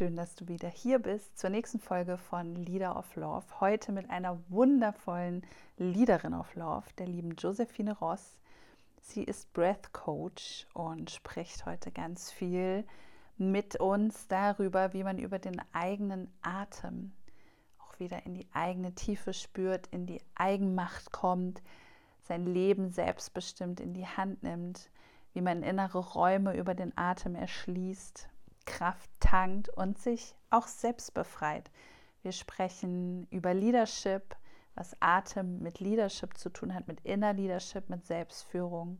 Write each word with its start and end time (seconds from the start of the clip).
schön, 0.00 0.16
dass 0.16 0.34
du 0.34 0.48
wieder 0.48 0.70
hier 0.70 0.98
bist 0.98 1.38
zur 1.38 1.50
nächsten 1.50 1.78
Folge 1.78 2.16
von 2.16 2.56
Leader 2.56 2.96
of 2.96 3.16
Love. 3.16 3.44
Heute 3.60 3.92
mit 3.92 4.08
einer 4.08 4.38
wundervollen 4.48 5.44
Leaderin 5.76 6.32
of 6.32 6.54
Love, 6.54 6.86
der 6.96 7.06
lieben 7.06 7.32
Josephine 7.32 7.92
Ross. 7.98 8.38
Sie 9.02 9.22
ist 9.22 9.52
Breath 9.52 9.92
Coach 9.92 10.66
und 10.72 11.10
spricht 11.10 11.66
heute 11.66 11.92
ganz 11.92 12.32
viel 12.32 12.86
mit 13.36 13.76
uns 13.76 14.26
darüber, 14.26 14.94
wie 14.94 15.04
man 15.04 15.18
über 15.18 15.38
den 15.38 15.60
eigenen 15.74 16.32
Atem 16.40 17.12
auch 17.78 18.00
wieder 18.00 18.24
in 18.24 18.32
die 18.32 18.48
eigene 18.54 18.94
Tiefe 18.94 19.34
spürt, 19.34 19.86
in 19.88 20.06
die 20.06 20.22
Eigenmacht 20.34 21.12
kommt, 21.12 21.60
sein 22.22 22.46
Leben 22.46 22.88
selbstbestimmt 22.88 23.80
in 23.80 23.92
die 23.92 24.06
Hand 24.06 24.42
nimmt, 24.42 24.88
wie 25.34 25.42
man 25.42 25.62
innere 25.62 25.98
Räume 25.98 26.56
über 26.56 26.74
den 26.74 26.96
Atem 26.96 27.34
erschließt, 27.34 28.29
Kraft 28.66 29.10
tankt 29.20 29.68
und 29.70 29.98
sich 29.98 30.34
auch 30.50 30.66
selbst 30.66 31.14
befreit. 31.14 31.70
Wir 32.22 32.32
sprechen 32.32 33.26
über 33.30 33.54
Leadership, 33.54 34.36
was 34.74 34.96
Atem 35.00 35.62
mit 35.62 35.80
Leadership 35.80 36.36
zu 36.36 36.50
tun 36.50 36.74
hat, 36.74 36.86
mit 36.88 37.00
Inner 37.00 37.32
Leadership, 37.32 37.88
mit 37.88 38.06
Selbstführung. 38.06 38.98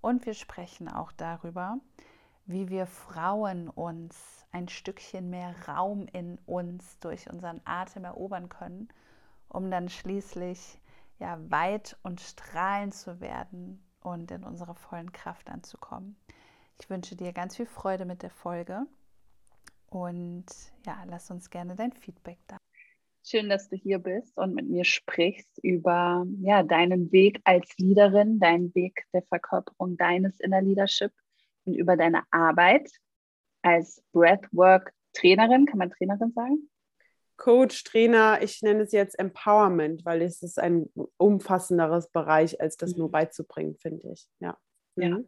Und 0.00 0.26
wir 0.26 0.34
sprechen 0.34 0.88
auch 0.88 1.12
darüber, 1.12 1.78
wie 2.44 2.68
wir 2.68 2.86
Frauen 2.86 3.68
uns 3.68 4.46
ein 4.52 4.68
Stückchen 4.68 5.30
mehr 5.30 5.54
Raum 5.66 6.06
in 6.12 6.38
uns 6.46 6.98
durch 7.00 7.28
unseren 7.28 7.60
Atem 7.64 8.04
erobern 8.04 8.48
können, 8.48 8.88
um 9.48 9.70
dann 9.70 9.88
schließlich 9.88 10.80
ja 11.18 11.38
weit 11.50 11.96
und 12.02 12.20
strahlend 12.20 12.94
zu 12.94 13.20
werden 13.20 13.82
und 14.00 14.30
in 14.30 14.44
unserer 14.44 14.74
vollen 14.74 15.12
Kraft 15.12 15.50
anzukommen. 15.50 16.16
Ich 16.80 16.90
wünsche 16.90 17.16
dir 17.16 17.32
ganz 17.32 17.56
viel 17.56 17.66
Freude 17.66 18.04
mit 18.04 18.22
der 18.22 18.30
Folge 18.30 18.86
und 19.88 20.46
ja, 20.84 21.02
lass 21.08 21.30
uns 21.30 21.50
gerne 21.50 21.74
dein 21.74 21.92
Feedback 21.92 22.38
da. 22.46 22.58
Schön, 23.24 23.48
dass 23.48 23.68
du 23.68 23.76
hier 23.76 23.98
bist 23.98 24.36
und 24.38 24.54
mit 24.54 24.68
mir 24.68 24.84
sprichst 24.84 25.58
über 25.62 26.24
ja, 26.42 26.62
deinen 26.62 27.10
Weg 27.10 27.40
als 27.44 27.76
Leaderin, 27.78 28.38
deinen 28.38 28.72
Weg 28.74 29.04
der 29.12 29.22
Verkörperung 29.22 29.96
deines 29.96 30.38
Inner 30.38 30.62
Leadership 30.62 31.12
und 31.64 31.74
über 31.74 31.96
deine 31.96 32.22
Arbeit 32.30 32.88
als 33.62 34.02
Breathwork-Trainerin. 34.12 35.66
Kann 35.66 35.78
man 35.78 35.90
Trainerin 35.90 36.32
sagen? 36.32 36.70
Coach, 37.36 37.84
Trainer, 37.84 38.40
ich 38.42 38.62
nenne 38.62 38.82
es 38.82 38.92
jetzt 38.92 39.18
Empowerment, 39.18 40.04
weil 40.04 40.22
es 40.22 40.42
ist 40.42 40.58
ein 40.58 40.88
umfassenderes 41.16 42.08
Bereich, 42.10 42.60
als 42.60 42.76
das 42.76 42.96
nur 42.96 43.08
mhm. 43.08 43.12
beizubringen, 43.12 43.76
finde 43.76 44.12
ich. 44.12 44.26
Ja. 44.38 44.56
ja. 44.96 45.18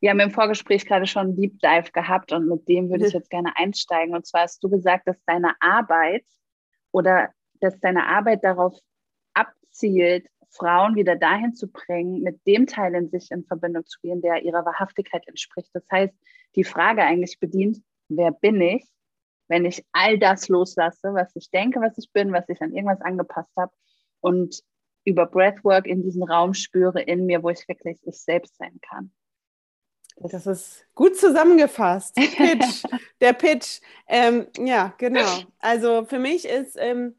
Mhm. 0.00 0.02
Wir 0.02 0.10
haben 0.10 0.20
im 0.20 0.30
Vorgespräch 0.30 0.86
gerade 0.86 1.06
schon 1.06 1.36
Deep 1.36 1.58
Dive 1.60 1.90
gehabt 1.92 2.32
und 2.32 2.48
mit 2.48 2.68
dem 2.68 2.90
würde 2.90 3.06
ich 3.06 3.12
jetzt 3.12 3.30
gerne 3.30 3.52
einsteigen. 3.56 4.14
Und 4.14 4.26
zwar 4.26 4.42
hast 4.42 4.62
du 4.62 4.68
gesagt, 4.68 5.06
dass 5.06 5.22
deine 5.26 5.54
Arbeit 5.60 6.24
oder 6.92 7.30
dass 7.60 7.78
deine 7.80 8.06
Arbeit 8.06 8.42
darauf 8.42 8.78
abzielt, 9.34 10.26
Frauen 10.50 10.96
wieder 10.96 11.16
dahin 11.16 11.54
zu 11.54 11.70
bringen, 11.70 12.22
mit 12.22 12.44
dem 12.46 12.66
Teil 12.66 12.94
in 12.94 13.08
sich 13.08 13.30
in 13.30 13.44
Verbindung 13.44 13.86
zu 13.86 14.00
gehen, 14.00 14.20
der 14.20 14.42
ihrer 14.42 14.64
Wahrhaftigkeit 14.64 15.26
entspricht. 15.28 15.70
Das 15.72 15.84
heißt, 15.90 16.14
die 16.56 16.64
Frage 16.64 17.02
eigentlich 17.02 17.38
bedient, 17.38 17.78
wer 18.08 18.32
bin 18.32 18.60
ich, 18.60 18.84
wenn 19.48 19.64
ich 19.64 19.84
all 19.92 20.18
das 20.18 20.48
loslasse, 20.48 21.14
was 21.14 21.34
ich 21.36 21.50
denke, 21.50 21.80
was 21.80 21.96
ich 21.98 22.10
bin, 22.12 22.32
was 22.32 22.48
ich 22.48 22.60
an 22.60 22.72
irgendwas 22.72 23.00
angepasst 23.00 23.52
habe 23.56 23.72
und 24.20 24.60
über 25.04 25.26
Breathwork 25.26 25.86
in 25.86 26.02
diesen 26.02 26.22
Raum 26.22 26.54
spüre 26.54 27.00
in 27.00 27.26
mir, 27.26 27.42
wo 27.42 27.50
ich 27.50 27.66
wirklich 27.68 27.98
ich 28.04 28.20
selbst 28.20 28.56
sein 28.56 28.78
kann. 28.82 29.12
Das 30.20 30.46
ist 30.46 30.86
gut 30.94 31.16
zusammengefasst. 31.16 32.14
Pitch, 32.36 32.84
der 33.20 33.32
Pitch. 33.32 33.80
Ähm, 34.06 34.46
ja, 34.58 34.94
genau. 34.98 35.26
Also 35.58 36.04
für 36.04 36.18
mich 36.18 36.46
ist, 36.46 36.76
ähm, 36.78 37.14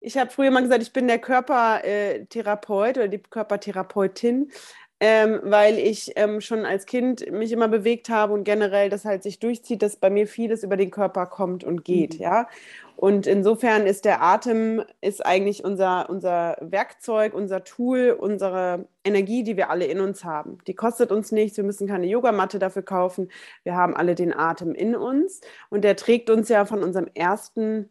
ich 0.00 0.16
habe 0.16 0.30
früher 0.30 0.50
mal 0.50 0.62
gesagt, 0.62 0.82
ich 0.82 0.92
bin 0.92 1.06
der 1.06 1.18
Körpertherapeut 1.18 2.96
oder 2.96 3.08
die 3.08 3.18
Körpertherapeutin 3.18 4.50
ähm, 4.98 5.40
weil 5.42 5.78
ich 5.78 6.12
ähm, 6.16 6.40
schon 6.40 6.64
als 6.64 6.86
Kind 6.86 7.30
mich 7.30 7.52
immer 7.52 7.68
bewegt 7.68 8.08
habe 8.08 8.32
und 8.32 8.44
generell 8.44 8.88
das 8.88 9.04
halt 9.04 9.22
sich 9.22 9.38
durchzieht, 9.38 9.82
dass 9.82 9.96
bei 9.96 10.08
mir 10.08 10.26
vieles 10.26 10.62
über 10.62 10.76
den 10.76 10.90
Körper 10.90 11.26
kommt 11.26 11.64
und 11.64 11.84
geht, 11.84 12.14
mhm. 12.14 12.20
ja. 12.20 12.48
Und 12.96 13.26
insofern 13.26 13.86
ist 13.86 14.06
der 14.06 14.22
Atem 14.22 14.82
ist 15.02 15.24
eigentlich 15.24 15.62
unser, 15.62 16.08
unser 16.08 16.56
Werkzeug, 16.62 17.34
unser 17.34 17.62
Tool, 17.62 18.16
unsere 18.18 18.88
Energie, 19.04 19.42
die 19.42 19.58
wir 19.58 19.68
alle 19.68 19.84
in 19.84 20.00
uns 20.00 20.24
haben. 20.24 20.58
Die 20.66 20.74
kostet 20.74 21.12
uns 21.12 21.30
nichts, 21.30 21.58
wir 21.58 21.64
müssen 21.64 21.86
keine 21.86 22.06
Yogamatte 22.06 22.58
dafür 22.58 22.82
kaufen. 22.82 23.30
Wir 23.64 23.74
haben 23.74 23.94
alle 23.94 24.14
den 24.14 24.32
Atem 24.32 24.74
in 24.74 24.96
uns 24.96 25.42
und 25.68 25.84
der 25.84 25.96
trägt 25.96 26.30
uns 26.30 26.48
ja 26.48 26.64
von 26.64 26.82
unserem 26.82 27.08
ersten 27.12 27.90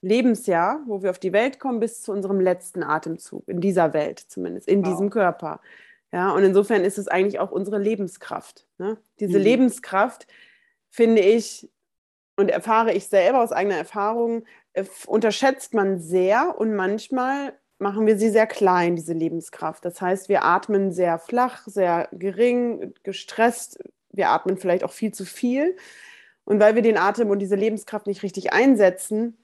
Lebensjahr, 0.00 0.80
wo 0.86 1.02
wir 1.02 1.10
auf 1.10 1.18
die 1.18 1.34
Welt 1.34 1.60
kommen, 1.60 1.78
bis 1.78 2.00
zu 2.02 2.12
unserem 2.12 2.40
letzten 2.40 2.82
Atemzug, 2.82 3.46
in 3.48 3.60
dieser 3.60 3.92
Welt 3.92 4.18
zumindest, 4.18 4.66
in 4.66 4.82
wow. 4.82 4.92
diesem 4.92 5.10
Körper. 5.10 5.60
Ja, 6.10 6.30
und 6.32 6.42
insofern 6.42 6.84
ist 6.84 6.96
es 6.96 7.06
eigentlich 7.06 7.38
auch 7.38 7.50
unsere 7.50 7.78
Lebenskraft. 7.78 8.66
Ne? 8.78 8.96
Diese 9.20 9.38
mhm. 9.38 9.44
Lebenskraft, 9.44 10.26
finde 10.90 11.20
ich 11.20 11.68
und 12.38 12.50
erfahre 12.50 12.92
ich 12.92 13.08
selber 13.08 13.42
aus 13.42 13.50
eigener 13.50 13.76
Erfahrung, 13.76 14.44
äh, 14.72 14.84
unterschätzt 15.06 15.74
man 15.74 15.98
sehr 15.98 16.54
und 16.58 16.74
manchmal 16.74 17.52
machen 17.78 18.06
wir 18.06 18.16
sie 18.16 18.30
sehr 18.30 18.46
klein, 18.46 18.94
diese 18.94 19.12
Lebenskraft. 19.12 19.84
Das 19.84 20.00
heißt, 20.00 20.28
wir 20.28 20.44
atmen 20.44 20.92
sehr 20.92 21.18
flach, 21.18 21.66
sehr 21.66 22.08
gering, 22.12 22.94
gestresst. 23.02 23.78
Wir 24.10 24.30
atmen 24.30 24.56
vielleicht 24.56 24.84
auch 24.84 24.92
viel 24.92 25.12
zu 25.12 25.24
viel. 25.24 25.76
Und 26.44 26.60
weil 26.60 26.76
wir 26.76 26.82
den 26.82 26.96
Atem 26.96 27.30
und 27.30 27.40
diese 27.40 27.56
Lebenskraft 27.56 28.06
nicht 28.06 28.22
richtig 28.22 28.52
einsetzen 28.52 29.36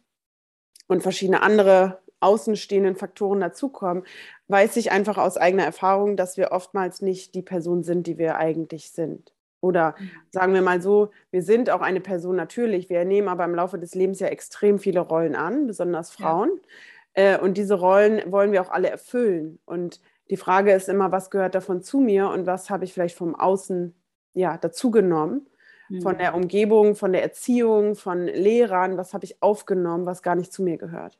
und 0.86 1.02
verschiedene 1.02 1.42
andere 1.42 2.00
außenstehenden 2.20 2.96
Faktoren 2.96 3.40
dazukommen, 3.40 4.04
weiß 4.48 4.76
ich 4.76 4.92
einfach 4.92 5.18
aus 5.18 5.36
eigener 5.36 5.64
Erfahrung, 5.64 6.16
dass 6.16 6.36
wir 6.36 6.52
oftmals 6.52 7.02
nicht 7.02 7.34
die 7.34 7.42
Person 7.42 7.82
sind, 7.82 8.06
die 8.06 8.18
wir 8.18 8.36
eigentlich 8.36 8.90
sind. 8.90 9.33
Oder 9.64 9.94
mhm. 9.98 10.10
sagen 10.30 10.52
wir 10.52 10.60
mal 10.60 10.82
so, 10.82 11.10
wir 11.30 11.42
sind 11.42 11.70
auch 11.70 11.80
eine 11.80 12.00
Person 12.00 12.36
natürlich, 12.36 12.90
wir 12.90 13.04
nehmen 13.04 13.28
aber 13.28 13.44
im 13.44 13.54
Laufe 13.54 13.78
des 13.78 13.94
Lebens 13.94 14.20
ja 14.20 14.26
extrem 14.26 14.78
viele 14.78 15.00
Rollen 15.00 15.34
an, 15.34 15.66
besonders 15.66 16.10
Frauen. 16.10 16.50
Ja. 17.16 17.34
Äh, 17.34 17.38
und 17.40 17.56
diese 17.56 17.74
Rollen 17.74 18.30
wollen 18.30 18.52
wir 18.52 18.60
auch 18.60 18.70
alle 18.70 18.90
erfüllen. 18.90 19.58
Und 19.64 20.00
die 20.28 20.36
Frage 20.36 20.72
ist 20.72 20.88
immer, 20.88 21.12
was 21.12 21.30
gehört 21.30 21.54
davon 21.54 21.82
zu 21.82 21.98
mir 21.98 22.28
und 22.28 22.46
was 22.46 22.68
habe 22.68 22.84
ich 22.84 22.92
vielleicht 22.92 23.16
vom 23.16 23.34
Außen 23.34 23.94
ja, 24.34 24.58
dazugenommen? 24.58 25.46
Von 26.02 26.16
der 26.16 26.30
mhm. 26.30 26.42
Umgebung, 26.42 26.96
von 26.96 27.12
der 27.12 27.22
Erziehung, 27.22 27.94
von 27.94 28.26
Lehrern, 28.26 28.96
was 28.96 29.12
habe 29.12 29.26
ich 29.26 29.42
aufgenommen, 29.42 30.06
was 30.06 30.22
gar 30.22 30.34
nicht 30.34 30.50
zu 30.50 30.62
mir 30.62 30.78
gehört. 30.78 31.18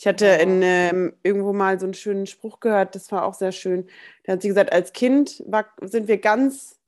Ich 0.00 0.06
hatte 0.06 0.24
in, 0.26 0.62
ähm, 0.62 1.12
irgendwo 1.22 1.52
mal 1.52 1.78
so 1.78 1.84
einen 1.84 1.92
schönen 1.92 2.26
Spruch 2.26 2.60
gehört, 2.60 2.94
das 2.94 3.12
war 3.12 3.26
auch 3.26 3.34
sehr 3.34 3.52
schön. 3.52 3.86
Da 4.24 4.32
hat 4.32 4.40
sie 4.40 4.48
gesagt, 4.48 4.72
als 4.72 4.94
Kind 4.94 5.44
war, 5.46 5.66
sind 5.82 6.08
wir 6.08 6.16
ganz, 6.16 6.79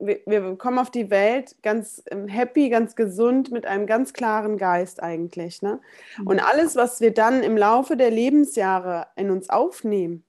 wir, 0.00 0.20
wir, 0.26 0.56
kommen 0.56 0.78
auf 0.78 0.90
die 0.90 1.10
Welt 1.10 1.56
ganz 1.62 2.02
ähm, 2.10 2.26
happy, 2.26 2.68
ganz 2.70 2.96
gesund, 2.96 3.52
mit 3.52 3.66
einem 3.66 3.86
ganz 3.86 4.12
klaren 4.12 4.56
Geist 4.56 5.02
eigentlich. 5.02 5.62
Ne? 5.62 5.80
Und 6.24 6.36
mhm. 6.36 6.46
alles, 6.50 6.76
was 6.76 7.00
wir 7.00 7.12
dann 7.12 7.42
im 7.42 7.56
Laufe 7.56 7.96
der 7.96 8.10
Lebensjahre 8.10 9.06
in 9.16 9.30
uns 9.30 9.50
aufnehmen, 9.50 10.24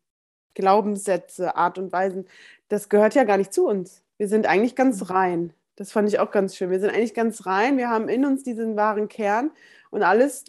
Glaubenssätze, 0.53 1.55
Art 1.55 1.77
und 1.77 1.91
Weisen, 1.91 2.27
das 2.67 2.89
gehört 2.89 3.15
ja 3.15 3.23
gar 3.23 3.37
nicht 3.37 3.53
zu 3.53 3.65
uns. 3.65 4.03
Wir 4.17 4.27
sind 4.27 4.45
eigentlich 4.45 4.75
ganz 4.75 4.99
mhm. 5.01 5.07
rein. 5.07 5.53
Das 5.77 5.91
fand 5.91 6.07
ich 6.09 6.19
auch 6.19 6.31
ganz 6.31 6.55
schön. 6.55 6.69
Wir 6.69 6.79
sind 6.79 6.91
eigentlich 6.91 7.13
ganz 7.13 7.45
rein. 7.45 7.77
Wir 7.77 7.89
haben 7.89 8.09
in 8.09 8.25
uns 8.25 8.43
diesen 8.43 8.75
wahren 8.75 9.07
Kern 9.07 9.51
und 9.89 10.03
alles 10.03 10.45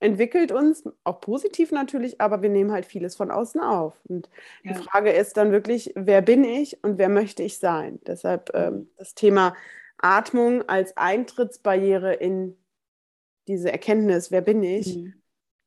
entwickelt 0.00 0.52
uns, 0.52 0.84
auch 1.04 1.20
positiv 1.20 1.72
natürlich, 1.72 2.20
aber 2.20 2.42
wir 2.42 2.50
nehmen 2.50 2.72
halt 2.72 2.86
vieles 2.86 3.16
von 3.16 3.30
außen 3.30 3.60
auf. 3.60 4.00
Und 4.08 4.28
ja. 4.62 4.72
die 4.72 4.82
Frage 4.82 5.10
ist 5.10 5.36
dann 5.36 5.52
wirklich, 5.52 5.92
wer 5.94 6.22
bin 6.22 6.44
ich 6.44 6.82
und 6.84 6.98
wer 6.98 7.08
möchte 7.08 7.42
ich 7.42 7.58
sein? 7.58 8.00
Deshalb 8.06 8.54
mhm. 8.54 8.60
ähm, 8.60 8.90
das 8.96 9.14
Thema 9.14 9.54
Atmung 9.98 10.68
als 10.68 10.96
Eintrittsbarriere 10.96 12.14
in 12.14 12.56
diese 13.48 13.72
Erkenntnis, 13.72 14.30
wer 14.30 14.42
bin 14.42 14.62
ich? 14.62 14.96
Mhm. 14.96 15.14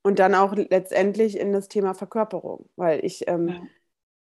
Und 0.04 0.18
dann 0.18 0.34
auch 0.34 0.54
letztendlich 0.56 1.38
in 1.38 1.52
das 1.52 1.68
Thema 1.68 1.94
Verkörperung, 1.94 2.68
weil 2.74 3.04
ich 3.04 3.28
ähm, 3.28 3.48
ja 3.48 3.62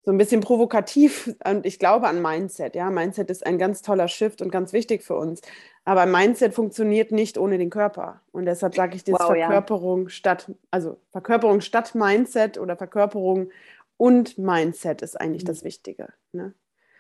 so 0.04 0.12
ein 0.12 0.18
bisschen 0.18 0.42
provokativ 0.42 1.36
und 1.46 1.66
ich 1.66 1.78
glaube 1.78 2.08
an 2.08 2.22
Mindset. 2.22 2.76
Ja, 2.76 2.90
Mindset 2.90 3.30
ist 3.30 3.46
ein 3.46 3.60
ganz 3.60 3.82
toller 3.82 4.08
Shift 4.08 4.42
und 4.42 4.52
ganz 4.52 4.74
wichtig 4.74 5.04
für 5.04 5.16
uns. 5.16 5.42
Aber 5.86 6.06
Mindset 6.06 6.54
funktioniert 6.54 7.12
nicht 7.12 7.38
ohne 7.38 7.58
den 7.58 7.70
Körper. 7.70 8.22
Und 8.32 8.46
deshalb 8.46 8.76
sage 8.76 8.96
ich 8.96 9.04
das 9.04 9.20
wow, 9.20 9.28
Verkörperung 9.28 10.04
ja. 10.04 10.10
statt, 10.10 10.52
also 10.72 11.00
Verkörperung 11.12 11.62
statt 11.62 11.94
Mindset 11.94 12.58
oder 12.58 12.76
Verkörperung 12.76 13.52
und 13.98 14.38
Mindset 14.38 15.04
ist 15.04 15.20
eigentlich 15.20 15.44
mhm. 15.44 15.48
das 15.48 15.64
Wichtige. 15.64 16.12
Ne? 16.32 16.54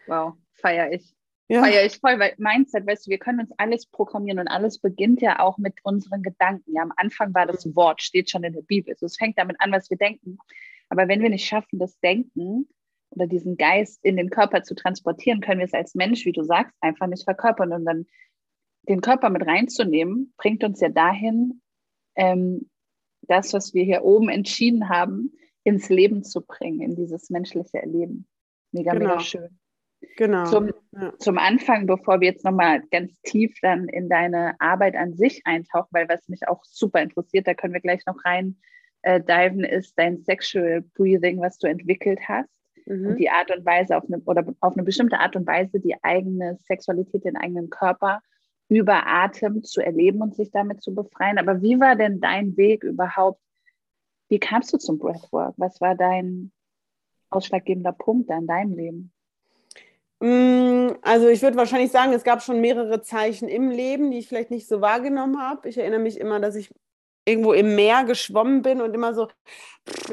Wow, 0.06 0.34
feiere 0.54 0.92
ich. 0.92 1.16
Ja. 1.48 1.62
Feiere 1.62 1.86
ich 1.86 2.00
voll, 2.00 2.18
weil 2.20 2.34
Mindset, 2.38 2.88
weißt 2.88 3.08
du, 3.08 3.10
wir 3.10 3.18
können 3.18 3.42
uns 3.42 3.52
alles 3.58 3.86
programmieren 3.86 4.40
und 4.40 4.48
alles 4.48 4.80
beginnt 4.80 5.22
ja 5.22 5.40
auch 5.40 5.58
mit 5.58 5.74
unseren 5.84 6.22
Gedanken. 6.24 6.76
Ja, 6.76 6.84
am 6.84 6.94
Anfang 6.96 7.34
war 7.34 7.48
das 7.48 7.66
mhm. 7.66 7.76
Wort, 7.76 8.02
steht 8.02 8.30
schon 8.30 8.44
in 8.44 8.54
der 8.54 8.62
Bibel. 8.62 8.94
Also 8.94 9.08
es 9.08 9.18
fängt 9.18 9.38
damit 9.38 9.58
an, 9.60 9.72
was 9.72 9.90
wir 9.90 9.98
denken. 9.98 10.38
Aber 10.90 11.08
wenn 11.08 11.22
wir 11.22 11.30
nicht 11.30 11.46
schaffen, 11.46 11.80
das 11.80 12.00
Denken 12.00 12.68
oder 13.12 13.28
diesen 13.28 13.58
Geist 13.58 14.04
in 14.04 14.18
den 14.18 14.30
Körper 14.30 14.64
zu 14.64 14.74
transportieren, 14.74 15.42
können 15.42 15.60
wir 15.60 15.66
es 15.66 15.74
als 15.74 15.96
Mensch, 15.96 16.26
wie 16.26 16.32
du 16.32 16.44
sagst, 16.44 16.76
einfach 16.82 17.08
nicht 17.08 17.24
verkörpern. 17.24 17.74
Und 17.74 17.86
dann 17.86 18.06
den 18.88 19.02
Körper 19.02 19.30
mit 19.30 19.46
reinzunehmen, 19.46 20.34
bringt 20.38 20.64
uns 20.64 20.80
ja 20.80 20.90
dahin, 20.90 21.62
ähm, 22.16 22.70
das, 23.24 23.54
was 23.54 23.74
wir 23.74 23.84
hier 23.84 24.04
oben 24.04 24.30
entschieden 24.30 24.90
haben, 24.90 25.34
ins 25.64 25.90
Leben 25.90 26.24
zu 26.24 26.42
bringen, 26.42 26.82
in 26.82 26.96
dieses 26.96 27.30
menschliche 27.30 27.80
Erleben. 27.80 28.28
Mega, 28.72 28.94
genau. 28.94 29.10
mega 29.10 29.20
schön. 29.20 29.60
Genau. 30.18 30.46
Zum, 30.46 30.72
ja. 30.94 31.14
zum 31.20 31.38
Anfang, 31.38 31.86
bevor 31.86 32.22
wir 32.22 32.30
jetzt 32.30 32.44
nochmal 32.44 32.82
ganz 32.90 33.14
tief 33.22 33.54
dann 33.62 33.88
in 33.88 34.10
deine 34.10 34.60
Arbeit 34.60 34.96
an 34.96 35.14
sich 35.14 35.42
eintauchen, 35.46 35.90
weil 35.92 36.10
was 36.10 36.28
mich 36.28 36.48
auch 36.48 36.64
super 36.64 37.02
interessiert, 37.02 37.48
da 37.48 37.54
können 37.54 37.74
wir 37.74 37.82
gleich 37.82 38.04
noch 38.08 38.26
rein 38.26 38.58
äh, 39.04 39.22
diven, 39.22 39.64
ist 39.64 39.98
dein 39.98 40.22
Sexual 40.24 40.82
Breathing, 40.96 41.40
was 41.40 41.60
du 41.60 41.68
entwickelt 41.68 42.20
hast. 42.28 42.50
Mhm. 42.86 43.08
Und 43.08 43.18
die 43.18 43.30
Art 43.30 43.56
und 43.56 43.66
Weise 43.66 43.98
auf 43.98 44.04
eine, 44.06 44.20
oder 44.20 44.46
auf 44.60 44.74
eine 44.74 44.84
bestimmte 44.84 45.20
Art 45.20 45.36
und 45.36 45.48
Weise 45.48 45.80
die 45.80 45.96
eigene 46.04 46.58
Sexualität, 46.58 47.26
den 47.26 47.38
eigenen 47.38 47.70
Körper 47.70 48.22
über 48.68 49.06
Atem 49.06 49.64
zu 49.64 49.82
erleben 49.82 50.22
und 50.22 50.36
sich 50.36 50.50
damit 50.52 50.82
zu 50.82 50.96
befreien. 50.96 51.38
Aber 51.38 51.62
wie 51.62 51.80
war 51.80 51.96
denn 51.96 52.22
dein 52.22 52.56
Weg 52.56 52.84
überhaupt? 52.84 53.42
Wie 54.30 54.40
kamst 54.40 54.72
du 54.72 54.78
zum 54.78 54.98
Breathwork? 54.98 55.54
Was 55.58 55.82
war 55.82 55.96
dein 55.96 56.54
ausschlaggebender 57.30 57.92
Punkt 57.92 58.30
in 58.30 58.48
deinem 58.48 58.74
Leben? 58.74 59.12
Mm, 60.22 60.92
also 61.02 61.28
ich 61.28 61.42
würde 61.42 61.58
wahrscheinlich 61.58 61.92
sagen, 61.92 62.14
es 62.14 62.24
gab 62.24 62.42
schon 62.42 62.62
mehrere 62.62 63.02
Zeichen 63.02 63.50
im 63.50 63.72
Leben, 63.72 64.12
die 64.12 64.20
ich 64.20 64.28
vielleicht 64.28 64.52
nicht 64.52 64.68
so 64.68 64.80
wahrgenommen 64.80 65.42
habe. 65.42 65.68
Ich 65.68 65.78
erinnere 65.78 66.00
mich 66.00 66.18
immer, 66.18 66.40
dass 66.40 66.56
ich 66.56 66.74
irgendwo 67.26 67.54
im 67.54 67.76
Meer 67.76 68.04
geschwommen 68.04 68.62
bin 68.62 68.82
und 68.82 68.94
immer 68.94 69.14
so 69.14 69.28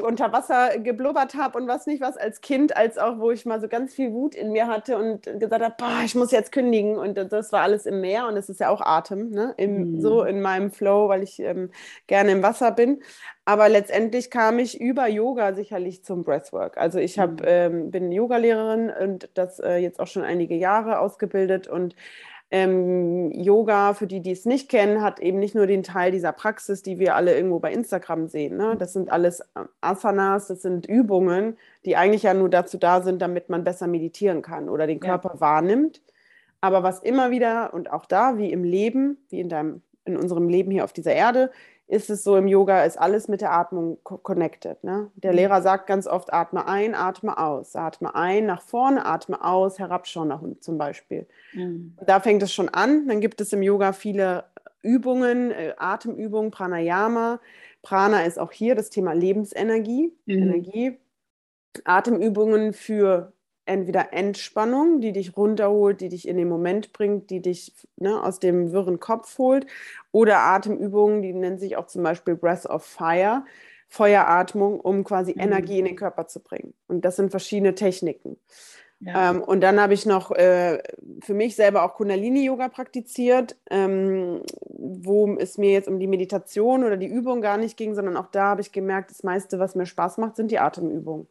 unter 0.01 0.31
Wasser 0.31 0.79
geblubbert 0.79 1.35
habe 1.35 1.57
und 1.57 1.67
was 1.67 1.85
nicht 1.85 2.01
was 2.01 2.17
als 2.17 2.41
Kind, 2.41 2.75
als 2.75 2.97
auch 2.97 3.19
wo 3.19 3.31
ich 3.31 3.45
mal 3.45 3.61
so 3.61 3.67
ganz 3.67 3.93
viel 3.93 4.11
Wut 4.11 4.33
in 4.33 4.51
mir 4.51 4.67
hatte 4.67 4.97
und 4.97 5.23
gesagt 5.39 5.63
habe, 5.63 5.75
boah, 5.77 6.01
ich 6.03 6.15
muss 6.15 6.31
jetzt 6.31 6.51
kündigen 6.51 6.97
und 6.97 7.15
das 7.15 7.51
war 7.51 7.61
alles 7.61 7.85
im 7.85 8.01
Meer 8.01 8.27
und 8.27 8.35
es 8.35 8.49
ist 8.49 8.59
ja 8.59 8.69
auch 8.69 8.81
Atem, 8.81 9.29
ne? 9.29 9.53
Im, 9.57 9.95
mhm. 9.95 10.01
so 10.01 10.23
in 10.23 10.41
meinem 10.41 10.71
Flow, 10.71 11.07
weil 11.09 11.21
ich 11.21 11.39
ähm, 11.39 11.69
gerne 12.07 12.31
im 12.31 12.41
Wasser 12.41 12.71
bin. 12.71 13.01
Aber 13.45 13.69
letztendlich 13.69 14.31
kam 14.31 14.59
ich 14.59 14.79
über 14.79 15.07
Yoga 15.07 15.53
sicherlich 15.53 16.03
zum 16.03 16.23
Breathwork. 16.23 16.77
Also 16.77 16.99
ich 16.99 17.19
hab, 17.19 17.41
mhm. 17.41 17.45
ähm, 17.45 17.91
bin 17.91 18.11
Yogalehrerin 18.11 18.91
und 18.91 19.29
das 19.35 19.59
äh, 19.59 19.77
jetzt 19.77 19.99
auch 19.99 20.07
schon 20.07 20.23
einige 20.23 20.55
Jahre 20.55 20.99
ausgebildet 20.99 21.67
und 21.67 21.95
ähm, 22.51 23.31
Yoga, 23.31 23.93
für 23.93 24.07
die, 24.07 24.21
die 24.21 24.31
es 24.31 24.45
nicht 24.45 24.69
kennen, 24.69 25.03
hat 25.03 25.19
eben 25.19 25.37
nicht 25.37 25.53
nur 25.53 25.67
den 25.67 25.83
Teil 25.83 26.11
dieser 26.11 26.31
Praxis, 26.31 26.81
die 26.81 26.97
wir 26.97 27.15
alle 27.15 27.35
irgendwo 27.35 27.59
bei 27.59 27.71
Instagram 27.71 28.27
sehen. 28.27 28.57
Ne? 28.57 28.75
Das 28.77 28.93
sind 28.93 29.11
alles 29.11 29.41
äh, 29.41 29.65
Asanas, 29.81 30.47
das 30.47 30.63
sind 30.63 30.87
Übungen, 30.87 31.57
die 31.85 31.95
eigentlich 31.95 32.23
ja 32.23 32.33
nur 32.33 32.49
dazu 32.49 32.77
da 32.77 33.01
sind, 33.01 33.21
damit 33.21 33.49
man 33.49 33.63
besser 33.63 33.85
meditieren 33.85 34.41
kann 34.41 34.67
oder 34.67 34.87
den 34.87 34.99
Körper 34.99 35.33
ja. 35.35 35.41
wahrnimmt. 35.41 36.01
Aber 36.61 36.81
was 36.81 37.01
immer 37.01 37.29
wieder 37.29 37.73
und 37.73 37.91
auch 37.91 38.05
da, 38.05 38.37
wie 38.37 38.51
im 38.51 38.63
Leben, 38.63 39.17
wie 39.29 39.39
in, 39.39 39.49
deinem, 39.49 39.81
in 40.05 40.17
unserem 40.17 40.49
Leben 40.49 40.71
hier 40.71 40.83
auf 40.83 40.93
dieser 40.93 41.13
Erde, 41.13 41.51
ist 41.89 42.11
es 42.11 42.23
so 42.23 42.37
im 42.37 42.47
Yoga, 42.47 42.83
ist 42.83 42.99
alles 42.99 43.27
mit 43.27 43.41
der 43.41 43.51
Atmung 43.51 43.97
connected. 44.03 44.83
Ne? 44.83 45.09
Der 45.15 45.31
mhm. 45.31 45.37
Lehrer 45.37 45.61
sagt 45.63 45.87
ganz 45.87 46.05
oft, 46.05 46.31
atme 46.31 46.67
ein, 46.67 46.93
atme 46.93 47.37
aus. 47.39 47.75
Atme 47.75 48.13
ein, 48.13 48.45
nach 48.45 48.61
vorne, 48.61 49.05
atme 49.05 49.43
aus, 49.43 49.79
herabschauen 49.79 50.27
nach 50.27 50.41
unten 50.41 50.61
zum 50.61 50.77
Beispiel. 50.77 51.27
Mhm. 51.53 51.97
Da 52.05 52.19
fängt 52.19 52.43
es 52.43 52.53
schon 52.53 52.69
an. 52.69 53.07
Dann 53.07 53.21
gibt 53.21 53.41
es 53.41 53.53
im 53.53 53.63
Yoga 53.63 53.91
viele 53.93 54.43
Übungen, 54.83 55.49
äh, 55.49 55.73
Atemübungen, 55.77 56.51
Pranayama. 56.51 57.39
Prana 57.81 58.21
ist 58.21 58.37
auch 58.37 58.51
hier 58.51 58.75
das 58.75 58.91
Thema 58.91 59.13
Lebensenergie, 59.13 60.13
mhm. 60.27 60.43
Energie. 60.43 60.97
Atemübungen 61.85 62.73
für 62.73 63.33
entweder 63.69 64.11
Entspannung, 64.13 64.99
die 64.99 65.13
dich 65.13 65.37
runterholt, 65.37 66.01
die 66.01 66.09
dich 66.09 66.27
in 66.27 66.37
den 66.37 66.49
Moment 66.49 66.91
bringt, 66.91 67.29
die 67.29 67.41
dich 67.41 67.73
ne, 67.97 68.21
aus 68.21 68.39
dem 68.39 68.71
wirren 68.71 68.99
Kopf 68.99 69.37
holt, 69.37 69.67
oder 70.11 70.39
Atemübungen, 70.39 71.21
die 71.21 71.33
nennen 71.33 71.59
sich 71.59 71.77
auch 71.77 71.87
zum 71.87 72.03
Beispiel 72.03 72.35
Breath 72.35 72.65
of 72.65 72.83
Fire, 72.83 73.43
Feueratmung, 73.87 74.79
um 74.79 75.03
quasi 75.03 75.33
mhm. 75.33 75.41
Energie 75.41 75.79
in 75.79 75.85
den 75.85 75.95
Körper 75.95 76.27
zu 76.27 76.41
bringen. 76.41 76.73
Und 76.87 77.05
das 77.05 77.15
sind 77.15 77.31
verschiedene 77.31 77.75
Techniken. 77.75 78.37
Ja. 79.01 79.31
Ähm, 79.31 79.41
und 79.41 79.61
dann 79.61 79.79
habe 79.79 79.93
ich 79.93 80.05
noch 80.05 80.31
äh, 80.31 80.81
für 81.21 81.33
mich 81.33 81.55
selber 81.55 81.83
auch 81.83 81.93
Kundalini-Yoga 81.93 82.67
praktiziert, 82.67 83.55
ähm, 83.69 84.41
wo 84.67 85.35
es 85.37 85.57
mir 85.57 85.71
jetzt 85.71 85.87
um 85.87 85.99
die 85.99 86.07
Meditation 86.07 86.83
oder 86.83 86.97
die 86.97 87.07
Übung 87.07 87.41
gar 87.41 87.57
nicht 87.57 87.77
ging, 87.77 87.95
sondern 87.95 88.17
auch 88.17 88.27
da 88.27 88.49
habe 88.49 88.61
ich 88.61 88.73
gemerkt, 88.73 89.11
das 89.11 89.23
meiste, 89.23 89.57
was 89.57 89.75
mir 89.75 89.85
Spaß 89.85 90.17
macht, 90.17 90.35
sind 90.35 90.51
die 90.51 90.59
Atemübungen. 90.59 91.27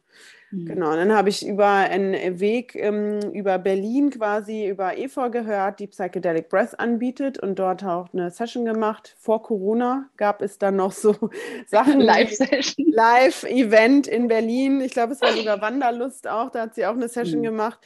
Mhm. 0.51 0.65
Genau, 0.65 0.95
dann 0.95 1.13
habe 1.13 1.29
ich 1.29 1.45
über 1.45 1.67
einen 1.67 2.39
Weg 2.39 2.75
ähm, 2.75 3.19
über 3.33 3.59
Berlin 3.59 4.09
quasi 4.09 4.67
über 4.67 4.97
EFA 4.97 5.27
gehört, 5.27 5.79
die 5.79 5.87
Psychedelic 5.87 6.49
Breath 6.49 6.79
anbietet 6.79 7.37
und 7.39 7.59
dort 7.59 7.83
auch 7.83 8.11
eine 8.13 8.31
Session 8.31 8.65
gemacht. 8.65 9.15
Vor 9.19 9.43
Corona 9.43 10.09
gab 10.17 10.41
es 10.41 10.57
dann 10.57 10.75
noch 10.75 10.91
so 10.91 11.15
Sachen. 11.67 11.99
Live-Session. 11.99 12.91
Live-Event 12.91 14.07
in 14.07 14.27
Berlin. 14.27 14.81
Ich 14.81 14.93
glaube, 14.93 15.13
es 15.13 15.21
war 15.21 15.33
sogar 15.33 15.61
Wanderlust 15.61 16.27
auch, 16.27 16.49
da 16.49 16.61
hat 16.61 16.75
sie 16.75 16.85
auch 16.85 16.95
eine 16.95 17.09
Session 17.09 17.39
mhm. 17.39 17.45
gemacht. 17.45 17.79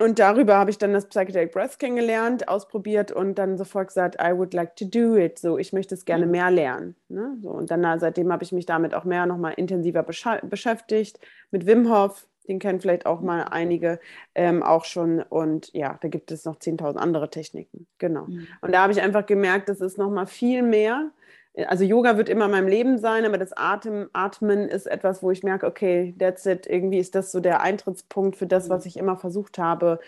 Und 0.00 0.20
darüber 0.20 0.56
habe 0.56 0.70
ich 0.70 0.78
dann 0.78 0.92
das 0.92 1.06
Psychedelic 1.06 1.52
Breath 1.52 1.78
kennengelernt, 1.78 2.48
ausprobiert 2.48 3.10
und 3.10 3.34
dann 3.36 3.58
sofort 3.58 3.88
gesagt, 3.88 4.16
I 4.22 4.36
would 4.36 4.54
like 4.54 4.76
to 4.76 4.84
do 4.84 5.16
it. 5.16 5.38
So, 5.40 5.58
ich 5.58 5.72
möchte 5.72 5.94
es 5.94 6.04
gerne 6.04 6.26
mhm. 6.26 6.32
mehr 6.32 6.50
lernen. 6.52 6.94
Ne? 7.08 7.36
So, 7.42 7.50
und 7.50 7.70
dann 7.70 7.98
seitdem 7.98 8.32
habe 8.32 8.44
ich 8.44 8.52
mich 8.52 8.64
damit 8.64 8.94
auch 8.94 9.04
mehr 9.04 9.26
nochmal 9.26 9.54
intensiver 9.56 10.04
beschäftigt. 10.04 11.18
Mit 11.50 11.66
Wim 11.66 11.90
Hof, 11.90 12.28
den 12.46 12.60
kennen 12.60 12.80
vielleicht 12.80 13.06
auch 13.06 13.20
mal 13.20 13.42
einige 13.42 13.98
ähm, 14.36 14.62
auch 14.62 14.84
schon. 14.84 15.20
Und 15.20 15.72
ja, 15.74 15.98
da 16.00 16.06
gibt 16.06 16.30
es 16.30 16.44
noch 16.44 16.58
10.000 16.58 16.96
andere 16.96 17.28
Techniken. 17.28 17.88
Genau. 17.98 18.26
Mhm. 18.26 18.46
Und 18.60 18.72
da 18.72 18.82
habe 18.82 18.92
ich 18.92 19.02
einfach 19.02 19.26
gemerkt, 19.26 19.68
das 19.68 19.80
ist 19.80 19.98
nochmal 19.98 20.26
viel 20.26 20.62
mehr 20.62 21.10
also 21.66 21.84
Yoga 21.84 22.16
wird 22.16 22.28
immer 22.28 22.44
in 22.46 22.50
meinem 22.50 22.68
Leben 22.68 22.98
sein, 22.98 23.24
aber 23.24 23.38
das 23.38 23.56
Atem, 23.56 24.08
Atmen 24.12 24.68
ist 24.68 24.86
etwas, 24.86 25.22
wo 25.22 25.30
ich 25.30 25.42
merke, 25.42 25.66
okay, 25.66 26.14
that's 26.18 26.46
it. 26.46 26.66
Irgendwie 26.66 26.98
ist 26.98 27.14
das 27.14 27.32
so 27.32 27.40
der 27.40 27.60
Eintrittspunkt 27.60 28.36
für 28.36 28.46
das, 28.46 28.68
was 28.68 28.84
mhm. 28.84 28.88
ich 28.88 28.96
immer 28.96 29.16
versucht 29.16 29.58
habe, 29.58 29.98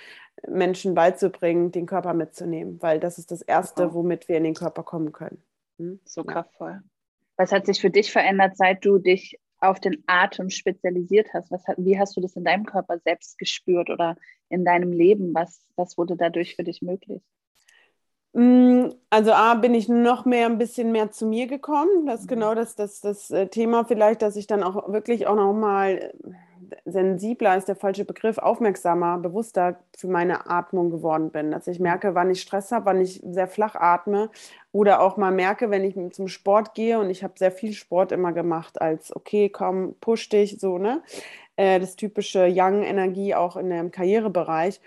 Menschen 0.49 0.95
beizubringen, 0.95 1.73
den 1.73 1.87
Körper 1.87 2.15
mitzunehmen, 2.15 2.81
weil 2.81 3.01
das 3.01 3.19
ist 3.19 3.31
das 3.31 3.43
Erste, 3.43 3.95
womit 3.95 4.29
wir 4.29 4.37
in 4.37 4.45
den 4.45 4.55
Körper 4.55 4.83
kommen 4.83 5.13
können. 5.13 5.43
Hm? 5.79 6.01
So 6.05 6.25
kraftvoll. 6.25 6.81
Was 7.37 7.53
hat 7.53 7.67
sich 7.67 7.81
für 7.81 7.91
dich 7.91 8.13
verändert, 8.13 8.57
seit 8.57 8.85
du 8.85 8.99
dich 8.99 9.39
auf 9.59 9.81
den 9.81 10.03
Atem 10.07 10.51
spezialisiert 10.51 11.29
hast? 11.35 11.51
Was, 11.51 11.63
wie 11.77 11.99
hast 11.99 12.17
du 12.17 12.21
das 12.21 12.37
in 12.37 12.45
deinem 12.45 12.65
Körper 12.65 12.99
selbst 12.99 13.39
gespürt 13.39 13.91
oder 13.91 14.17
in 14.49 14.65
deinem 14.65 14.93
Leben? 14.93 15.35
Was, 15.35 15.67
was 15.77 15.99
wurde 15.99 16.17
dadurch 16.17 16.57
für 16.57 16.65
dich 16.65 16.83
möglich? 16.83 17.23
Mm, 18.33 18.91
also 19.11 19.33
A, 19.33 19.55
bin 19.55 19.75
ich 19.75 19.89
noch 19.89 20.25
mehr 20.25 20.47
ein 20.47 20.59
bisschen 20.59 20.93
mehr 20.93 21.11
zu 21.11 21.27
mir 21.27 21.47
gekommen. 21.47 22.07
Das 22.07 22.21
ist 22.21 22.27
mhm. 22.27 22.35
genau 22.35 22.55
das, 22.55 22.77
das, 22.77 23.01
das 23.01 23.31
äh, 23.31 23.49
Thema 23.49 23.85
vielleicht, 23.85 24.23
dass 24.23 24.37
ich 24.37 24.47
dann 24.47 24.63
auch 24.63 24.93
wirklich 24.93 25.27
auch 25.27 25.35
nochmal 25.35 25.97
äh, 25.97 26.11
sensibler 26.85 27.57
ist 27.57 27.67
der 27.67 27.75
falsche 27.75 28.05
Begriff, 28.05 28.39
aufmerksamer, 28.39 29.19
bewusster 29.19 29.81
für 29.97 30.07
meine 30.07 30.49
Atmung 30.49 30.91
geworden 30.91 31.31
bin. 31.31 31.51
Dass 31.51 31.67
ich 31.67 31.81
merke, 31.81 32.15
wann 32.15 32.31
ich 32.31 32.41
Stress 32.41 32.71
habe, 32.71 32.87
wann 32.87 33.01
ich 33.01 33.21
sehr 33.25 33.49
flach 33.49 33.75
atme 33.75 34.31
oder 34.71 35.01
auch 35.01 35.17
mal 35.17 35.33
merke, 35.33 35.71
wenn 35.71 35.83
ich 35.83 35.97
zum 36.15 36.29
Sport 36.29 36.75
gehe 36.75 37.01
und 37.01 37.11
ich 37.11 37.25
habe 37.25 37.35
sehr 37.37 37.51
viel 37.51 37.73
Sport 37.73 38.13
immer 38.13 38.33
gemacht 38.33 38.81
als, 38.81 39.15
okay, 39.15 39.49
komm, 39.49 39.97
push 40.01 40.29
dich, 40.29 40.61
so, 40.61 40.79
ne? 40.79 41.03
Äh, 41.57 41.81
das 41.81 41.97
typische 41.97 42.47
Young-Energie 42.49 43.35
auch 43.35 43.57
in 43.57 43.71
dem 43.71 43.91
Karrierebereich. 43.91 44.81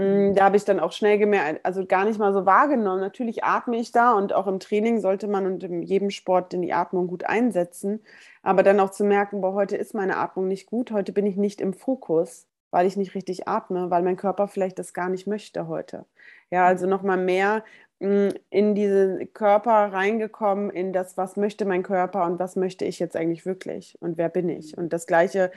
Mm, 0.00 0.34
da 0.34 0.44
habe 0.46 0.56
ich 0.56 0.64
dann 0.64 0.80
auch 0.80 0.92
schnell 0.92 1.18
gemerkt, 1.18 1.60
also 1.62 1.84
gar 1.84 2.06
nicht 2.06 2.18
mal 2.18 2.32
so 2.32 2.46
wahrgenommen. 2.46 3.00
Natürlich 3.00 3.44
atme 3.44 3.76
ich 3.76 3.92
da 3.92 4.12
und 4.14 4.32
auch 4.32 4.46
im 4.46 4.58
Training 4.58 4.98
sollte 5.00 5.28
man 5.28 5.44
und 5.46 5.62
in 5.62 5.82
jedem 5.82 6.10
Sport 6.10 6.54
in 6.54 6.62
die 6.62 6.72
Atmung 6.72 7.06
gut 7.06 7.24
einsetzen. 7.24 8.00
Aber 8.42 8.62
dann 8.62 8.80
auch 8.80 8.90
zu 8.90 9.04
merken, 9.04 9.42
boah, 9.42 9.52
heute 9.52 9.76
ist 9.76 9.94
meine 9.94 10.16
Atmung 10.16 10.48
nicht 10.48 10.66
gut, 10.66 10.90
heute 10.90 11.12
bin 11.12 11.26
ich 11.26 11.36
nicht 11.36 11.60
im 11.60 11.74
Fokus, 11.74 12.46
weil 12.70 12.86
ich 12.86 12.96
nicht 12.96 13.14
richtig 13.14 13.46
atme, 13.46 13.90
weil 13.90 14.02
mein 14.02 14.16
Körper 14.16 14.48
vielleicht 14.48 14.78
das 14.78 14.94
gar 14.94 15.10
nicht 15.10 15.26
möchte 15.26 15.68
heute. 15.68 16.06
Ja, 16.50 16.64
also 16.66 16.86
nochmal 16.86 17.18
mehr 17.18 17.62
mm, 17.98 18.28
in 18.48 18.74
diesen 18.74 19.34
Körper 19.34 19.92
reingekommen, 19.92 20.70
in 20.70 20.94
das, 20.94 21.18
was 21.18 21.36
möchte 21.36 21.66
mein 21.66 21.82
Körper 21.82 22.24
und 22.24 22.38
was 22.38 22.56
möchte 22.56 22.86
ich 22.86 23.00
jetzt 23.00 23.16
eigentlich 23.16 23.44
wirklich 23.44 23.98
und 24.00 24.16
wer 24.16 24.30
bin 24.30 24.48
ich. 24.48 24.78
Und 24.78 24.94
das 24.94 25.06
Gleiche 25.06 25.50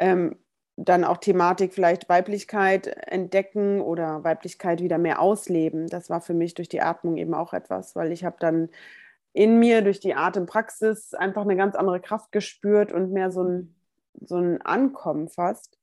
ähm, 0.00 0.36
dann 0.76 1.04
auch 1.04 1.18
Thematik 1.18 1.72
vielleicht 1.72 2.08
Weiblichkeit 2.08 2.86
entdecken 2.86 3.80
oder 3.80 4.24
Weiblichkeit 4.24 4.80
wieder 4.82 4.98
mehr 4.98 5.20
ausleben. 5.20 5.86
Das 5.86 6.10
war 6.10 6.20
für 6.20 6.34
mich 6.34 6.54
durch 6.54 6.68
die 6.68 6.80
Atmung 6.80 7.16
eben 7.16 7.34
auch 7.34 7.52
etwas, 7.52 7.94
weil 7.94 8.10
ich 8.12 8.24
habe 8.24 8.36
dann 8.40 8.68
in 9.32 9.58
mir 9.58 9.82
durch 9.82 10.00
die 10.00 10.14
Atempraxis 10.14 11.14
einfach 11.14 11.42
eine 11.42 11.56
ganz 11.56 11.74
andere 11.74 12.00
Kraft 12.00 12.32
gespürt 12.32 12.92
und 12.92 13.12
mehr 13.12 13.30
so 13.30 13.42
ein, 13.44 13.74
so 14.20 14.36
ein 14.36 14.62
Ankommen 14.62 15.28
fast. 15.28 15.78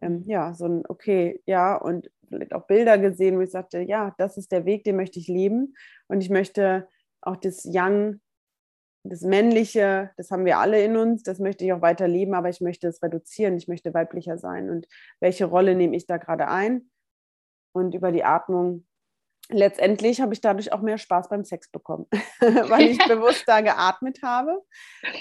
Ähm, 0.00 0.22
ja, 0.26 0.54
so 0.54 0.66
ein, 0.66 0.84
okay, 0.88 1.40
ja, 1.46 1.76
und 1.76 2.10
vielleicht 2.28 2.54
auch 2.54 2.66
Bilder 2.66 2.98
gesehen, 2.98 3.36
wo 3.36 3.42
ich 3.42 3.50
sagte, 3.50 3.80
ja, 3.80 4.14
das 4.18 4.36
ist 4.36 4.50
der 4.52 4.64
Weg, 4.64 4.84
den 4.84 4.96
möchte 4.96 5.18
ich 5.18 5.28
leben. 5.28 5.74
Und 6.08 6.20
ich 6.20 6.30
möchte 6.30 6.88
auch 7.20 7.36
das 7.36 7.64
Young 7.64 8.20
das 9.04 9.22
Männliche, 9.22 10.10
das 10.16 10.30
haben 10.30 10.44
wir 10.44 10.58
alle 10.58 10.82
in 10.84 10.96
uns, 10.96 11.22
das 11.22 11.38
möchte 11.38 11.64
ich 11.64 11.72
auch 11.72 11.82
weiter 11.82 12.06
leben, 12.06 12.34
aber 12.34 12.48
ich 12.48 12.60
möchte 12.60 12.88
es 12.88 13.02
reduzieren, 13.02 13.56
ich 13.56 13.68
möchte 13.68 13.94
weiblicher 13.94 14.38
sein. 14.38 14.70
Und 14.70 14.86
welche 15.20 15.46
Rolle 15.46 15.74
nehme 15.74 15.96
ich 15.96 16.06
da 16.06 16.18
gerade 16.18 16.48
ein? 16.48 16.90
Und 17.72 17.94
über 17.94 18.12
die 18.12 18.24
Atmung 18.24 18.86
letztendlich 19.48 20.20
habe 20.20 20.32
ich 20.32 20.40
dadurch 20.40 20.72
auch 20.72 20.80
mehr 20.80 20.98
Spaß 20.98 21.28
beim 21.28 21.44
Sex 21.44 21.70
bekommen, 21.70 22.06
weil 22.40 22.88
ich 22.88 22.98
bewusst 23.08 23.44
da 23.46 23.60
geatmet 23.60 24.20
habe 24.22 24.62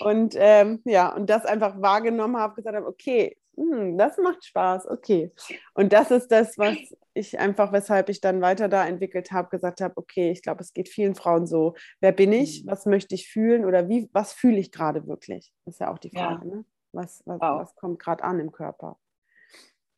und 0.04 0.36
ähm, 0.38 0.82
ja, 0.86 1.14
und 1.14 1.30
das 1.30 1.46
einfach 1.46 1.82
wahrgenommen 1.82 2.38
habe, 2.38 2.56
gesagt 2.56 2.76
habe, 2.76 2.88
okay, 2.88 3.38
hm, 3.56 3.98
das 3.98 4.18
macht 4.18 4.46
Spaß, 4.46 4.88
okay. 4.88 5.32
Und 5.74 5.94
das 5.94 6.12
ist 6.12 6.30
das, 6.30 6.58
was 6.58 6.78
ich 7.14 7.40
einfach, 7.40 7.74
weshalb 7.74 8.10
ich 8.10 8.22
dann 8.22 8.42
weiter 8.42 8.70
da 8.70 8.88
entwickelt 8.88 9.32
habe, 9.32 9.50
gesagt 9.50 9.82
habe, 9.82 9.98
okay, 9.98 10.32
ich 10.32 10.42
glaube, 10.42 10.62
es 10.62 10.74
geht 10.74 10.90
vielen 10.90 11.16
Frauen 11.16 11.46
so. 11.46 11.76
Wer 12.00 12.12
bin 12.14 12.32
ich? 12.32 12.64
Mhm. 12.64 12.72
Was 12.72 12.86
möchte 12.86 13.16
ich 13.16 13.30
fühlen? 13.30 13.66
Oder 13.66 13.90
wie, 13.90 14.10
was 14.14 14.34
fühle 14.34 14.58
ich 14.58 14.72
gerade 14.72 15.08
wirklich? 15.08 15.54
Das 15.66 15.76
ist 15.76 15.80
ja 15.80 15.92
auch 15.92 16.00
die 16.00 16.12
Frage, 16.12 16.48
ja. 16.48 16.56
ne? 16.56 16.66
Was, 16.94 17.24
was, 17.26 17.40
wow. 17.40 17.62
was 17.62 17.76
kommt 17.76 18.00
gerade 18.00 18.24
an 18.24 18.40
im 18.40 18.52
Körper? 18.52 18.98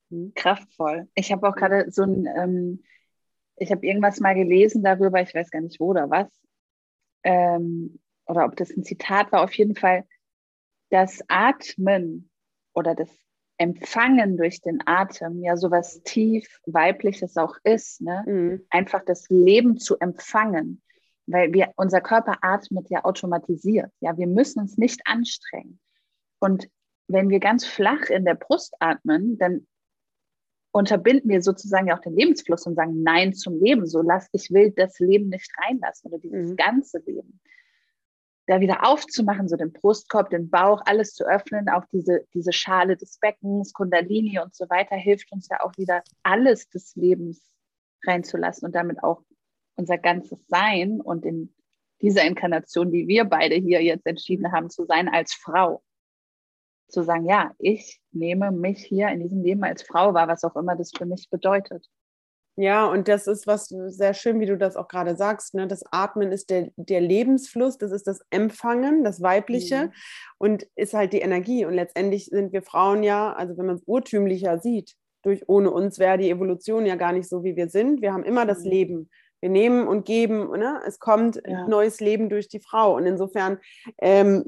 Hm? 0.10 0.34
Kraftvoll. 0.36 1.08
Ich 1.16 1.32
habe 1.32 1.48
auch 1.48 1.56
gerade 1.56 1.92
so 1.92 2.04
ein, 2.04 2.28
ähm, 2.38 2.84
ich 3.56 3.72
habe 3.72 3.86
irgendwas 3.86 4.20
mal 4.20 4.36
gelesen 4.36 4.84
darüber, 4.84 5.22
ich 5.22 5.34
weiß 5.34 5.50
gar 5.50 5.62
nicht 5.62 5.80
wo 5.80 5.88
oder 5.88 6.10
was, 6.10 6.28
ähm, 7.24 8.00
oder 8.26 8.46
ob 8.46 8.56
das 8.56 8.70
ein 8.72 8.84
Zitat 8.84 9.32
war, 9.32 9.44
auf 9.44 9.54
jeden 9.54 9.76
Fall, 9.76 10.06
das 10.90 11.24
Atmen 11.28 12.30
oder 12.74 12.96
das 12.96 13.10
Empfangen 13.64 14.36
durch 14.36 14.60
den 14.60 14.80
Atem 14.86 15.42
ja 15.42 15.56
sowas 15.56 16.02
tief 16.04 16.60
weibliches 16.66 17.38
auch 17.38 17.56
ist, 17.64 18.02
ne? 18.02 18.24
Mhm. 18.28 18.66
einfach 18.70 19.06
das 19.06 19.30
Leben 19.30 19.78
zu 19.78 19.98
empfangen, 20.00 20.82
weil 21.28 21.54
wir 21.54 21.72
unser 21.78 22.02
Körper 22.02 22.40
atmet 22.42 22.90
ja 22.90 23.06
automatisiert, 23.06 23.90
ja, 24.02 24.18
wir 24.18 24.28
müssen 24.28 24.60
uns 24.60 24.78
nicht 24.78 25.02
anstrengen. 25.06 25.80
Und 26.40 26.68
wenn 27.08 27.30
wir 27.30 27.40
ganz 27.40 27.66
flach 27.66 28.10
in 28.10 28.26
der 28.26 28.36
Brust 28.36 28.76
atmen, 28.80 29.38
dann 29.38 29.66
unterbinden 30.74 31.30
wir 31.30 31.42
sozusagen 31.42 31.88
ja 31.88 31.96
auch 31.96 32.02
den 32.02 32.18
Lebensfluss 32.18 32.66
und 32.66 32.76
sagen 32.76 33.02
Nein 33.02 33.34
zum 33.34 33.64
Leben. 33.64 33.86
So 33.86 34.02
lass, 34.02 34.28
ich 34.34 34.52
will 34.52 34.72
das 34.72 35.00
Leben 35.00 35.30
nicht 35.30 35.50
reinlassen 35.58 36.12
oder 36.12 36.20
dieses 36.20 36.52
mhm. 36.52 36.56
ganze 36.58 36.98
Leben. 37.06 37.40
Da 38.46 38.60
wieder 38.60 38.86
aufzumachen, 38.86 39.48
so 39.48 39.56
den 39.56 39.72
Brustkorb, 39.72 40.30
den 40.30 40.50
Bauch, 40.50 40.82
alles 40.86 41.14
zu 41.14 41.26
öffnen, 41.26 41.70
auch 41.70 41.86
diese, 41.94 42.26
diese 42.34 42.52
Schale 42.52 42.98
des 42.98 43.18
Beckens, 43.20 43.72
Kundalini 43.72 44.40
und 44.40 44.54
so 44.54 44.70
weiter, 44.70 44.96
hilft 44.96 45.32
uns 45.32 45.48
ja 45.50 45.62
auch 45.62 45.72
wieder 45.78 46.04
alles 46.24 46.68
des 46.70 46.96
Lebens 46.96 47.42
reinzulassen 48.06 48.66
und 48.66 48.76
damit 48.76 49.02
auch 49.02 49.22
unser 49.76 49.98
ganzes 49.98 50.46
Sein 50.48 51.00
und 51.00 51.26
in 51.26 51.56
dieser 52.02 52.26
Inkarnation, 52.26 52.92
die 52.92 53.08
wir 53.08 53.24
beide 53.24 53.56
hier 53.56 53.82
jetzt 53.82 54.06
entschieden 54.06 54.52
haben 54.52 54.70
zu 54.70 54.86
sein 54.86 55.08
als 55.08 55.34
Frau 55.34 55.82
zu 56.94 57.04
sagen, 57.04 57.26
ja, 57.26 57.54
ich 57.60 58.00
nehme 58.12 58.52
mich 58.52 58.84
hier 58.86 59.10
in 59.10 59.20
diesem 59.20 59.42
Leben 59.42 59.64
als 59.64 59.82
Frau 59.84 60.14
wahr, 60.14 60.28
was 60.28 60.44
auch 60.44 60.56
immer 60.56 60.76
das 60.76 60.92
für 60.96 61.06
mich 61.06 61.30
bedeutet. 61.30 61.90
Ja, 62.56 62.86
und 62.86 63.08
das 63.08 63.26
ist 63.26 63.48
was 63.48 63.70
sehr 63.70 64.14
schön, 64.14 64.40
wie 64.40 64.46
du 64.46 64.58
das 64.58 64.76
auch 64.76 64.88
gerade 64.88 65.16
sagst. 65.16 65.56
Ne? 65.56 65.68
Das 65.68 65.84
Atmen 65.92 66.32
ist 66.32 66.52
der, 66.52 66.70
der 66.76 67.02
Lebensfluss, 67.02 67.80
das 67.80 67.92
ist 67.92 68.06
das 68.06 68.20
Empfangen, 68.30 69.04
das 69.04 69.22
Weibliche 69.22 69.86
mhm. 69.86 69.92
und 70.38 70.68
ist 70.76 70.94
halt 70.94 71.14
die 71.14 71.22
Energie. 71.22 71.66
Und 71.66 71.74
letztendlich 71.74 72.26
sind 72.26 72.54
wir 72.54 72.62
Frauen 72.62 73.02
ja, 73.02 73.34
also 73.34 73.58
wenn 73.58 73.66
man 73.66 73.78
es 73.78 73.84
urtümlicher 73.88 74.60
sieht, 74.60 74.96
durch 75.24 75.48
ohne 75.48 75.72
uns 75.72 75.98
wäre 75.98 76.18
die 76.20 76.30
Evolution 76.30 76.86
ja 76.86 76.96
gar 76.96 77.12
nicht 77.12 77.28
so, 77.28 77.44
wie 77.44 77.56
wir 77.56 77.70
sind. 77.70 78.02
Wir 78.02 78.14
haben 78.14 78.24
immer 78.24 78.46
das 78.46 78.64
mhm. 78.64 78.70
Leben. 78.70 79.10
Wir 79.40 79.50
nehmen 79.50 79.88
und 79.88 80.06
geben, 80.06 80.52
ne? 80.52 80.80
es 80.88 81.00
kommt 81.00 81.42
ja. 81.46 81.68
neues 81.68 82.00
Leben 82.00 82.30
durch 82.30 82.48
die 82.48 82.62
Frau. 82.62 82.96
Und 82.96 83.06
insofern 83.06 83.58
ähm, 84.00 84.46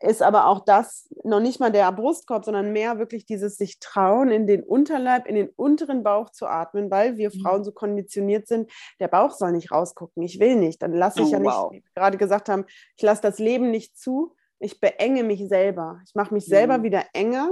ist 0.00 0.22
aber 0.22 0.46
auch 0.46 0.64
das 0.64 1.08
noch 1.24 1.40
nicht 1.40 1.60
mal 1.60 1.70
der 1.70 1.92
Brustkorb, 1.92 2.44
sondern 2.44 2.72
mehr 2.72 2.98
wirklich 2.98 3.26
dieses 3.26 3.56
sich 3.56 3.78
trauen, 3.80 4.30
in 4.30 4.46
den 4.46 4.62
Unterleib, 4.62 5.26
in 5.26 5.34
den 5.34 5.50
unteren 5.50 6.02
Bauch 6.02 6.30
zu 6.30 6.46
atmen, 6.46 6.90
weil 6.90 7.18
wir 7.18 7.30
mhm. 7.34 7.40
Frauen 7.40 7.64
so 7.64 7.72
konditioniert 7.72 8.48
sind, 8.48 8.70
der 8.98 9.08
Bauch 9.08 9.32
soll 9.32 9.52
nicht 9.52 9.70
rausgucken, 9.70 10.22
ich 10.22 10.40
will 10.40 10.56
nicht. 10.56 10.82
Dann 10.82 10.92
lasse 10.92 11.20
ich 11.20 11.28
oh, 11.28 11.32
ja 11.32 11.38
nicht, 11.38 11.52
wow. 11.52 11.70
wie 11.70 11.82
wir 11.82 11.90
gerade 11.94 12.16
gesagt 12.16 12.48
haben, 12.48 12.64
ich 12.96 13.02
lasse 13.02 13.22
das 13.22 13.38
Leben 13.38 13.70
nicht 13.70 13.98
zu, 13.98 14.34
ich 14.58 14.80
beenge 14.80 15.22
mich 15.22 15.46
selber. 15.48 16.00
Ich 16.06 16.14
mache 16.14 16.32
mich 16.32 16.46
mhm. 16.46 16.50
selber 16.50 16.82
wieder 16.82 17.04
enger 17.12 17.50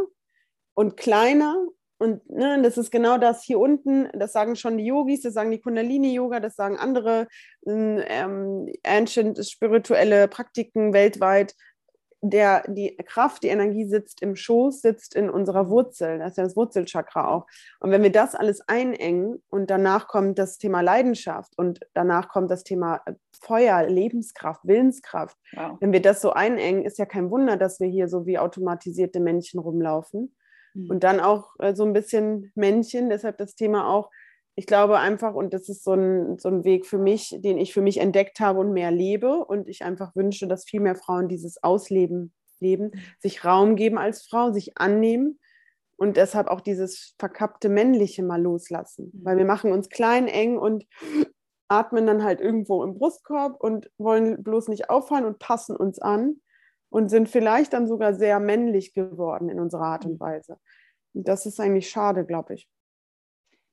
und 0.74 0.96
kleiner. 0.96 1.66
Und 2.00 2.30
ne, 2.30 2.62
das 2.62 2.78
ist 2.78 2.92
genau 2.92 3.18
das 3.18 3.42
hier 3.42 3.58
unten, 3.58 4.08
das 4.12 4.32
sagen 4.32 4.54
schon 4.54 4.78
die 4.78 4.86
Yogis, 4.86 5.22
das 5.22 5.34
sagen 5.34 5.50
die 5.50 5.60
Kundalini-Yoga, 5.60 6.38
das 6.38 6.54
sagen 6.54 6.78
andere 6.78 7.26
ähm, 7.66 8.72
ancient 8.86 9.44
spirituelle 9.44 10.28
Praktiken 10.28 10.92
weltweit 10.92 11.56
der, 12.20 12.64
die 12.68 12.96
Kraft, 12.96 13.42
die 13.42 13.48
Energie 13.48 13.84
sitzt 13.84 14.22
im 14.22 14.34
Schoß, 14.34 14.80
sitzt 14.80 15.14
in 15.14 15.30
unserer 15.30 15.68
Wurzel. 15.68 16.18
Das 16.18 16.32
ist 16.32 16.36
ja 16.38 16.44
das 16.44 16.56
Wurzelchakra 16.56 17.28
auch. 17.28 17.46
Und 17.80 17.90
wenn 17.90 18.02
wir 18.02 18.10
das 18.10 18.34
alles 18.34 18.60
einengen 18.68 19.42
und 19.50 19.70
danach 19.70 20.08
kommt 20.08 20.38
das 20.38 20.58
Thema 20.58 20.80
Leidenschaft 20.80 21.56
und 21.56 21.80
danach 21.94 22.28
kommt 22.28 22.50
das 22.50 22.64
Thema 22.64 23.00
äh, 23.06 23.14
Feuer, 23.40 23.84
Lebenskraft, 23.84 24.62
Willenskraft. 24.64 25.36
Wow. 25.52 25.76
Wenn 25.80 25.92
wir 25.92 26.02
das 26.02 26.20
so 26.20 26.32
einengen, 26.32 26.84
ist 26.84 26.98
ja 26.98 27.06
kein 27.06 27.30
Wunder, 27.30 27.56
dass 27.56 27.78
wir 27.78 27.88
hier 27.88 28.08
so 28.08 28.26
wie 28.26 28.38
automatisierte 28.38 29.20
Männchen 29.20 29.60
rumlaufen. 29.60 30.34
Mhm. 30.74 30.90
Und 30.90 31.04
dann 31.04 31.20
auch 31.20 31.54
äh, 31.60 31.74
so 31.74 31.84
ein 31.84 31.92
bisschen 31.92 32.50
Männchen, 32.56 33.10
deshalb 33.10 33.38
das 33.38 33.54
Thema 33.54 33.88
auch 33.88 34.10
ich 34.58 34.66
glaube 34.66 34.98
einfach, 34.98 35.34
und 35.34 35.54
das 35.54 35.68
ist 35.68 35.84
so 35.84 35.92
ein, 35.92 36.36
so 36.40 36.48
ein 36.48 36.64
Weg 36.64 36.84
für 36.84 36.98
mich, 36.98 37.32
den 37.38 37.58
ich 37.58 37.72
für 37.72 37.80
mich 37.80 37.98
entdeckt 37.98 38.40
habe 38.40 38.58
und 38.58 38.72
mehr 38.72 38.90
lebe. 38.90 39.44
Und 39.44 39.68
ich 39.68 39.84
einfach 39.84 40.16
wünsche, 40.16 40.48
dass 40.48 40.64
viel 40.64 40.80
mehr 40.80 40.96
Frauen 40.96 41.28
dieses 41.28 41.62
Ausleben 41.62 42.32
leben, 42.58 42.90
sich 43.20 43.44
Raum 43.44 43.76
geben 43.76 43.98
als 43.98 44.26
Frau, 44.26 44.50
sich 44.50 44.76
annehmen 44.76 45.38
und 45.96 46.16
deshalb 46.16 46.48
auch 46.48 46.60
dieses 46.60 47.14
verkappte 47.20 47.68
Männliche 47.68 48.24
mal 48.24 48.42
loslassen. 48.42 49.12
Mhm. 49.14 49.24
Weil 49.24 49.36
wir 49.36 49.44
machen 49.44 49.70
uns 49.70 49.90
klein, 49.90 50.26
eng 50.26 50.58
und 50.58 50.86
atmen 51.68 52.04
dann 52.04 52.24
halt 52.24 52.40
irgendwo 52.40 52.82
im 52.82 52.94
Brustkorb 52.94 53.62
und 53.62 53.88
wollen 53.96 54.42
bloß 54.42 54.66
nicht 54.66 54.90
auffallen 54.90 55.24
und 55.24 55.38
passen 55.38 55.76
uns 55.76 56.00
an 56.00 56.40
und 56.90 57.10
sind 57.10 57.28
vielleicht 57.28 57.74
dann 57.74 57.86
sogar 57.86 58.12
sehr 58.12 58.40
männlich 58.40 58.92
geworden 58.92 59.50
in 59.50 59.60
unserer 59.60 59.84
Art 59.84 60.04
und 60.04 60.14
mhm. 60.14 60.20
Weise. 60.20 60.58
Und 61.14 61.28
das 61.28 61.46
ist 61.46 61.60
eigentlich 61.60 61.88
schade, 61.88 62.26
glaube 62.26 62.54
ich 62.54 62.68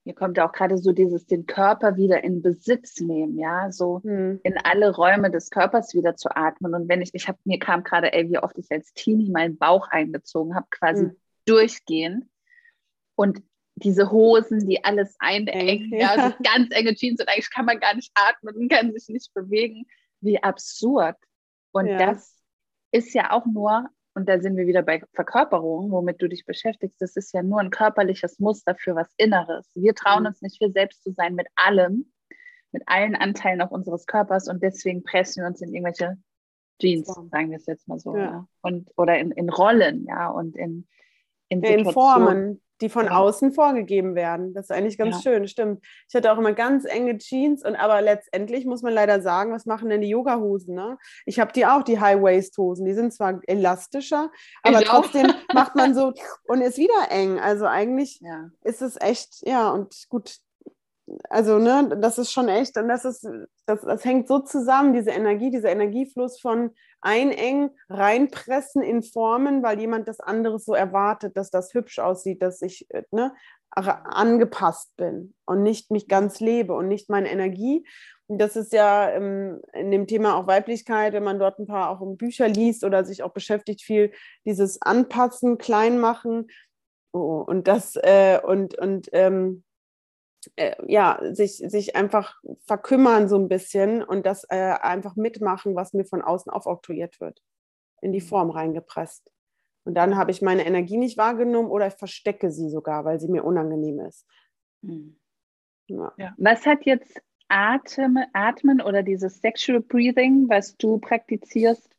mir 0.06 0.14
kommt 0.14 0.40
auch 0.40 0.52
gerade 0.52 0.78
so 0.78 0.92
dieses, 0.92 1.26
den 1.26 1.48
Körper 1.48 1.98
wieder 1.98 2.24
in 2.24 2.44
Besitz 2.44 3.02
nehmen, 3.02 3.40
ja, 3.40 3.72
so 3.72 4.02
hm. 4.04 4.40
in 4.44 4.58
alle 4.60 4.96
Räume 4.96 5.32
des 5.32 5.50
Körpers 5.50 5.96
wieder 5.96 6.16
zu 6.16 6.30
atmen. 6.36 6.76
Und 6.76 6.88
wenn 6.88 7.02
ich, 7.02 7.10
ich 7.14 7.28
habe, 7.28 7.40
mir 7.44 7.58
kam 7.58 7.84
gerade, 7.84 8.14
ey, 8.14 8.30
wie 8.30 8.38
oft 8.38 8.58
ich 8.60 8.72
als 8.72 8.94
Teenie 8.94 9.32
meinen 9.32 9.58
Bauch 9.58 9.88
eingezogen 9.90 10.56
habe, 10.56 10.68
quasi 10.70 11.06
hm. 11.06 11.18
durchgehend. 11.46 12.26
Und 13.16 13.42
diese 13.74 14.12
Hosen, 14.12 14.68
die 14.68 14.84
alles 14.84 15.16
einengen, 15.20 15.92
ja. 15.92 16.16
ja, 16.16 16.30
so 16.30 16.36
ganz 16.44 16.70
enge 16.72 16.94
Jeans 16.94 17.20
und 17.20 17.28
eigentlich 17.28 17.52
kann 17.52 17.66
man 17.66 17.80
gar 17.80 17.96
nicht 17.96 18.12
atmen 18.14 18.56
und 18.56 18.70
kann 18.70 18.94
sich 18.94 19.10
nicht 19.10 19.34
bewegen. 19.34 19.88
Wie 20.22 20.42
absurd. 20.42 21.18
Und 21.72 21.88
ja. 21.88 21.98
das 21.98 22.42
ist 22.92 23.14
ja 23.14 23.32
auch 23.32 23.46
nur 23.46 23.90
und 24.16 24.30
da 24.30 24.40
sind 24.40 24.56
wir 24.56 24.66
wieder 24.66 24.82
bei 24.82 25.04
Verkörperung, 25.14 25.92
womit 25.92 26.22
du 26.22 26.30
dich 26.30 26.46
beschäftigst. 26.46 27.02
Das 27.02 27.18
ist 27.18 27.34
ja 27.34 27.44
nur 27.44 27.60
ein 27.60 27.70
körperliches 27.70 28.40
Muster 28.40 28.74
für 28.74 28.96
was 28.96 29.14
Inneres. 29.18 29.70
Wir 29.76 29.94
trauen 29.94 30.22
mhm. 30.22 30.28
uns 30.28 30.42
nicht, 30.42 30.60
wir 30.62 30.72
selbst 30.72 31.04
zu 31.04 31.12
sein 31.12 31.36
mit 31.36 31.48
allem, 31.56 32.12
mit 32.72 32.84
allen 32.88 33.16
Anteilen 33.16 33.62
auch 33.62 33.72
unseres 33.72 34.06
Körpers 34.06 34.48
und 34.48 34.64
deswegen 34.64 35.04
pressen 35.04 35.44
wir 35.44 35.48
uns 35.48 35.62
in 35.62 35.74
irgendwelche 35.74 36.18
Jeans, 36.82 37.08
sagen 37.08 37.50
wir 37.50 37.58
es 37.58 37.66
jetzt 37.66 37.88
mal 37.88 38.00
so. 38.00 38.16
Ja. 38.16 38.24
Ja. 38.24 38.48
Und, 38.62 38.90
oder 38.98 39.20
in, 39.20 39.32
in 39.32 39.50
Rollen, 39.50 40.06
ja, 40.08 40.30
und 40.30 40.56
in, 40.56 40.88
in, 41.50 41.62
in 41.64 41.92
Formen 41.92 42.62
die 42.82 42.90
von 42.90 43.06
ja. 43.06 43.12
außen 43.18 43.54
vorgegeben 43.54 44.16
werden. 44.16 44.54
Das 44.54 44.66
ist 44.66 44.72
eigentlich 44.72 44.98
ganz 44.98 45.24
ja. 45.24 45.32
schön, 45.32 45.48
stimmt. 45.48 45.84
Ich 46.10 46.16
hatte 46.16 46.32
auch 46.32 46.38
immer 46.38 46.54
ganz 46.54 46.86
enge 46.86 47.18
Jeans 47.18 47.64
und 47.66 47.76
aber 47.76 48.02
letztendlich 48.02 48.66
muss 48.66 48.82
man 48.82 48.94
leider 48.94 49.22
sagen, 49.22 49.54
was 49.54 49.66
machen 49.66 49.90
denn 49.90 50.02
die 50.02 50.10
Yoga-Hosen? 50.10 50.76
Ne? 50.76 50.98
Ich 51.26 51.40
habe 51.40 51.54
die 51.54 51.66
auch, 51.66 51.84
die 51.84 52.00
High-Waist-Hosen. 52.00 52.86
Die 52.86 52.94
sind 52.94 53.14
zwar 53.14 53.40
elastischer, 53.48 54.32
aber 54.64 54.82
ich 54.82 54.88
trotzdem 54.88 55.28
auch. 55.28 55.36
macht 55.54 55.76
man 55.76 55.94
so 55.94 56.14
und 56.48 56.62
ist 56.62 56.78
wieder 56.78 57.12
eng. 57.12 57.40
Also 57.40 57.66
eigentlich 57.66 58.20
ja. 58.22 58.50
ist 58.64 58.82
es 58.82 59.00
echt, 59.00 59.48
ja, 59.48 59.70
und 59.70 60.06
gut, 60.10 60.38
also 61.30 61.60
ne, 61.60 61.98
das 62.02 62.18
ist 62.18 62.32
schon 62.32 62.50
echt 62.50 62.78
und 62.78 62.88
das 62.88 63.06
ist, 63.06 63.28
das, 63.66 63.82
das 63.82 64.04
hängt 64.04 64.28
so 64.28 64.40
zusammen, 64.40 64.94
diese 64.94 65.12
Energie, 65.12 65.52
dieser 65.52 65.70
Energiefluss 65.70 66.40
von 66.40 66.72
einengen, 67.06 67.70
reinpressen 67.88 68.82
in 68.82 69.04
Formen, 69.04 69.62
weil 69.62 69.80
jemand 69.80 70.08
das 70.08 70.20
anderes 70.20 70.66
so 70.66 70.74
erwartet, 70.74 71.38
dass 71.38 71.52
das 71.52 71.74
hübsch 71.74 72.00
aussieht, 72.00 72.42
dass 72.42 72.62
ich 72.64 72.90
äh, 72.90 73.04
ne, 73.12 73.34
angepasst 73.70 74.96
bin 74.98 75.36
und 75.46 75.62
nicht 75.62 75.92
mich 75.92 76.08
ganz 76.08 76.40
lebe 76.40 76.74
und 76.74 76.88
nicht 76.88 77.10
meine 77.10 77.30
Energie. 77.30 77.86
Und 78.28 78.40
das 78.40 78.56
ist 78.56 78.74
ja 78.74 79.12
ähm, 79.12 79.62
in 79.74 79.92
dem 79.92 80.08
Thema 80.08 80.36
auch 80.36 80.48
Weiblichkeit, 80.48 81.14
wenn 81.14 81.24
man 81.24 81.38
dort 81.38 81.60
ein 81.60 81.68
paar 81.68 81.90
auch 81.90 82.02
Bücher 82.18 82.48
liest 82.48 82.84
oder 82.84 83.06
sich 83.06 83.22
auch 83.22 83.34
beschäftigt, 83.34 83.84
viel 83.84 84.12
dieses 84.46 84.82
Anpassen, 84.82 85.60
Kleinmachen 85.60 86.48
oh, 87.12 87.44
und 87.46 87.68
das 87.68 87.96
äh, 87.98 88.40
und, 88.44 88.80
und 88.80 89.10
ähm, 89.12 89.64
äh, 90.56 90.76
ja, 90.88 91.20
sich, 91.32 91.58
sich 91.58 91.96
einfach 91.96 92.42
verkümmern 92.66 93.28
so 93.28 93.38
ein 93.38 93.48
bisschen 93.48 94.04
und 94.04 94.26
das 94.26 94.46
äh, 94.50 94.76
einfach 94.82 95.16
mitmachen, 95.16 95.76
was 95.76 95.94
mir 95.94 96.06
von 96.06 96.22
außen 96.22 96.52
aufoktroyiert 96.52 97.20
wird, 97.20 97.42
in 98.02 98.12
die 98.12 98.22
mhm. 98.22 98.26
Form 98.26 98.50
reingepresst. 98.50 99.32
Und 99.84 99.94
dann 99.94 100.18
habe 100.18 100.32
ich 100.32 100.42
meine 100.42 100.66
Energie 100.66 100.98
nicht 100.98 101.18
wahrgenommen 101.18 101.70
oder 101.70 101.88
ich 101.88 101.94
verstecke 101.94 102.52
sie 102.52 102.70
sogar, 102.70 103.06
weil 103.06 103.20
sie 103.20 103.28
mir 103.28 103.44
unangenehm 103.44 104.00
ist. 104.00 104.26
Mhm. 104.82 105.18
Ja. 105.88 106.14
Ja. 106.18 106.34
Was 106.38 106.66
hat 106.66 106.86
jetzt 106.86 107.22
Atem, 107.48 108.18
Atmen 108.34 108.82
oder 108.82 109.04
dieses 109.04 109.40
Sexual 109.40 109.80
Breathing, 109.82 110.50
was 110.50 110.76
du 110.78 110.98
praktizierst, 110.98 111.96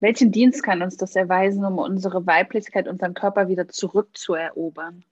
welchen 0.00 0.32
Dienst 0.32 0.64
kann 0.64 0.82
uns 0.82 0.96
das 0.96 1.14
erweisen, 1.14 1.64
um 1.64 1.78
unsere 1.78 2.26
Weiblichkeit, 2.26 2.88
unseren 2.88 3.14
Körper 3.14 3.46
wieder 3.46 3.68
zurückzuerobern? 3.68 5.04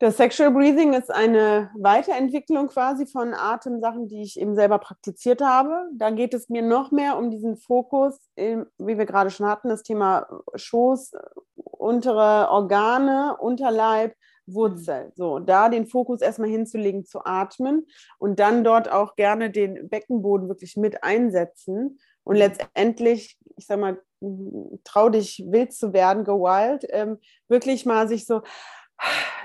Das 0.00 0.16
Sexual 0.16 0.52
Breathing 0.52 0.92
ist 0.92 1.10
eine 1.10 1.72
Weiterentwicklung 1.76 2.68
quasi 2.68 3.04
von 3.04 3.34
Atemsachen, 3.34 4.06
die 4.06 4.22
ich 4.22 4.38
eben 4.38 4.54
selber 4.54 4.78
praktiziert 4.78 5.40
habe. 5.40 5.88
Da 5.92 6.10
geht 6.10 6.34
es 6.34 6.48
mir 6.48 6.62
noch 6.62 6.92
mehr 6.92 7.18
um 7.18 7.32
diesen 7.32 7.56
Fokus, 7.56 8.16
wie 8.36 8.64
wir 8.78 9.06
gerade 9.06 9.30
schon 9.30 9.46
hatten, 9.46 9.68
das 9.68 9.82
Thema 9.82 10.28
Schoß, 10.54 11.14
untere 11.56 12.48
Organe, 12.48 13.36
Unterleib, 13.40 14.14
Wurzel. 14.46 15.12
So, 15.16 15.40
da 15.40 15.68
den 15.68 15.88
Fokus 15.88 16.20
erstmal 16.20 16.48
hinzulegen, 16.48 17.04
zu 17.04 17.24
atmen 17.24 17.84
und 18.18 18.38
dann 18.38 18.62
dort 18.62 18.88
auch 18.90 19.16
gerne 19.16 19.50
den 19.50 19.88
Beckenboden 19.88 20.48
wirklich 20.48 20.76
mit 20.76 21.02
einsetzen 21.02 21.98
und 22.22 22.36
letztendlich, 22.36 23.36
ich 23.56 23.66
sag 23.66 23.80
mal, 23.80 24.00
trau 24.84 25.08
dich 25.08 25.44
wild 25.48 25.72
zu 25.72 25.92
werden, 25.92 26.24
go 26.24 26.42
wild, 26.42 26.86
ähm, 26.90 27.18
wirklich 27.48 27.84
mal 27.84 28.08
sich 28.08 28.26
so 28.26 28.42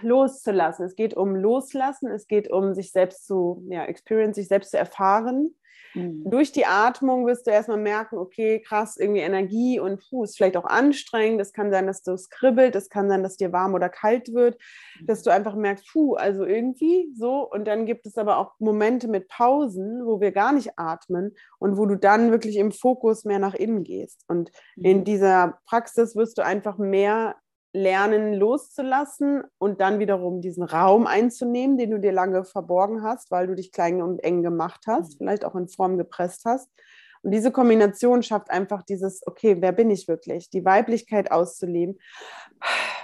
loszulassen. 0.01 0.85
Es 0.85 0.95
geht 0.95 1.15
um 1.15 1.35
Loslassen, 1.35 2.09
es 2.09 2.27
geht 2.27 2.51
um 2.51 2.73
sich 2.73 2.91
selbst 2.91 3.25
zu, 3.25 3.63
ja, 3.69 3.85
experience, 3.85 4.35
sich 4.35 4.47
selbst 4.47 4.71
zu 4.71 4.77
erfahren. 4.77 5.55
Mhm. 5.95 6.29
Durch 6.29 6.51
die 6.51 6.65
Atmung 6.65 7.25
wirst 7.25 7.47
du 7.47 7.51
erstmal 7.51 7.77
merken, 7.77 8.17
okay, 8.17 8.59
krass, 8.61 8.97
irgendwie 8.97 9.21
Energie 9.21 9.79
und 9.79 10.01
puh, 10.09 10.23
ist 10.23 10.37
vielleicht 10.37 10.57
auch 10.57 10.65
anstrengend. 10.65 11.39
Es 11.41 11.53
kann 11.53 11.71
sein, 11.71 11.87
dass 11.87 12.01
du 12.03 12.11
es 12.11 12.29
kribbelt, 12.29 12.75
es 12.75 12.89
kann 12.89 13.09
sein, 13.09 13.23
dass 13.23 13.37
dir 13.37 13.51
warm 13.51 13.73
oder 13.73 13.89
kalt 13.89 14.33
wird, 14.33 14.57
mhm. 14.99 15.05
dass 15.05 15.23
du 15.23 15.29
einfach 15.29 15.55
merkst, 15.55 15.87
puh, 15.91 16.15
also 16.15 16.45
irgendwie 16.45 17.11
so. 17.15 17.49
Und 17.49 17.65
dann 17.65 17.85
gibt 17.85 18.05
es 18.05 18.17
aber 18.17 18.37
auch 18.37 18.53
Momente 18.59 19.07
mit 19.07 19.27
Pausen, 19.27 20.05
wo 20.05 20.19
wir 20.19 20.31
gar 20.31 20.51
nicht 20.51 20.71
atmen 20.77 21.35
und 21.59 21.77
wo 21.77 21.85
du 21.85 21.95
dann 21.95 22.31
wirklich 22.31 22.57
im 22.57 22.71
Fokus 22.71 23.25
mehr 23.25 23.39
nach 23.39 23.53
innen 23.53 23.83
gehst. 23.83 24.23
Und 24.27 24.51
mhm. 24.75 24.85
in 24.85 25.03
dieser 25.03 25.59
Praxis 25.65 26.15
wirst 26.15 26.37
du 26.37 26.43
einfach 26.43 26.77
mehr 26.77 27.35
lernen 27.73 28.33
loszulassen 28.33 29.43
und 29.57 29.81
dann 29.81 29.99
wiederum 29.99 30.41
diesen 30.41 30.63
Raum 30.63 31.07
einzunehmen, 31.07 31.77
den 31.77 31.89
du 31.91 31.99
dir 31.99 32.11
lange 32.11 32.45
verborgen 32.45 33.03
hast, 33.03 33.31
weil 33.31 33.47
du 33.47 33.55
dich 33.55 33.71
klein 33.71 34.01
und 34.01 34.23
eng 34.23 34.43
gemacht 34.43 34.81
hast, 34.87 35.13
mhm. 35.13 35.17
vielleicht 35.17 35.43
auch 35.43 35.55
in 35.55 35.67
Form 35.67 35.97
gepresst 35.97 36.45
hast. 36.45 36.69
Und 37.23 37.31
diese 37.31 37.51
Kombination 37.51 38.21
schafft 38.21 38.51
einfach 38.51 38.83
dieses, 38.83 39.25
okay, 39.25 39.57
wer 39.59 39.71
bin 39.71 39.89
ich 39.89 40.07
wirklich? 40.07 40.49
Die 40.49 40.65
Weiblichkeit 40.65 41.31
auszuleben, 41.31 41.97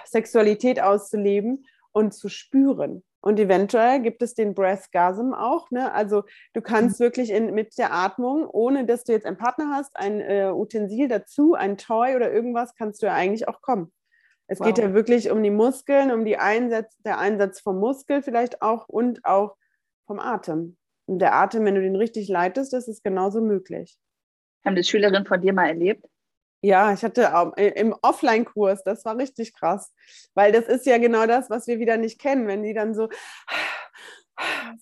Sexualität 0.05 0.81
auszuleben 0.81 1.65
und 1.91 2.13
zu 2.13 2.29
spüren. 2.29 3.03
Und 3.21 3.39
eventuell 3.39 4.01
gibt 4.01 4.21
es 4.21 4.33
den 4.33 4.53
Breathgasm 4.53 5.33
auch. 5.33 5.71
Ne? 5.71 5.91
Also 5.93 6.23
du 6.53 6.61
kannst 6.61 6.99
mhm. 6.99 7.05
wirklich 7.05 7.31
in, 7.31 7.53
mit 7.53 7.77
der 7.77 7.93
Atmung, 7.93 8.47
ohne 8.47 8.85
dass 8.85 9.03
du 9.03 9.13
jetzt 9.13 9.25
einen 9.25 9.37
Partner 9.37 9.71
hast, 9.73 9.97
ein 9.97 10.21
äh, 10.21 10.51
Utensil 10.53 11.07
dazu, 11.07 11.55
ein 11.55 11.77
Toy 11.77 12.15
oder 12.15 12.31
irgendwas, 12.31 12.75
kannst 12.75 13.01
du 13.01 13.07
ja 13.07 13.13
eigentlich 13.13 13.47
auch 13.47 13.61
kommen. 13.61 13.91
Es 14.49 14.59
wow. 14.59 14.67
geht 14.67 14.79
ja 14.79 14.93
wirklich 14.95 15.29
um 15.29 15.43
die 15.43 15.51
Muskeln, 15.51 16.11
um 16.11 16.25
die 16.25 16.37
Einsatz, 16.37 16.97
der 17.05 17.19
Einsatz 17.19 17.61
vom 17.61 17.79
Muskel 17.79 18.23
vielleicht 18.23 18.63
auch 18.63 18.89
und 18.89 19.23
auch 19.23 19.55
vom 20.07 20.19
Atem. 20.19 20.75
Und 21.05 21.19
der 21.19 21.35
Atem, 21.35 21.65
wenn 21.65 21.75
du 21.75 21.81
den 21.81 21.95
richtig 21.95 22.27
leitest, 22.27 22.73
ist 22.73 22.87
es 22.87 23.03
genauso 23.03 23.41
möglich. 23.41 23.99
Haben 24.65 24.75
die 24.75 24.83
Schülerinnen 24.83 25.27
von 25.27 25.39
dir 25.39 25.53
mal 25.53 25.67
erlebt? 25.67 26.03
Ja, 26.61 26.91
ich 26.91 27.03
hatte 27.03 27.29
äh, 27.57 27.79
im 27.79 27.95
Offline-Kurs, 28.01 28.83
das 28.83 29.05
war 29.05 29.17
richtig 29.17 29.53
krass, 29.53 29.93
weil 30.33 30.51
das 30.51 30.65
ist 30.65 30.85
ja 30.85 30.97
genau 30.97 31.25
das, 31.25 31.49
was 31.49 31.67
wir 31.67 31.79
wieder 31.79 31.97
nicht 31.97 32.19
kennen, 32.19 32.47
wenn 32.47 32.63
die 32.63 32.73
dann 32.73 32.93
so 32.93 33.07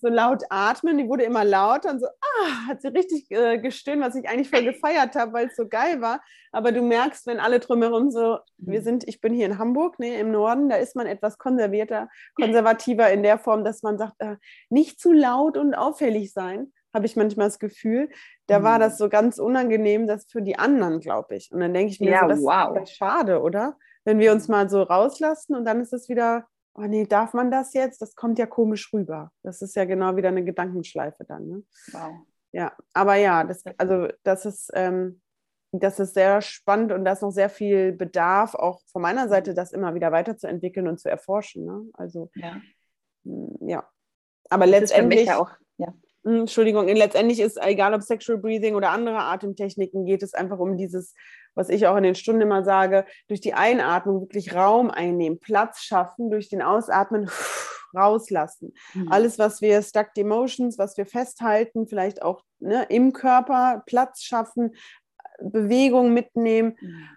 so 0.00 0.08
laut 0.08 0.44
atmen. 0.50 0.98
Die 0.98 1.08
wurde 1.08 1.24
immer 1.24 1.44
lauter 1.44 1.90
und 1.90 2.00
so, 2.00 2.06
ah, 2.06 2.68
hat 2.68 2.82
sie 2.82 2.88
richtig 2.88 3.30
äh, 3.30 3.58
gestöhnt, 3.58 4.02
was 4.02 4.14
ich 4.14 4.28
eigentlich 4.28 4.50
voll 4.50 4.64
gefeiert 4.64 5.14
habe, 5.14 5.32
weil 5.32 5.46
es 5.48 5.56
so 5.56 5.68
geil 5.68 6.00
war. 6.00 6.20
Aber 6.52 6.72
du 6.72 6.82
merkst, 6.82 7.26
wenn 7.26 7.40
alle 7.40 7.60
drumherum 7.60 8.10
so, 8.10 8.38
wir 8.56 8.80
mhm. 8.80 8.84
sind, 8.84 9.08
ich 9.08 9.20
bin 9.20 9.34
hier 9.34 9.46
in 9.46 9.58
Hamburg, 9.58 9.98
ne, 9.98 10.18
im 10.18 10.30
Norden, 10.30 10.68
da 10.68 10.76
ist 10.76 10.96
man 10.96 11.06
etwas 11.06 11.38
konservierter, 11.38 12.08
konservativer 12.34 13.10
in 13.10 13.22
der 13.22 13.38
Form, 13.38 13.64
dass 13.64 13.82
man 13.82 13.98
sagt, 13.98 14.14
äh, 14.18 14.36
nicht 14.70 15.00
zu 15.00 15.12
laut 15.12 15.56
und 15.56 15.74
auffällig 15.74 16.32
sein, 16.32 16.72
habe 16.94 17.06
ich 17.06 17.16
manchmal 17.16 17.48
das 17.48 17.58
Gefühl. 17.58 18.08
Da 18.46 18.60
mhm. 18.60 18.64
war 18.64 18.78
das 18.78 18.98
so 18.98 19.08
ganz 19.08 19.38
unangenehm, 19.38 20.06
das 20.06 20.26
für 20.30 20.42
die 20.42 20.58
anderen, 20.58 21.00
glaube 21.00 21.36
ich. 21.36 21.50
Und 21.52 21.60
dann 21.60 21.74
denke 21.74 21.92
ich 21.92 22.00
mir, 22.00 22.10
ja, 22.10 22.22
so, 22.22 22.28
das 22.28 22.40
wow. 22.40 22.82
ist 22.82 22.96
schade, 22.96 23.40
oder? 23.40 23.76
Wenn 24.04 24.18
wir 24.18 24.32
uns 24.32 24.48
mal 24.48 24.70
so 24.70 24.82
rauslassen 24.82 25.54
und 25.54 25.64
dann 25.64 25.80
ist 25.80 25.92
es 25.92 26.08
wieder 26.08 26.46
oh 26.78 26.86
nee, 26.86 27.06
darf 27.06 27.34
man 27.34 27.50
das 27.50 27.74
jetzt? 27.74 28.00
Das 28.00 28.14
kommt 28.14 28.38
ja 28.38 28.46
komisch 28.46 28.92
rüber. 28.92 29.32
Das 29.42 29.62
ist 29.62 29.74
ja 29.76 29.84
genau 29.84 30.16
wieder 30.16 30.28
eine 30.28 30.44
Gedankenschleife 30.44 31.24
dann. 31.24 31.48
Ne? 31.48 31.62
Wow. 31.92 32.12
Ja, 32.52 32.72
aber 32.94 33.16
ja, 33.16 33.44
das, 33.44 33.62
also 33.76 34.08
das 34.22 34.46
ist, 34.46 34.70
ähm, 34.74 35.20
das 35.72 36.00
ist 36.00 36.14
sehr 36.14 36.40
spannend 36.40 36.92
und 36.92 37.04
da 37.04 37.12
ist 37.12 37.22
noch 37.22 37.30
sehr 37.30 37.50
viel 37.50 37.92
Bedarf, 37.92 38.54
auch 38.54 38.80
von 38.90 39.02
meiner 39.02 39.28
Seite, 39.28 39.52
das 39.52 39.72
immer 39.72 39.94
wieder 39.94 40.12
weiterzuentwickeln 40.12 40.88
und 40.88 40.98
zu 40.98 41.10
erforschen. 41.10 41.66
Ne? 41.66 41.90
Also 41.92 42.30
ja. 42.34 42.56
Hm, 43.24 43.68
ja. 43.68 43.88
Aber 44.48 44.64
das 44.66 44.80
letztendlich. 44.80 45.26
Ja 45.26 45.38
auch, 45.38 45.50
ja. 45.76 45.92
Entschuldigung, 46.28 46.88
letztendlich 46.88 47.40
ist, 47.40 47.58
egal 47.60 47.94
ob 47.94 48.02
Sexual 48.02 48.38
Breathing 48.38 48.74
oder 48.74 48.90
andere 48.90 49.18
Atemtechniken, 49.18 50.04
geht 50.04 50.22
es 50.22 50.34
einfach 50.34 50.58
um 50.58 50.76
dieses 50.76 51.14
was 51.58 51.68
ich 51.68 51.86
auch 51.88 51.96
in 51.96 52.04
den 52.04 52.14
Stunden 52.14 52.42
immer 52.42 52.62
sage, 52.62 53.04
durch 53.26 53.40
die 53.40 53.52
Einatmung 53.52 54.20
wirklich 54.20 54.54
Raum 54.54 54.90
einnehmen, 54.90 55.40
Platz 55.40 55.80
schaffen, 55.80 56.30
durch 56.30 56.48
den 56.48 56.62
Ausatmen 56.62 57.28
rauslassen. 57.96 58.72
Mhm. 58.94 59.10
Alles, 59.10 59.38
was 59.38 59.60
wir 59.60 59.82
stuck 59.82 60.10
emotions, 60.16 60.78
was 60.78 60.96
wir 60.96 61.04
festhalten, 61.04 61.88
vielleicht 61.88 62.22
auch 62.22 62.44
ne, 62.60 62.86
im 62.88 63.12
Körper 63.12 63.82
Platz 63.86 64.22
schaffen, 64.22 64.76
Bewegung 65.40 66.14
mitnehmen. 66.14 66.76
Mhm. 66.80 67.08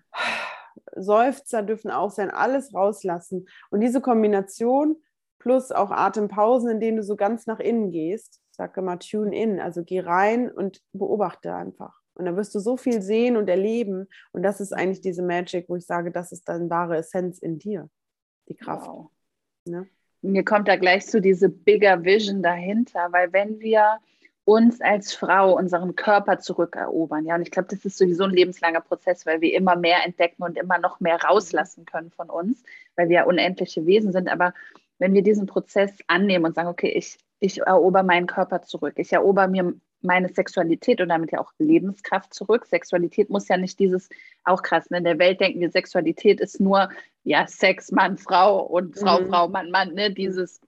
Seufzer 0.95 1.61
dürfen 1.61 1.91
auch 1.91 2.09
sein, 2.09 2.31
alles 2.31 2.73
rauslassen. 2.73 3.47
Und 3.69 3.81
diese 3.81 4.01
Kombination 4.01 4.97
plus 5.37 5.71
auch 5.71 5.91
Atempausen, 5.91 6.69
in 6.69 6.79
denen 6.79 6.97
du 6.97 7.03
so 7.03 7.15
ganz 7.15 7.45
nach 7.45 7.59
innen 7.59 7.91
gehst, 7.91 8.40
sage 8.61 8.83
mal, 8.83 8.97
tune 8.97 9.35
in, 9.35 9.59
also 9.59 9.83
geh 9.83 10.01
rein 10.01 10.51
und 10.51 10.83
beobachte 10.93 11.55
einfach. 11.55 11.99
Und 12.13 12.25
dann 12.25 12.37
wirst 12.37 12.53
du 12.53 12.59
so 12.59 12.77
viel 12.77 13.01
sehen 13.01 13.35
und 13.35 13.49
erleben. 13.49 14.07
Und 14.33 14.43
das 14.43 14.61
ist 14.61 14.71
eigentlich 14.71 15.01
diese 15.01 15.23
Magic, 15.23 15.67
wo 15.67 15.75
ich 15.75 15.85
sage, 15.87 16.11
das 16.11 16.31
ist 16.31 16.47
dann 16.47 16.69
wahre 16.69 16.97
Essenz 16.97 17.39
in 17.39 17.57
dir, 17.57 17.89
die 18.49 18.55
Kraft. 18.55 18.87
Wow. 18.87 19.09
Ne? 19.65 19.87
Mir 20.21 20.45
kommt 20.45 20.67
da 20.67 20.75
gleich 20.75 21.07
so 21.07 21.19
diese 21.19 21.49
bigger 21.49 22.03
Vision 22.03 22.43
dahinter, 22.43 23.07
weil 23.11 23.33
wenn 23.33 23.59
wir 23.59 23.97
uns 24.45 24.79
als 24.79 25.11
Frau 25.11 25.57
unseren 25.57 25.95
Körper 25.95 26.37
zurückerobern, 26.37 27.25
ja, 27.25 27.33
und 27.33 27.41
ich 27.41 27.49
glaube, 27.49 27.69
das 27.69 27.83
ist 27.83 27.97
sowieso 27.97 28.25
ein 28.25 28.31
lebenslanger 28.31 28.81
Prozess, 28.81 29.25
weil 29.25 29.41
wir 29.41 29.55
immer 29.55 29.75
mehr 29.75 30.05
entdecken 30.05 30.43
und 30.43 30.55
immer 30.57 30.77
noch 30.77 30.99
mehr 30.99 31.19
rauslassen 31.23 31.85
können 31.85 32.11
von 32.11 32.29
uns, 32.29 32.61
weil 32.95 33.09
wir 33.09 33.15
ja 33.15 33.23
unendliche 33.23 33.87
Wesen 33.87 34.11
sind. 34.11 34.29
Aber 34.29 34.53
wenn 34.99 35.15
wir 35.15 35.23
diesen 35.23 35.47
Prozess 35.47 35.91
annehmen 36.05 36.45
und 36.45 36.53
sagen, 36.53 36.69
okay, 36.69 36.89
ich, 36.89 37.17
ich 37.41 37.59
erober 37.59 38.03
meinen 38.03 38.27
Körper 38.27 38.61
zurück, 38.61 38.93
ich 38.97 39.11
erober 39.11 39.47
mir 39.47 39.73
meine 40.01 40.29
Sexualität 40.29 41.01
und 41.01 41.09
damit 41.09 41.31
ja 41.31 41.39
auch 41.39 41.51
Lebenskraft 41.57 42.33
zurück. 42.33 42.65
Sexualität 42.65 43.29
muss 43.29 43.47
ja 43.47 43.57
nicht 43.57 43.79
dieses, 43.79 44.09
auch 44.43 44.61
krass, 44.61 44.89
ne? 44.89 44.99
in 44.99 45.03
der 45.03 45.19
Welt 45.19 45.41
denken 45.41 45.59
wir, 45.59 45.69
Sexualität 45.69 46.39
ist 46.39 46.59
nur 46.59 46.89
ja 47.23 47.45
Sex, 47.47 47.91
Mann, 47.91 48.17
Frau 48.17 48.63
und 48.63 48.97
Frau, 48.97 49.21
mhm. 49.21 49.29
Frau, 49.29 49.47
Mann, 49.47 49.71
Mann, 49.71 49.93
ne? 49.93 50.11
dieses 50.11 50.61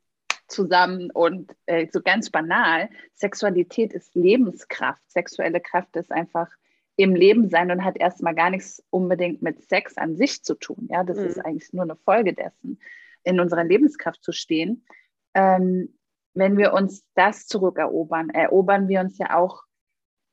zusammen 0.47 1.09
und 1.11 1.55
äh, 1.67 1.87
so 1.91 2.01
ganz 2.01 2.29
banal. 2.29 2.89
Sexualität 3.13 3.93
ist 3.93 4.13
Lebenskraft. 4.15 5.01
Sexuelle 5.07 5.61
Kraft 5.61 5.95
ist 5.95 6.11
einfach 6.11 6.49
im 6.95 7.15
Leben 7.15 7.49
sein 7.49 7.71
und 7.71 7.83
hat 7.83 7.97
erstmal 7.97 8.35
gar 8.35 8.49
nichts 8.49 8.83
unbedingt 8.89 9.41
mit 9.41 9.63
Sex 9.67 9.97
an 9.97 10.15
sich 10.15 10.43
zu 10.43 10.55
tun. 10.55 10.87
Ja, 10.91 11.03
das 11.03 11.17
mhm. 11.17 11.25
ist 11.25 11.39
eigentlich 11.39 11.73
nur 11.73 11.83
eine 11.83 11.95
Folge 11.95 12.33
dessen, 12.33 12.79
in 13.23 13.39
unserer 13.39 13.63
Lebenskraft 13.63 14.23
zu 14.23 14.31
stehen. 14.31 14.85
Ähm, 15.33 15.89
wenn 16.33 16.57
wir 16.57 16.73
uns 16.73 17.03
das 17.15 17.45
zurückerobern, 17.45 18.29
erobern 18.29 18.87
wir 18.87 19.01
uns 19.01 19.17
ja 19.17 19.37
auch 19.37 19.63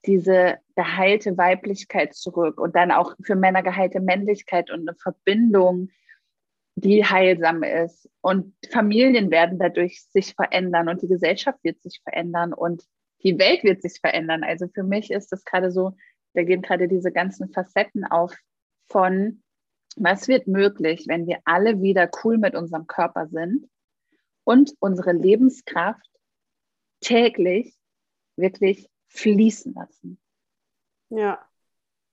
diese 0.07 0.59
geheilte 0.77 1.37
Weiblichkeit 1.37 2.15
zurück 2.15 2.59
und 2.59 2.75
dann 2.75 2.91
auch 2.91 3.15
für 3.23 3.37
Männer 3.37 3.63
geheilte 3.63 4.01
Männlichkeit 4.01 4.71
und 4.71 4.89
eine 4.89 4.97
Verbindung, 4.97 5.91
die 6.75 7.05
heilsam 7.05 7.63
ist. 7.63 8.09
Und 8.23 8.55
Familien 8.71 9.31
werden 9.31 9.59
dadurch 9.59 10.03
sich 10.11 10.35
verändern 10.35 10.89
und 10.89 11.03
die 11.03 11.09
Gesellschaft 11.09 11.59
wird 11.63 11.83
sich 11.83 12.01
verändern 12.03 12.55
und 12.55 12.83
die 13.23 13.39
Welt 13.39 13.63
wird 13.63 13.83
sich 13.83 13.99
verändern. 14.01 14.43
Also 14.43 14.69
für 14.69 14.83
mich 14.83 15.11
ist 15.11 15.33
das 15.33 15.45
gerade 15.45 15.71
so, 15.71 15.93
da 16.33 16.43
gehen 16.45 16.63
gerade 16.63 16.89
diese 16.89 17.13
ganzen 17.13 17.53
Facetten 17.53 18.05
auf 18.05 18.35
von, 18.89 19.43
was 19.97 20.29
wird 20.29 20.47
möglich, 20.47 21.05
wenn 21.09 21.27
wir 21.27 21.41
alle 21.45 21.83
wieder 21.83 22.09
cool 22.25 22.39
mit 22.39 22.55
unserem 22.55 22.87
Körper 22.87 23.27
sind 23.27 23.67
und 24.45 24.75
unsere 24.81 25.13
Lebenskraft 25.13 26.09
täglich 27.01 27.75
wirklich 28.37 28.89
fließen 29.09 29.75
lassen. 29.75 30.19
Ja, 31.11 31.39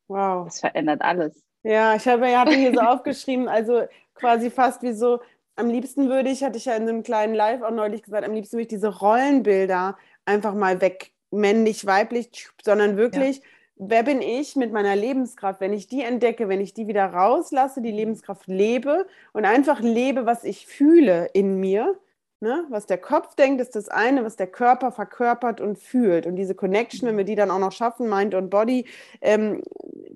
wow. 0.08 0.46
Das 0.46 0.60
verändert 0.60 1.02
alles. 1.02 1.44
Ja, 1.64 1.96
ich 1.96 2.08
habe, 2.08 2.38
hatte 2.38 2.56
hier 2.56 2.74
so 2.74 2.80
aufgeschrieben, 2.82 3.48
also 3.48 3.84
quasi 4.14 4.50
fast 4.50 4.82
wie 4.84 4.94
so 4.94 5.20
am 5.58 5.70
liebsten 5.70 6.08
würde 6.08 6.30
ich, 6.30 6.44
hatte 6.44 6.58
ich 6.58 6.66
ja 6.66 6.76
in 6.76 6.84
einem 6.84 7.04
kleinen 7.04 7.34
Live 7.34 7.64
auch 7.64 7.72
neulich 7.72 8.04
gesagt, 8.04 8.26
am 8.26 8.34
liebsten 8.34 8.58
würde 8.58 8.64
ich 8.64 8.68
diese 8.68 9.00
Rollenbilder 9.00 9.98
einfach 10.26 10.54
mal 10.54 10.82
weg, 10.82 11.12
männlich, 11.32 11.86
weiblich, 11.86 12.48
sondern 12.64 12.96
wirklich, 12.96 13.38
ja. 13.38 13.44
wer 13.78 14.04
bin 14.04 14.22
ich 14.22 14.56
mit 14.56 14.72
meiner 14.72 14.96
Lebenskraft, 14.96 15.60
wenn 15.60 15.74
ich 15.74 15.88
die 15.88 16.04
entdecke, 16.04 16.48
wenn 16.48 16.62
ich 16.62 16.76
die 16.76 16.88
wieder 16.88 17.06
rauslasse, 17.06 17.82
die. 17.82 17.92
Lebenskraft 17.92 18.46
lebe 18.48 19.08
und 19.34 19.46
einfach 19.46 19.80
lebe, 19.82 20.28
was 20.28 20.44
ich 20.44 20.68
fühle 20.68 21.28
in 21.34 21.60
mir 21.60 21.98
Ne? 22.40 22.66
Was 22.70 22.86
der 22.86 23.00
Kopf 23.00 23.34
denkt, 23.34 23.62
ist 23.62 23.76
das 23.76 23.90
eine, 23.90 24.24
was 24.24 24.36
der 24.36 24.46
Körper 24.46 24.92
verkörpert 24.92 25.60
und 25.60 25.80
fühlt. 25.80 26.28
Und 26.28 26.36
diese 26.36 26.54
Connection, 26.54 27.10
wenn 27.10 27.18
wir 27.18 27.24
die 27.24 27.34
dann 27.34 27.50
auch 27.50 27.58
noch 27.58 27.72
schaffen, 27.72 28.08
Mind 28.10 28.36
und 28.36 28.52
Body, 28.52 28.86
ähm, 29.22 29.64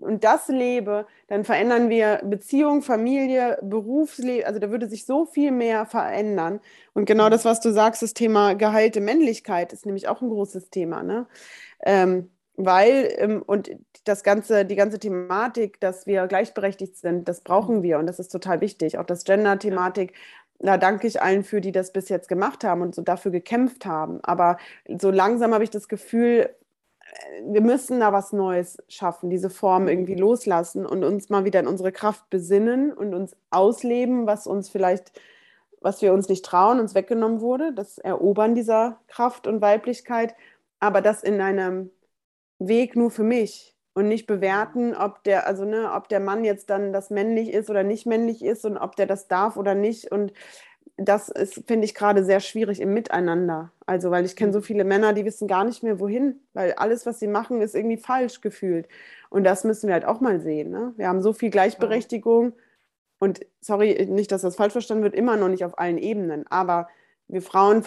und 0.02 0.24
das 0.24 0.48
lebe, 0.48 1.08
dann 1.28 1.44
verändern 1.46 1.90
wir 1.90 2.22
Beziehung, 2.24 2.84
Familie, 2.84 3.58
Berufsleben. 3.64 4.46
Also 4.46 4.60
da 4.60 4.70
würde 4.70 4.88
sich 4.88 5.06
so 5.06 5.26
viel 5.26 5.52
mehr 5.52 5.86
verändern. 5.88 6.60
Und 6.94 7.06
genau 7.06 7.30
das, 7.30 7.44
was 7.44 7.60
du 7.60 7.72
sagst, 7.72 8.04
das 8.04 8.14
Thema 8.14 8.54
geheilte 8.54 9.02
Männlichkeit 9.02 9.74
ist 9.74 9.86
nämlich 9.86 10.08
auch 10.08 10.22
ein 10.22 10.30
großes 10.30 10.70
Thema. 10.70 11.02
Ne? 11.02 11.28
Ähm, 11.84 12.30
weil, 12.56 13.14
ähm, 13.18 13.42
und 13.46 13.72
das 14.04 14.24
ganze, 14.24 14.66
die 14.66 14.76
ganze 14.76 15.00
Thematik, 15.00 15.80
dass 15.80 16.08
wir 16.08 16.28
gleichberechtigt 16.28 16.98
sind, 16.98 17.28
das 17.28 17.42
brauchen 17.42 17.84
wir 17.84 18.00
und 18.00 18.08
das 18.08 18.20
ist 18.20 18.30
total 18.30 18.62
wichtig. 18.62 18.98
Auch 18.98 19.06
das 19.06 19.24
Gender-Thematik, 19.24 20.14
da 20.62 20.78
danke 20.78 21.08
ich 21.08 21.22
allen 21.22 21.44
für, 21.44 21.62
die 21.62 21.72
das 21.72 21.92
bis 21.92 22.10
jetzt 22.10 22.28
gemacht 22.28 22.64
haben 22.64 22.82
und 22.82 22.96
so 22.96 23.02
dafür 23.02 23.32
gekämpft 23.32 23.86
haben. 23.86 24.20
Aber 24.24 24.58
so 25.00 25.12
langsam 25.12 25.54
habe 25.54 25.64
ich 25.64 25.70
das 25.70 25.88
Gefühl, 25.88 26.50
äh, 27.00 27.42
wir 27.46 27.62
müssen 27.62 28.00
da 28.00 28.14
was 28.14 28.34
Neues 28.34 28.78
schaffen, 28.88 29.30
diese 29.30 29.50
Form 29.50 29.88
irgendwie 29.88 30.16
loslassen 30.16 30.86
und 30.86 31.04
uns 31.04 31.30
mal 31.30 31.46
wieder 31.46 31.60
in 31.60 31.68
unsere 31.68 31.92
Kraft 31.92 32.30
besinnen 32.30 32.94
und 32.94 33.14
uns 33.14 33.36
ausleben, 33.50 34.28
was 34.28 34.48
uns 34.48 34.70
vielleicht, 34.70 35.12
was 35.82 36.02
wir 36.02 36.14
uns 36.14 36.30
nicht 36.30 36.46
trauen, 36.46 36.80
uns 36.80 36.96
weggenommen 36.96 37.42
wurde, 37.42 37.74
das 37.74 37.98
Erobern 37.98 38.56
dieser 38.56 39.00
Kraft 39.08 39.48
und 39.48 39.62
Weiblichkeit, 39.62 40.36
aber 40.80 41.02
das 41.02 41.24
in 41.24 41.42
einem 41.42 41.92
Weg 42.60 42.96
nur 42.96 43.12
für 43.12 43.24
mich 43.24 43.71
und 43.94 44.08
nicht 44.08 44.28
bewerten, 44.28 44.96
ob 44.96 45.24
der, 45.24 45.48
also 45.48 45.66
ne, 45.66 45.92
ob 45.94 46.08
der 46.10 46.20
Mann 46.20 46.44
jetzt 46.44 46.70
dann 46.70 46.94
das 46.94 47.10
männlich 47.10 47.54
ist 47.54 47.70
oder 47.70 47.84
nicht 47.84 48.06
männlich 48.06 48.44
ist 48.44 48.66
und 48.66 48.78
ob 48.78 48.96
der 48.96 49.06
das 49.06 49.28
darf 49.28 49.58
oder 49.58 49.76
nicht. 49.76 50.12
Und 50.12 50.34
das 50.98 51.30
ist, 51.30 51.64
finde 51.68 51.86
ich, 51.86 51.96
gerade 51.96 52.24
sehr 52.24 52.40
schwierig 52.40 52.80
im 52.80 52.94
Miteinander. 52.94 53.72
Also, 53.86 54.12
weil 54.12 54.26
ich 54.26 54.36
kenne 54.36 54.54
so 54.54 54.62
viele 54.62 54.84
Männer, 54.84 55.14
die 55.14 55.26
wissen 55.26 55.48
gar 55.48 55.64
nicht 55.64 55.84
mehr, 55.84 56.00
wohin, 56.00 56.40
weil 56.54 56.74
alles, 56.74 57.06
was 57.06 57.20
sie 57.20 57.28
machen, 57.28 57.62
ist 57.62 57.76
irgendwie 57.76 57.98
falsch 57.98 58.42
gefühlt. 58.42 58.88
Und 59.30 59.44
das 59.44 59.64
müssen 59.64 59.88
wir 59.88 59.94
halt 59.94 60.06
auch 60.06 60.22
mal 60.22 60.40
sehen. 60.40 60.70
Ne? 60.72 60.94
Wir 60.98 61.08
haben 61.08 61.22
so 61.22 61.34
viel 61.34 61.50
Gleichberechtigung 61.50 62.54
und 63.20 63.46
sorry, 63.60 64.08
nicht, 64.10 64.32
dass 64.32 64.42
das 64.42 64.56
falsch 64.56 64.74
verstanden 64.74 65.04
wird, 65.04 65.16
immer 65.16 65.38
noch 65.38 65.48
nicht 65.48 65.64
auf 65.64 65.78
allen 65.78 65.98
Ebenen. 65.98 66.48
Aber 66.48 66.90
wir 67.28 67.42
Frauen 67.42 67.84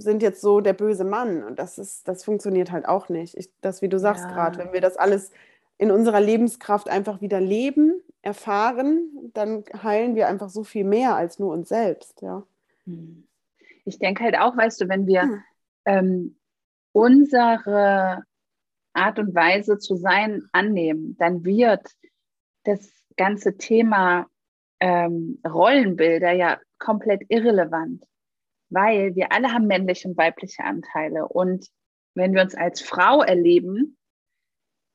sind 0.00 0.22
jetzt 0.22 0.40
so 0.40 0.60
der 0.60 0.72
böse 0.72 1.04
Mann. 1.04 1.42
Und 1.44 1.58
das 1.58 1.78
ist, 1.78 2.08
das 2.08 2.24
funktioniert 2.24 2.70
halt 2.72 2.86
auch 2.86 3.08
nicht. 3.08 3.36
Ich, 3.36 3.50
das, 3.60 3.82
wie 3.82 3.88
du 3.88 3.98
sagst 3.98 4.24
ja. 4.24 4.32
gerade, 4.32 4.58
wenn 4.58 4.72
wir 4.72 4.80
das 4.80 4.96
alles 4.96 5.30
in 5.78 5.90
unserer 5.90 6.20
Lebenskraft 6.20 6.88
einfach 6.88 7.20
wieder 7.20 7.40
leben, 7.40 8.00
erfahren, 8.22 9.30
dann 9.34 9.64
heilen 9.82 10.14
wir 10.14 10.28
einfach 10.28 10.48
so 10.48 10.64
viel 10.64 10.84
mehr 10.84 11.14
als 11.14 11.38
nur 11.38 11.52
uns 11.52 11.68
selbst, 11.68 12.22
ja. 12.22 12.42
Hm. 12.84 13.26
Ich 13.84 13.98
denke 13.98 14.24
halt 14.24 14.36
auch, 14.36 14.56
weißt 14.56 14.80
du, 14.80 14.88
wenn 14.88 15.06
wir 15.06 15.22
hm. 15.22 15.42
ähm, 15.84 16.36
unsere 16.92 18.24
Art 18.94 19.18
und 19.18 19.34
Weise 19.34 19.78
zu 19.78 19.96
sein 19.96 20.42
annehmen, 20.52 21.16
dann 21.18 21.44
wird 21.44 21.86
das 22.64 22.90
ganze 23.16 23.56
Thema 23.56 24.26
ähm, 24.80 25.40
Rollenbilder 25.46 26.32
ja 26.32 26.58
komplett 26.78 27.22
irrelevant 27.28 28.04
weil 28.68 29.14
wir 29.14 29.32
alle 29.32 29.52
haben 29.52 29.66
männliche 29.66 30.08
und 30.08 30.16
weibliche 30.16 30.64
Anteile. 30.64 31.28
Und 31.28 31.68
wenn 32.14 32.34
wir 32.34 32.42
uns 32.42 32.54
als 32.54 32.80
Frau 32.80 33.22
erleben, 33.22 33.96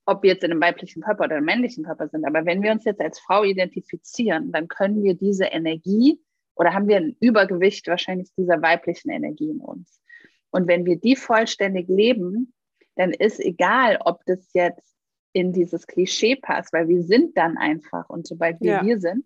ob 0.06 0.24
wir 0.24 0.32
jetzt 0.32 0.44
in 0.44 0.52
einem 0.52 0.62
weiblichen 0.62 1.02
Körper 1.02 1.26
oder 1.26 1.38
einem 1.38 1.46
männlichen 1.46 1.84
Körper 1.86 2.08
sind, 2.10 2.26
aber 2.26 2.46
wenn 2.46 2.64
wir 2.64 2.72
uns 2.72 2.86
jetzt 2.86 3.02
als 3.02 3.20
Frau 3.20 3.44
identifizieren, 3.44 4.52
dann 4.52 4.68
können 4.68 5.04
wir 5.04 5.14
diese 5.14 5.46
Energie 5.46 6.20
oder 6.56 6.74
haben 6.74 6.88
wir 6.88 6.98
ein 6.98 7.16
Übergewicht 7.20 7.88
wahrscheinlich 7.88 8.30
dieser 8.38 8.62
weiblichen 8.62 9.10
Energie 9.10 9.50
in 9.50 9.62
uns. 9.62 10.02
Und 10.50 10.68
wenn 10.68 10.86
wir 10.86 11.00
die 11.00 11.16
vollständig 11.16 11.88
leben, 11.88 12.54
dann 12.96 13.12
ist 13.12 13.40
egal, 13.40 14.00
ob 14.04 14.26
das 14.26 14.52
jetzt 14.54 14.96
in 15.34 15.54
dieses 15.54 15.88
Klischee 15.88 16.36
passt, 16.36 16.74
weil 16.74 16.90
wir 16.90 17.04
sind 17.04 17.38
dann 17.38 17.58
einfach 17.58 18.10
und 18.10 18.28
sobald 18.28 18.60
wir 18.60 18.72
ja. 18.74 18.86
wir 18.86 19.00
sind, 19.00 19.26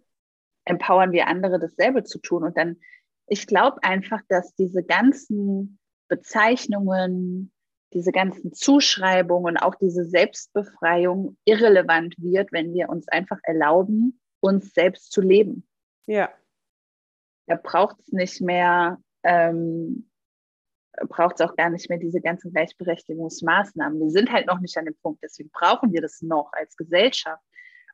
empowern 0.66 1.12
wir 1.12 1.28
andere 1.28 1.60
dasselbe 1.60 2.04
zu 2.04 2.20
tun 2.20 2.44
und 2.44 2.58
dann 2.58 2.78
ich 3.28 3.48
glaube 3.48 3.84
einfach, 3.84 4.22
dass 4.28 4.54
diese 4.56 4.84
ganzen 4.84 5.80
Bezeichnungen, 6.08 7.52
diese 7.94 8.12
ganzen 8.12 8.54
Zuschreibungen, 8.54 9.58
auch 9.58 9.76
diese 9.76 10.06
Selbstbefreiung 10.06 11.38
irrelevant 11.46 12.16
wird, 12.18 12.52
wenn 12.52 12.74
wir 12.74 12.90
uns 12.90 13.08
einfach 13.08 13.40
erlauben, 13.44 14.20
uns 14.42 14.74
selbst 14.74 15.12
zu 15.12 15.22
leben. 15.22 15.68
Ja. 16.06 16.30
Da 17.48 17.56
braucht 17.56 18.00
es 18.02 18.12
nicht 18.12 18.42
mehr, 18.42 19.00
ähm, 19.24 20.10
braucht 21.10 21.40
es 21.40 21.42
auch 21.42 21.56
gar 21.56 21.70
nicht 21.70 21.90
mehr 21.90 22.00
diese 22.00 22.22
ganzen 22.22 22.52
Gleichberechtigungsmaßnahmen. 22.52 24.00
Wir 24.00 24.12
sind 24.12 24.32
halt 24.32 24.48
noch 24.48 24.60
nicht 24.60 24.78
an 24.78 24.86
dem 24.86 24.96
Punkt, 25.02 25.24
deswegen 25.24 25.50
brauchen 25.52 25.92
wir 25.92 26.02
das 26.02 26.22
noch 26.22 26.52
als 26.54 26.76
Gesellschaft 26.76 27.44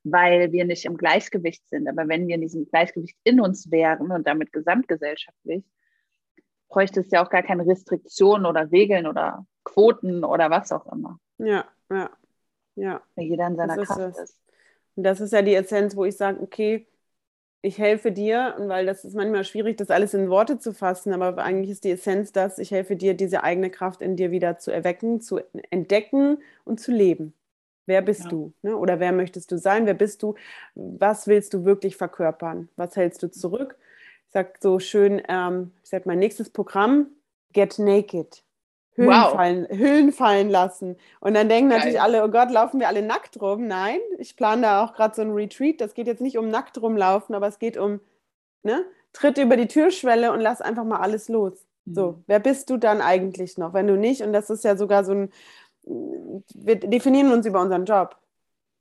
weil 0.03 0.51
wir 0.51 0.65
nicht 0.65 0.85
im 0.85 0.97
Gleichgewicht 0.97 1.67
sind. 1.69 1.87
Aber 1.87 2.07
wenn 2.07 2.27
wir 2.27 2.35
in 2.35 2.41
diesem 2.41 2.65
Gleichgewicht 2.65 3.17
in 3.23 3.39
uns 3.39 3.71
wären 3.71 4.11
und 4.11 4.27
damit 4.27 4.51
gesamtgesellschaftlich, 4.51 5.63
bräuchte 6.69 7.01
es 7.01 7.11
ja 7.11 7.23
auch 7.23 7.29
gar 7.29 7.43
keine 7.43 7.65
Restriktionen 7.67 8.45
oder 8.45 8.71
Regeln 8.71 9.05
oder 9.05 9.45
Quoten 9.63 10.23
oder 10.23 10.49
was 10.49 10.71
auch 10.71 10.91
immer. 10.91 11.19
Ja, 11.37 11.65
ja, 11.89 12.09
ja. 12.75 13.01
Weil 13.15 13.25
jeder 13.25 13.47
in 13.47 13.55
seiner 13.55 13.75
das 13.75 13.87
Kraft 13.87 13.99
ist, 13.99 14.19
ist. 14.19 14.37
Und 14.95 15.03
das 15.03 15.19
ist 15.19 15.33
ja 15.33 15.41
die 15.41 15.55
Essenz, 15.55 15.95
wo 15.95 16.05
ich 16.05 16.17
sage, 16.17 16.41
okay, 16.41 16.87
ich 17.61 17.77
helfe 17.77 18.11
dir, 18.11 18.55
und 18.57 18.69
weil 18.69 18.85
das 18.87 19.05
ist 19.05 19.13
manchmal 19.13 19.43
schwierig, 19.43 19.77
das 19.77 19.91
alles 19.91 20.15
in 20.15 20.29
Worte 20.29 20.57
zu 20.57 20.73
fassen, 20.73 21.13
aber 21.13 21.37
eigentlich 21.43 21.69
ist 21.69 21.83
die 21.83 21.91
Essenz 21.91 22.31
das, 22.31 22.57
ich 22.57 22.71
helfe 22.71 22.95
dir, 22.95 23.13
diese 23.13 23.43
eigene 23.43 23.69
Kraft 23.69 24.01
in 24.01 24.15
dir 24.15 24.31
wieder 24.31 24.57
zu 24.57 24.71
erwecken, 24.71 25.21
zu 25.21 25.39
entdecken 25.69 26.39
und 26.65 26.79
zu 26.79 26.91
leben. 26.91 27.33
Wer 27.85 28.01
bist 28.01 28.23
ja. 28.23 28.29
du? 28.29 28.53
Ne? 28.61 28.77
Oder 28.77 28.99
wer 28.99 29.11
möchtest 29.11 29.51
du 29.51 29.57
sein? 29.57 29.85
Wer 29.85 29.93
bist 29.93 30.23
du? 30.23 30.35
Was 30.75 31.27
willst 31.27 31.53
du 31.53 31.65
wirklich 31.65 31.97
verkörpern? 31.97 32.69
Was 32.75 32.95
hältst 32.95 33.23
du 33.23 33.31
zurück? 33.31 33.77
Ich 34.27 34.33
sage 34.33 34.53
so 34.59 34.79
schön, 34.79 35.21
ähm, 35.27 35.71
ich 35.83 35.89
sage 35.89 36.03
mein 36.05 36.19
nächstes 36.19 36.49
Programm, 36.49 37.07
Get 37.53 37.79
Naked. 37.79 38.43
Höhlen, 38.93 39.09
wow. 39.09 39.31
fallen, 39.31 39.67
Höhlen 39.69 40.11
fallen 40.11 40.49
lassen. 40.49 40.97
Und 41.21 41.33
dann 41.33 41.47
denken 41.47 41.69
Geil. 41.69 41.79
natürlich 41.79 42.01
alle, 42.01 42.23
oh 42.23 42.27
Gott, 42.27 42.51
laufen 42.51 42.79
wir 42.79 42.87
alle 42.87 43.01
nackt 43.01 43.41
rum? 43.41 43.67
Nein, 43.67 43.99
ich 44.17 44.35
plane 44.35 44.63
da 44.63 44.83
auch 44.83 44.93
gerade 44.93 45.15
so 45.15 45.21
ein 45.21 45.31
Retreat. 45.31 45.79
Das 45.79 45.93
geht 45.93 46.07
jetzt 46.07 46.21
nicht 46.21 46.37
um 46.37 46.49
nackt 46.49 46.81
rumlaufen, 46.81 47.33
aber 47.33 47.47
es 47.47 47.57
geht 47.57 47.77
um, 47.77 48.01
ne? 48.63 48.85
Tritt 49.13 49.37
über 49.37 49.57
die 49.57 49.67
Türschwelle 49.67 50.31
und 50.31 50.39
lass 50.39 50.61
einfach 50.61 50.83
mal 50.83 50.99
alles 50.99 51.29
los. 51.29 51.65
Mhm. 51.85 51.93
So, 51.93 52.23
wer 52.27 52.39
bist 52.39 52.69
du 52.69 52.77
dann 52.77 53.01
eigentlich 53.01 53.57
noch? 53.57 53.73
Wenn 53.73 53.87
du 53.87 53.97
nicht, 53.97 54.21
und 54.21 54.33
das 54.33 54.49
ist 54.49 54.63
ja 54.63 54.75
sogar 54.75 55.03
so 55.03 55.13
ein 55.13 55.29
wir 55.83 56.79
definieren 56.79 57.31
uns 57.31 57.45
über 57.45 57.61
unseren 57.61 57.85
Job. 57.85 58.17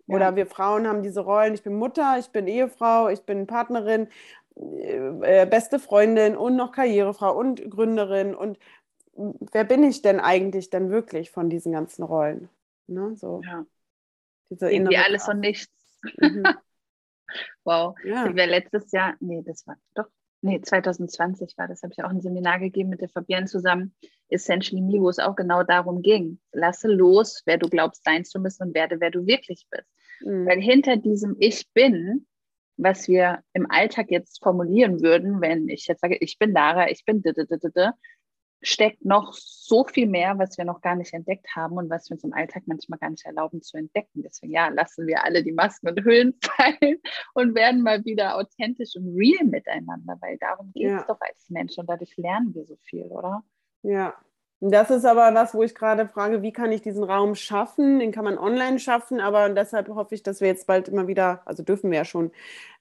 Ja. 0.06 0.16
Oder 0.16 0.36
wir 0.36 0.46
Frauen 0.46 0.86
haben 0.86 1.02
diese 1.02 1.20
Rollen, 1.20 1.54
ich 1.54 1.62
bin 1.62 1.74
Mutter, 1.74 2.18
ich 2.18 2.30
bin 2.30 2.46
Ehefrau, 2.46 3.08
ich 3.08 3.22
bin 3.22 3.46
Partnerin, 3.46 4.08
äh, 4.56 5.46
beste 5.46 5.78
Freundin 5.78 6.36
und 6.36 6.56
noch 6.56 6.72
Karrierefrau 6.72 7.36
und 7.36 7.70
Gründerin. 7.70 8.34
Und 8.34 8.58
wer 9.14 9.64
bin 9.64 9.84
ich 9.84 10.02
denn 10.02 10.20
eigentlich 10.20 10.70
denn 10.70 10.90
wirklich 10.90 11.30
von 11.30 11.48
diesen 11.48 11.72
ganzen 11.72 12.02
Rollen? 12.02 12.48
Ne, 12.86 13.14
so. 13.16 13.40
Ja. 13.44 13.64
Diese 14.50 14.70
Irgendwie 14.70 14.96
alles 14.96 15.28
und 15.28 15.40
nichts. 15.40 15.70
Mhm. 16.18 16.42
wow. 17.64 17.94
Ja. 18.04 18.26
Ich 18.26 18.36
war 18.36 18.46
letztes 18.46 18.90
Jahr, 18.90 19.14
nee, 19.20 19.42
das 19.42 19.66
war 19.66 19.76
doch 19.94 20.06
nee, 20.42 20.60
2020 20.60 21.56
war 21.56 21.68
das, 21.68 21.82
habe 21.82 21.92
ich 21.92 22.02
auch 22.02 22.10
ein 22.10 22.20
Seminar 22.20 22.58
gegeben 22.58 22.90
mit 22.90 23.00
der 23.00 23.08
Fabienne 23.08 23.46
zusammen, 23.46 23.94
Essentially 24.28 24.80
Me, 24.80 25.00
wo 25.00 25.08
es 25.08 25.18
auch 25.18 25.34
genau 25.34 25.62
darum 25.62 26.02
ging. 26.02 26.38
Lasse 26.52 26.88
los, 26.88 27.42
wer 27.46 27.58
du 27.58 27.68
glaubst 27.68 28.04
sein 28.04 28.24
zu 28.24 28.40
müssen 28.40 28.68
und 28.68 28.74
werde, 28.74 29.00
wer 29.00 29.10
du 29.10 29.26
wirklich 29.26 29.66
bist. 29.70 29.88
Mhm. 30.20 30.46
Weil 30.46 30.60
hinter 30.60 30.96
diesem 30.96 31.36
Ich 31.38 31.66
bin, 31.72 32.26
was 32.76 33.08
wir 33.08 33.40
im 33.52 33.70
Alltag 33.70 34.10
jetzt 34.10 34.42
formulieren 34.42 35.02
würden, 35.02 35.40
wenn 35.40 35.68
ich 35.68 35.86
jetzt 35.86 36.00
sage, 36.00 36.16
ich 36.20 36.38
bin 36.38 36.52
Lara, 36.52 36.90
ich 36.90 37.04
bin 37.04 37.22
steckt 38.62 39.04
noch 39.04 39.32
so 39.32 39.84
viel 39.84 40.06
mehr, 40.06 40.38
was 40.38 40.58
wir 40.58 40.64
noch 40.64 40.80
gar 40.80 40.96
nicht 40.96 41.14
entdeckt 41.14 41.46
haben 41.54 41.76
und 41.76 41.88
was 41.88 42.10
wir 42.10 42.14
uns 42.14 42.24
im 42.24 42.34
Alltag 42.34 42.64
manchmal 42.66 42.98
gar 42.98 43.10
nicht 43.10 43.24
erlauben 43.24 43.62
zu 43.62 43.76
entdecken. 43.76 44.22
Deswegen 44.22 44.52
ja, 44.52 44.68
lassen 44.68 45.06
wir 45.06 45.24
alle 45.24 45.42
die 45.42 45.52
Masken 45.52 45.88
und 45.88 46.04
Hüllen 46.04 46.34
fallen 46.44 47.00
und 47.34 47.54
werden 47.54 47.82
mal 47.82 48.04
wieder 48.04 48.36
authentisch 48.36 48.96
und 48.96 49.16
real 49.16 49.46
miteinander, 49.46 50.16
weil 50.20 50.36
darum 50.38 50.72
geht 50.72 50.86
es 50.86 50.92
ja. 50.92 51.04
doch 51.06 51.20
als 51.20 51.48
Mensch 51.48 51.78
und 51.78 51.88
dadurch 51.88 52.16
lernen 52.16 52.54
wir 52.54 52.64
so 52.66 52.76
viel, 52.76 53.04
oder? 53.04 53.42
Ja, 53.82 54.14
Das 54.62 54.90
ist 54.90 55.06
aber 55.06 55.32
was, 55.34 55.54
wo 55.54 55.62
ich 55.62 55.74
gerade 55.74 56.06
frage, 56.06 56.42
wie 56.42 56.52
kann 56.52 56.70
ich 56.70 56.82
diesen 56.82 57.02
Raum 57.02 57.34
schaffen? 57.34 57.98
Den 57.98 58.12
kann 58.12 58.24
man 58.24 58.36
online 58.36 58.78
schaffen, 58.78 59.18
aber 59.18 59.48
deshalb 59.48 59.88
hoffe 59.88 60.14
ich, 60.14 60.22
dass 60.22 60.42
wir 60.42 60.48
jetzt 60.48 60.66
bald 60.66 60.88
immer 60.88 61.08
wieder, 61.08 61.40
also 61.46 61.62
dürfen 61.62 61.90
wir 61.90 61.98
ja 61.98 62.04
schon 62.04 62.30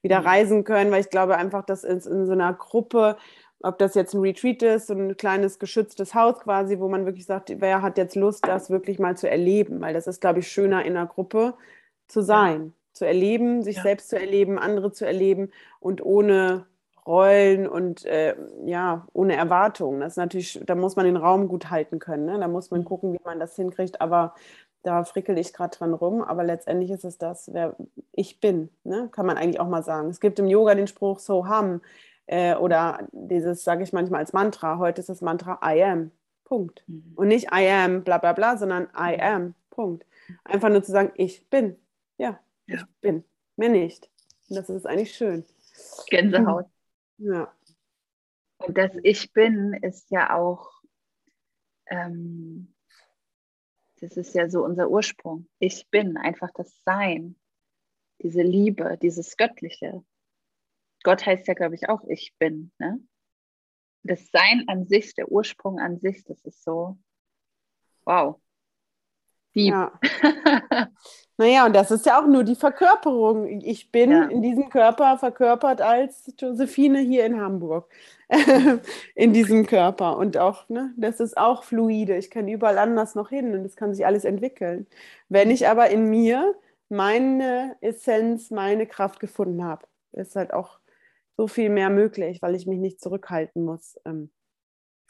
wieder 0.01 0.19
mhm. 0.19 0.27
reisen 0.27 0.63
können, 0.65 0.91
weil 0.91 0.99
ich 0.99 1.09
glaube 1.09 1.37
einfach, 1.37 1.63
dass 1.63 1.85
in, 1.85 1.99
in 1.99 2.25
so 2.25 2.33
einer 2.33 2.53
Gruppe, 2.53 3.15
ob 3.61 3.77
das 3.77 3.95
jetzt 3.95 4.13
ein 4.13 4.21
Retreat 4.21 4.63
ist, 4.63 4.87
so 4.87 4.93
ein 4.93 5.17
kleines 5.17 5.59
geschütztes 5.59 6.15
Haus 6.15 6.39
quasi, 6.39 6.79
wo 6.79 6.87
man 6.87 7.05
wirklich 7.05 7.25
sagt, 7.25 7.51
wer 7.59 7.81
hat 7.81 7.97
jetzt 7.97 8.15
Lust, 8.15 8.47
das 8.47 8.69
wirklich 8.69 8.99
mal 8.99 9.17
zu 9.17 9.29
erleben, 9.29 9.81
weil 9.81 9.93
das 9.93 10.07
ist, 10.07 10.21
glaube 10.21 10.39
ich, 10.39 10.47
schöner 10.47 10.85
in 10.85 10.95
einer 10.95 11.07
Gruppe 11.07 11.55
zu 12.07 12.21
sein, 12.21 12.65
ja. 12.65 12.71
zu 12.93 13.05
erleben, 13.05 13.61
sich 13.63 13.77
ja. 13.77 13.83
selbst 13.83 14.09
zu 14.09 14.17
erleben, 14.17 14.57
andere 14.57 14.91
zu 14.91 15.05
erleben 15.05 15.51
und 15.79 16.03
ohne 16.03 16.65
Rollen 17.05 17.67
und 17.67 18.05
äh, 18.05 18.35
ja, 18.65 19.07
ohne 19.13 19.35
Erwartungen. 19.35 19.99
Das 19.99 20.13
ist 20.13 20.17
natürlich, 20.17 20.61
da 20.63 20.75
muss 20.75 20.95
man 20.95 21.05
den 21.05 21.17
Raum 21.17 21.47
gut 21.47 21.71
halten 21.71 21.97
können. 21.97 22.25
Ne? 22.25 22.39
Da 22.39 22.47
muss 22.47 22.69
man 22.69 22.81
mhm. 22.81 22.85
gucken, 22.85 23.13
wie 23.13 23.19
man 23.25 23.39
das 23.39 23.55
hinkriegt. 23.55 23.99
Aber 23.99 24.35
da 24.83 25.03
frickel 25.03 25.37
ich 25.39 25.51
gerade 25.51 25.75
dran 25.75 25.93
rum. 25.95 26.21
Aber 26.21 26.43
letztendlich 26.43 26.91
ist 26.91 27.05
es 27.05 27.17
das, 27.17 27.51
wer 27.51 27.75
ich 28.11 28.39
bin. 28.39 28.69
Ne? 28.83 29.09
Kann 29.11 29.25
man 29.25 29.37
eigentlich 29.37 29.59
auch 29.59 29.67
mal 29.67 29.81
sagen. 29.81 30.09
Es 30.09 30.19
gibt 30.19 30.37
im 30.37 30.47
Yoga 30.47 30.75
den 30.75 30.85
Spruch 30.85 31.17
So 31.17 31.47
Ham 31.47 31.81
äh, 32.29 32.55
oder 32.55 33.07
dieses, 33.11 33.63
sage 33.63 33.81
ich 33.81 33.91
manchmal 33.91 34.19
als 34.19 34.33
Mantra. 34.33 34.77
Heute 34.77 35.01
ist 35.01 35.09
das 35.09 35.21
Mantra 35.21 35.59
I 35.63 35.83
am. 35.83 36.11
Punkt. 36.43 36.83
Mhm. 36.87 37.13
Und 37.15 37.27
nicht 37.27 37.47
I 37.51 37.67
am, 37.67 38.03
bla 38.03 38.19
bla 38.19 38.33
bla, 38.33 38.55
sondern 38.55 38.83
I 38.95 39.19
am. 39.19 39.55
Punkt. 39.71 40.05
Einfach 40.43 40.69
nur 40.69 40.83
zu 40.83 40.91
sagen, 40.91 41.11
ich 41.15 41.47
bin. 41.49 41.75
Ja, 42.17 42.39
ja. 42.67 42.75
ich 42.75 42.85
bin. 43.01 43.23
Mehr 43.55 43.69
nicht. 43.69 44.11
Und 44.47 44.57
das 44.57 44.69
ist 44.69 44.85
eigentlich 44.85 45.15
schön. 45.15 45.43
Gänsehaut. 46.07 46.65
Ja. 47.21 47.53
Und 48.59 48.77
das 48.77 48.91
Ich 49.03 49.33
bin 49.33 49.73
ist 49.73 50.09
ja 50.09 50.33
auch, 50.33 50.69
ähm, 51.87 52.73
das 53.99 54.15
ist 54.15 54.33
ja 54.33 54.49
so 54.49 54.63
unser 54.63 54.89
Ursprung. 54.89 55.49
Ich 55.59 55.89
bin 55.89 56.15
einfach 56.15 56.49
das 56.53 56.81
Sein, 56.85 57.35
diese 58.21 58.41
Liebe, 58.41 58.97
dieses 59.01 59.35
Göttliche. 59.35 60.01
Gott 61.03 61.25
heißt 61.25 61.47
ja, 61.47 61.53
glaube 61.53 61.75
ich, 61.75 61.89
auch 61.89 62.03
Ich 62.07 62.35
bin. 62.38 62.71
Ne? 62.79 62.99
Das 64.03 64.29
Sein 64.31 64.65
an 64.67 64.88
sich, 64.88 65.13
der 65.15 65.31
Ursprung 65.31 65.79
an 65.79 65.99
sich, 65.99 66.23
das 66.23 66.43
ist 66.45 66.63
so, 66.63 66.97
wow. 68.05 68.39
Deep. 69.55 69.71
Ja. 69.71 69.91
naja, 71.38 71.65
und 71.65 71.75
das 71.75 71.89
ist 71.91 72.05
ja 72.05 72.21
auch 72.21 72.27
nur 72.27 72.43
die 72.43 72.55
Verkörperung. 72.55 73.47
Ich 73.62 73.91
bin 73.91 74.12
ja. 74.12 74.25
in 74.25 74.41
diesem 74.41 74.69
Körper 74.69 75.17
verkörpert 75.17 75.81
als 75.81 76.31
Josephine 76.38 76.99
hier 76.99 77.25
in 77.25 77.41
Hamburg. 77.41 77.89
in 79.15 79.33
diesem 79.33 79.65
Körper. 79.65 80.17
Und 80.17 80.38
auch, 80.38 80.69
ne, 80.69 80.93
das 80.97 81.19
ist 81.19 81.35
auch 81.35 81.63
fluide. 81.63 82.15
Ich 82.17 82.29
kann 82.29 82.47
überall 82.47 82.77
anders 82.77 83.15
noch 83.15 83.29
hin 83.29 83.55
und 83.55 83.63
das 83.63 83.75
kann 83.75 83.93
sich 83.93 84.05
alles 84.05 84.23
entwickeln. 84.23 84.85
Wenn 85.29 85.49
ich 85.49 85.67
aber 85.67 85.89
in 85.89 86.09
mir 86.09 86.55
meine 86.89 87.75
Essenz, 87.81 88.51
meine 88.51 88.85
Kraft 88.85 89.19
gefunden 89.19 89.63
habe, 89.63 89.88
ist 90.12 90.35
halt 90.35 90.53
auch 90.53 90.79
so 91.39 91.47
viel 91.47 91.69
mehr 91.69 91.89
möglich, 91.89 92.41
weil 92.41 92.54
ich 92.54 92.67
mich 92.67 92.80
nicht 92.80 92.99
zurückhalten 92.99 93.63
muss. 93.63 93.97
Ähm, 94.06 94.30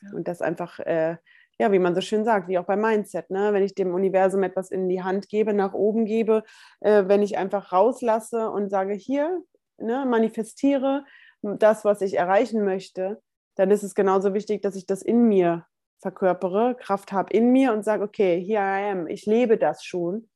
ja. 0.04 0.12
Und 0.13 0.28
das 0.28 0.44
einfach 0.44 0.78
äh, 0.78 1.18
ja, 1.60 1.72
wie 1.72 1.80
man 1.80 1.94
so 1.96 2.02
schön 2.02 2.24
sagt, 2.24 2.48
wie 2.48 2.58
auch 2.58 2.65
beim 2.65 2.82
Mindset, 2.82 3.30
ne? 3.30 3.52
wenn 3.52 3.63
ich 3.63 3.74
dem 3.74 3.94
Universum 3.94 4.44
etwas 4.44 4.70
in 4.72 4.88
die 4.88 5.04
Hand 5.04 5.28
gebe, 5.28 5.54
nach 5.54 5.74
oben 5.74 6.06
gebe, 6.06 6.44
äh, 6.80 7.06
wenn 7.08 7.24
ich 7.24 7.38
einfach 7.38 7.74
rauslasse 7.74 8.50
und 8.50 8.70
sage, 8.70 8.94
hier, 8.94 9.44
ne, 9.78 10.06
manifestiere 10.08 11.04
das, 11.42 11.84
was 11.84 12.02
ich 12.02 12.15
erreichen 12.15 12.63
möchte, 12.63 13.22
dann 13.56 13.72
ist 13.72 13.84
es 13.84 13.96
genauso 13.96 14.34
wichtig, 14.34 14.62
dass 14.62 14.76
ich 14.76 14.86
das 14.86 15.02
in 15.02 15.28
mir 15.28 15.65
verkörpere, 16.02 16.78
Kraft 16.80 17.12
habe 17.12 17.34
in 17.34 17.52
mir 17.52 17.74
und 17.74 17.84
sage, 17.84 18.04
okay, 18.04 18.42
here 18.42 18.62
I 18.62 18.92
am, 18.92 19.08
ich 19.08 19.26
lebe 19.26 19.58
das 19.58 19.84
schon. 19.84 20.30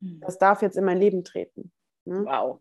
Hm. 0.00 0.20
Das 0.20 0.38
darf 0.38 0.62
jetzt 0.62 0.78
in 0.78 0.84
mein 0.84 0.98
Leben 0.98 1.22
treten. 1.22 1.70
Ne? 2.06 2.24
Wow. 2.24 2.60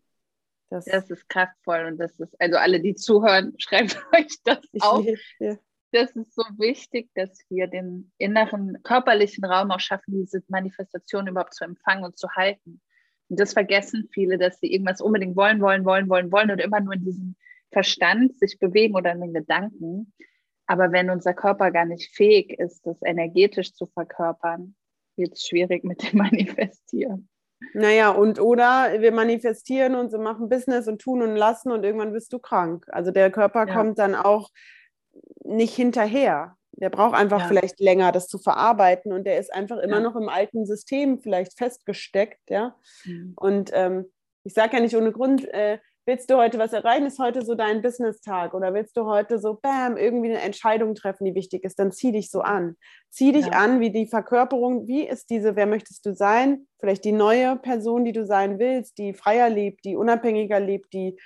Das, 0.71 0.85
das, 0.85 1.09
ist 1.09 1.27
kraftvoll 1.27 1.85
und 1.85 1.97
das 1.97 2.17
ist, 2.17 2.39
also 2.39 2.57
alle, 2.57 2.79
die 2.79 2.95
zuhören, 2.95 3.53
schreibt 3.57 4.01
euch 4.13 4.37
das 4.45 4.59
auf. 4.79 5.05
Lebe, 5.05 5.59
das 5.91 6.15
ist 6.15 6.33
so 6.33 6.43
wichtig, 6.57 7.09
dass 7.13 7.43
wir 7.49 7.67
den 7.67 8.13
inneren 8.17 8.81
körperlichen 8.83 9.43
Raum 9.43 9.71
auch 9.71 9.81
schaffen, 9.81 10.13
diese 10.13 10.41
Manifestation 10.47 11.27
überhaupt 11.27 11.53
zu 11.53 11.65
empfangen 11.65 12.05
und 12.05 12.17
zu 12.17 12.29
halten. 12.29 12.79
Und 13.27 13.39
das 13.39 13.51
vergessen 13.51 14.07
viele, 14.13 14.37
dass 14.37 14.61
sie 14.61 14.71
irgendwas 14.71 15.01
unbedingt 15.01 15.35
wollen, 15.35 15.59
wollen, 15.59 15.83
wollen, 15.83 16.07
wollen, 16.07 16.31
wollen 16.31 16.51
und 16.51 16.59
immer 16.59 16.79
nur 16.79 16.93
in 16.93 17.03
diesem 17.03 17.35
Verstand 17.71 18.37
sich 18.37 18.57
bewegen 18.57 18.95
oder 18.95 19.11
in 19.11 19.19
den 19.19 19.33
Gedanken. 19.33 20.13
Aber 20.67 20.93
wenn 20.93 21.09
unser 21.09 21.33
Körper 21.33 21.71
gar 21.71 21.85
nicht 21.85 22.15
fähig 22.15 22.57
ist, 22.59 22.85
das 22.85 23.01
energetisch 23.01 23.73
zu 23.73 23.87
verkörpern, 23.87 24.75
wird 25.17 25.33
es 25.33 25.45
schwierig 25.45 25.83
mit 25.83 26.03
dem 26.03 26.17
Manifestieren. 26.19 27.27
Naja, 27.73 28.09
und 28.09 28.39
oder 28.39 28.99
wir 28.99 29.11
manifestieren 29.11 29.95
und 29.95 30.11
so 30.11 30.17
machen 30.17 30.49
Business 30.49 30.87
und 30.87 30.99
tun 31.01 31.21
und 31.21 31.35
lassen 31.35 31.71
und 31.71 31.83
irgendwann 31.83 32.13
bist 32.13 32.33
du 32.33 32.39
krank. 32.39 32.85
Also 32.89 33.11
der 33.11 33.31
Körper 33.31 33.67
ja. 33.67 33.73
kommt 33.73 33.99
dann 33.99 34.15
auch 34.15 34.49
nicht 35.43 35.75
hinterher. 35.75 36.55
Der 36.73 36.89
braucht 36.89 37.15
einfach 37.15 37.41
ja. 37.41 37.47
vielleicht 37.47 37.79
länger, 37.79 38.11
das 38.11 38.27
zu 38.27 38.39
verarbeiten 38.39 39.11
und 39.13 39.25
der 39.25 39.37
ist 39.37 39.53
einfach 39.53 39.77
immer 39.77 39.97
ja. 39.97 40.01
noch 40.01 40.15
im 40.15 40.29
alten 40.29 40.65
System 40.65 41.19
vielleicht 41.19 41.57
festgesteckt, 41.57 42.49
ja. 42.49 42.75
Mhm. 43.03 43.33
Und 43.35 43.71
ähm, 43.73 44.11
ich 44.43 44.53
sage 44.53 44.77
ja 44.77 44.81
nicht 44.81 44.95
ohne 44.95 45.11
Grund, 45.11 45.47
äh, 45.53 45.77
willst 46.11 46.29
du 46.29 46.35
heute 46.35 46.59
was 46.59 46.73
erreichen, 46.73 47.05
ist 47.05 47.19
heute 47.19 47.41
so 47.41 47.55
dein 47.55 47.81
Business-Tag 47.81 48.53
oder 48.53 48.73
willst 48.73 48.97
du 48.97 49.05
heute 49.05 49.39
so, 49.39 49.53
bam, 49.53 49.95
irgendwie 49.95 50.29
eine 50.29 50.41
Entscheidung 50.41 50.93
treffen, 50.93 51.23
die 51.23 51.35
wichtig 51.35 51.63
ist, 51.63 51.79
dann 51.79 51.93
zieh 51.93 52.11
dich 52.11 52.29
so 52.29 52.41
an. 52.41 52.75
Zieh 53.09 53.31
dich 53.31 53.45
ja. 53.45 53.53
an, 53.53 53.79
wie 53.79 53.91
die 53.91 54.07
Verkörperung, 54.07 54.87
wie 54.87 55.07
ist 55.07 55.29
diese, 55.29 55.55
wer 55.55 55.67
möchtest 55.67 56.05
du 56.05 56.13
sein? 56.13 56.67
Vielleicht 56.81 57.05
die 57.05 57.13
neue 57.13 57.55
Person, 57.55 58.03
die 58.03 58.11
du 58.11 58.25
sein 58.25 58.59
willst, 58.59 58.97
die 58.97 59.13
freier 59.13 59.49
lebt, 59.49 59.85
die 59.85 59.95
unabhängiger 59.95 60.59
lebt, 60.59 60.91
die 60.91 61.17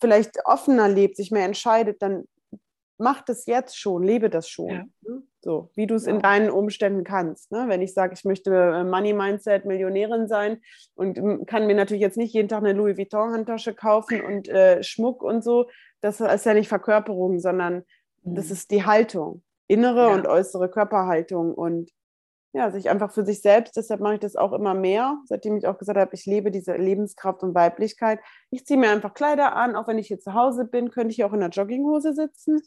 vielleicht 0.00 0.38
offener 0.44 0.88
lebt, 0.88 1.16
sich 1.16 1.32
mehr 1.32 1.44
entscheidet, 1.44 2.00
dann 2.00 2.28
mach 2.98 3.22
das 3.22 3.46
jetzt 3.46 3.78
schon, 3.78 4.02
lebe 4.02 4.30
das 4.30 4.48
schon. 4.48 4.70
Ja. 4.70 4.84
Ne? 5.02 5.22
So, 5.40 5.70
wie 5.74 5.86
du 5.86 5.94
es 5.94 6.06
ja. 6.06 6.12
in 6.12 6.20
deinen 6.20 6.50
Umständen 6.50 7.04
kannst. 7.04 7.52
Ne? 7.52 7.64
Wenn 7.68 7.82
ich 7.82 7.92
sage, 7.92 8.14
ich 8.14 8.24
möchte 8.24 8.54
äh, 8.54 8.84
Money 8.84 9.12
Mindset 9.12 9.64
Millionärin 9.64 10.26
sein 10.28 10.60
und 10.94 11.46
kann 11.46 11.66
mir 11.66 11.74
natürlich 11.74 12.02
jetzt 12.02 12.16
nicht 12.16 12.32
jeden 12.32 12.48
Tag 12.48 12.60
eine 12.60 12.72
Louis 12.72 12.96
Vuitton 12.96 13.32
Handtasche 13.32 13.74
kaufen 13.74 14.22
und 14.22 14.48
äh, 14.48 14.82
Schmuck 14.82 15.22
und 15.22 15.42
so, 15.42 15.68
das 16.00 16.20
ist 16.20 16.46
ja 16.46 16.54
nicht 16.54 16.68
Verkörperung, 16.68 17.40
sondern 17.40 17.84
mhm. 18.22 18.34
das 18.34 18.50
ist 18.50 18.70
die 18.70 18.84
Haltung, 18.84 19.42
innere 19.66 20.08
ja. 20.08 20.14
und 20.14 20.26
äußere 20.26 20.70
Körperhaltung 20.70 21.54
und 21.54 21.90
ja, 22.56 22.70
sich 22.70 22.88
einfach 22.88 23.10
für 23.10 23.24
sich 23.24 23.42
selbst, 23.42 23.76
deshalb 23.76 24.00
mache 24.00 24.14
ich 24.14 24.20
das 24.20 24.36
auch 24.36 24.52
immer 24.52 24.74
mehr, 24.74 25.18
seitdem 25.26 25.56
ich 25.56 25.66
auch 25.66 25.76
gesagt 25.76 25.98
habe, 25.98 26.14
ich 26.14 26.24
lebe 26.24 26.52
diese 26.52 26.76
Lebenskraft 26.76 27.42
und 27.42 27.52
Weiblichkeit. 27.52 28.20
Ich 28.50 28.64
ziehe 28.64 28.78
mir 28.78 28.90
einfach 28.90 29.12
Kleider 29.12 29.56
an, 29.56 29.74
auch 29.74 29.88
wenn 29.88 29.98
ich 29.98 30.06
hier 30.06 30.20
zu 30.20 30.34
Hause 30.34 30.64
bin, 30.64 30.92
könnte 30.92 31.10
ich 31.10 31.24
auch 31.24 31.32
in 31.32 31.40
der 31.40 31.48
Jogginghose 31.48 32.14
sitzen 32.14 32.62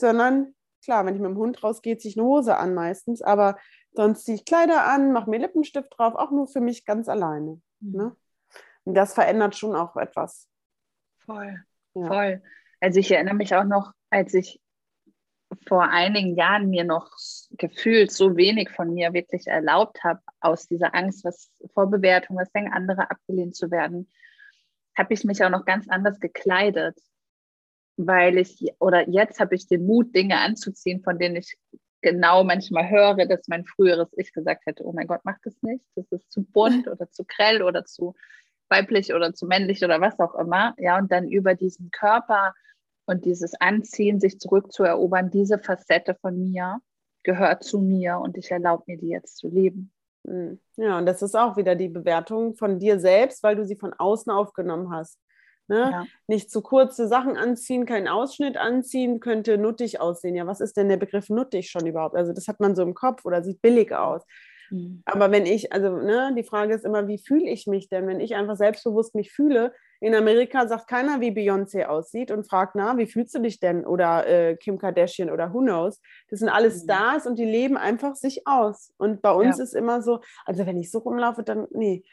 sondern 0.00 0.54
klar, 0.82 1.04
wenn 1.04 1.14
ich 1.14 1.20
mit 1.20 1.30
dem 1.30 1.38
Hund 1.38 1.62
rausgehe, 1.62 1.98
ziehe 1.98 2.12
ich 2.12 2.18
eine 2.18 2.26
Hose 2.26 2.56
an 2.56 2.74
meistens, 2.74 3.22
aber 3.22 3.58
sonst 3.92 4.24
ziehe 4.24 4.36
ich 4.36 4.44
Kleider 4.44 4.86
an, 4.86 5.12
mache 5.12 5.30
mir 5.30 5.38
Lippenstift 5.38 5.92
drauf, 5.96 6.14
auch 6.14 6.30
nur 6.30 6.46
für 6.46 6.60
mich 6.60 6.84
ganz 6.84 7.08
alleine. 7.08 7.60
Mhm. 7.80 7.96
Ne? 7.96 8.16
Und 8.84 8.94
das 8.94 9.14
verändert 9.14 9.56
schon 9.56 9.74
auch 9.74 9.96
etwas. 9.96 10.48
Voll, 11.24 11.60
ja. 11.94 12.06
voll. 12.06 12.42
Also 12.80 13.00
ich 13.00 13.10
erinnere 13.10 13.34
mich 13.34 13.54
auch 13.54 13.64
noch, 13.64 13.92
als 14.10 14.32
ich 14.34 14.60
vor 15.66 15.84
einigen 15.84 16.36
Jahren 16.36 16.70
mir 16.70 16.84
noch 16.84 17.10
gefühlt 17.50 18.12
so 18.12 18.36
wenig 18.36 18.70
von 18.70 18.92
mir 18.94 19.12
wirklich 19.12 19.46
erlaubt 19.46 20.02
habe, 20.04 20.20
aus 20.40 20.66
dieser 20.66 20.94
Angst, 20.94 21.24
was 21.24 21.50
vor 21.74 21.90
Bewertung, 21.90 22.36
was 22.36 22.50
denken 22.52 22.72
andere 22.72 23.10
abgelehnt 23.10 23.56
zu 23.56 23.70
werden, 23.70 24.10
habe 24.96 25.14
ich 25.14 25.24
mich 25.24 25.42
auch 25.44 25.50
noch 25.50 25.64
ganz 25.64 25.88
anders 25.88 26.20
gekleidet 26.20 26.98
weil 27.96 28.38
ich, 28.38 28.72
oder 28.78 29.08
jetzt 29.08 29.40
habe 29.40 29.54
ich 29.54 29.66
den 29.66 29.86
Mut, 29.86 30.14
Dinge 30.14 30.38
anzuziehen, 30.38 31.02
von 31.02 31.18
denen 31.18 31.36
ich 31.36 31.56
genau 32.02 32.44
manchmal 32.44 32.88
höre, 32.88 33.26
dass 33.26 33.48
mein 33.48 33.64
früheres 33.64 34.08
Ich 34.16 34.32
gesagt 34.32 34.66
hätte, 34.66 34.84
oh 34.84 34.92
mein 34.92 35.06
Gott, 35.06 35.22
mach 35.24 35.38
das 35.42 35.54
nicht, 35.62 35.84
das 35.94 36.06
ist 36.12 36.30
zu 36.30 36.44
bunt 36.44 36.86
oder 36.88 37.10
zu 37.10 37.24
grell 37.24 37.62
oder 37.62 37.84
zu 37.84 38.14
weiblich 38.68 39.14
oder 39.14 39.32
zu 39.32 39.46
männlich 39.46 39.84
oder 39.84 40.00
was 40.00 40.18
auch 40.18 40.34
immer. 40.34 40.74
Ja, 40.78 40.98
und 40.98 41.10
dann 41.10 41.28
über 41.28 41.54
diesen 41.54 41.90
Körper 41.90 42.54
und 43.06 43.24
dieses 43.24 43.54
Anziehen, 43.60 44.20
sich 44.20 44.38
zurückzuerobern, 44.38 45.30
diese 45.30 45.58
Facette 45.58 46.16
von 46.20 46.38
mir 46.38 46.80
gehört 47.22 47.64
zu 47.64 47.80
mir 47.80 48.18
und 48.18 48.36
ich 48.36 48.50
erlaube 48.50 48.84
mir, 48.86 48.98
die 48.98 49.08
jetzt 49.08 49.36
zu 49.38 49.48
leben. 49.48 49.92
Hm. 50.26 50.60
Ja, 50.76 50.98
und 50.98 51.06
das 51.06 51.22
ist 51.22 51.36
auch 51.36 51.56
wieder 51.56 51.74
die 51.74 51.88
Bewertung 51.88 52.54
von 52.54 52.78
dir 52.78 52.98
selbst, 52.98 53.42
weil 53.42 53.56
du 53.56 53.64
sie 53.64 53.76
von 53.76 53.92
außen 53.92 54.30
aufgenommen 54.32 54.92
hast. 54.92 55.18
Ne? 55.68 55.90
Ja. 55.92 56.04
Nicht 56.26 56.50
zu 56.50 56.62
kurze 56.62 57.08
Sachen 57.08 57.36
anziehen, 57.36 57.86
keinen 57.86 58.08
Ausschnitt 58.08 58.56
anziehen, 58.56 59.20
könnte 59.20 59.58
nuttig 59.58 60.00
aussehen. 60.00 60.36
Ja, 60.36 60.46
was 60.46 60.60
ist 60.60 60.76
denn 60.76 60.88
der 60.88 60.96
Begriff 60.96 61.28
nuttig 61.28 61.70
schon 61.70 61.86
überhaupt? 61.86 62.14
Also 62.14 62.32
das 62.32 62.46
hat 62.48 62.60
man 62.60 62.76
so 62.76 62.82
im 62.82 62.94
Kopf 62.94 63.24
oder 63.24 63.42
sieht 63.42 63.60
billig 63.62 63.92
aus. 63.92 64.22
Mhm. 64.70 65.02
Aber 65.04 65.30
wenn 65.30 65.46
ich, 65.46 65.72
also 65.72 65.90
ne, 65.96 66.32
die 66.36 66.44
Frage 66.44 66.74
ist 66.74 66.84
immer, 66.84 67.08
wie 67.08 67.18
fühle 67.18 67.48
ich 67.48 67.66
mich 67.66 67.88
denn? 67.88 68.06
Wenn 68.06 68.20
ich 68.20 68.34
einfach 68.34 68.56
selbstbewusst 68.56 69.14
mich 69.14 69.32
fühle, 69.32 69.72
In 70.00 70.14
Amerika 70.14 70.68
sagt 70.68 70.88
keiner, 70.88 71.20
wie 71.20 71.30
Beyoncé 71.30 71.86
aussieht 71.86 72.30
und 72.30 72.46
fragt, 72.46 72.74
na, 72.74 72.98
wie 72.98 73.06
fühlst 73.06 73.34
du 73.34 73.40
dich 73.40 73.60
denn? 73.60 73.86
Oder 73.86 74.26
äh, 74.26 74.56
Kim 74.56 74.78
Kardashian 74.78 75.30
oder 75.30 75.54
who 75.54 75.60
knows. 75.60 76.00
Das 76.28 76.40
sind 76.40 76.48
alles 76.50 76.82
mhm. 76.82 76.84
Stars 76.84 77.26
und 77.26 77.38
die 77.38 77.46
leben 77.46 77.76
einfach 77.76 78.14
sich 78.14 78.46
aus. 78.46 78.92
Und 78.98 79.22
bei 79.22 79.32
uns 79.32 79.56
ja. 79.56 79.64
ist 79.64 79.74
immer 79.74 80.02
so, 80.02 80.20
also 80.44 80.66
wenn 80.66 80.78
ich 80.78 80.90
so 80.90 80.98
rumlaufe, 80.98 81.42
dann, 81.42 81.66
nee. 81.70 82.04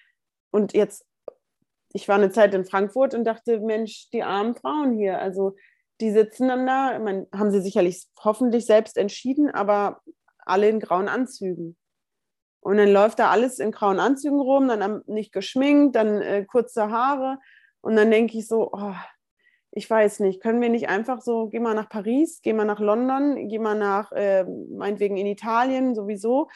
Und 0.52 0.74
jetzt, 0.74 1.06
ich 1.94 2.08
war 2.08 2.16
eine 2.16 2.32
Zeit 2.32 2.54
in 2.54 2.66
Frankfurt 2.66 3.14
und 3.14 3.24
dachte, 3.24 3.60
Mensch, 3.60 4.10
die 4.12 4.24
armen 4.24 4.56
Frauen 4.56 4.98
hier, 4.98 5.20
also 5.20 5.56
die 6.02 6.12
sitzen 6.12 6.48
dann 6.48 6.66
da, 6.66 6.98
meine, 7.00 7.28
haben 7.34 7.52
sie 7.52 7.62
sicherlich 7.62 8.08
hoffentlich 8.24 8.66
selbst 8.66 8.98
entschieden, 8.98 9.50
aber 9.50 10.02
alle 10.40 10.68
in 10.68 10.80
grauen 10.80 11.08
Anzügen. 11.08 11.78
Und 12.62 12.78
dann 12.78 12.92
läuft 12.92 13.20
da 13.20 13.30
alles 13.30 13.60
in 13.60 13.72
grauen 13.72 14.00
Anzügen 14.00 14.40
rum, 14.40 14.68
dann 14.68 15.04
nicht 15.06 15.32
geschminkt, 15.32 15.96
dann 15.96 16.22
äh, 16.22 16.46
kurze 16.46 16.90
Haare. 16.90 17.38
Und 17.82 17.96
dann 17.96 18.10
denke 18.10 18.38
ich 18.38 18.48
so, 18.48 18.72
oh, 18.72 18.96
ich 19.72 19.90
weiß 19.90 20.22
nicht, 20.22 20.42
können 20.42 20.62
wir 20.62 20.70
nicht 20.70 20.88
einfach 20.88 21.22
so, 21.22 21.48
geh 21.48 21.60
mal 21.60 21.74
nach 21.74 21.90
Paris, 21.90 22.40
geh 22.42 22.54
mal 22.54 22.66
nach 22.66 22.80
London, 22.80 23.50
geh 23.50 23.60
mal 23.60 23.78
nach, 23.78 24.12
äh, 24.14 24.46
meinetwegen 24.46 25.18
in 25.18 25.28
Italien 25.28 25.94
sowieso. 25.94 26.48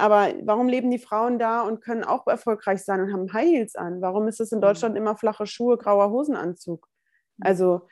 Aber 0.00 0.32
warum 0.42 0.68
leben 0.68 0.90
die 0.90 0.98
Frauen 0.98 1.38
da 1.38 1.62
und 1.62 1.80
können 1.80 2.04
auch 2.04 2.26
erfolgreich 2.26 2.84
sein 2.84 3.00
und 3.00 3.12
haben 3.12 3.32
High 3.32 3.48
Heels 3.48 3.76
an? 3.76 4.00
Warum 4.00 4.26
ist 4.28 4.40
es 4.40 4.52
in 4.52 4.58
mhm. 4.58 4.62
Deutschland 4.62 4.96
immer 4.96 5.16
flache 5.16 5.46
Schuhe, 5.46 5.76
grauer 5.76 6.10
Hosenanzug? 6.10 6.88
Mhm. 7.36 7.46
Also 7.46 7.88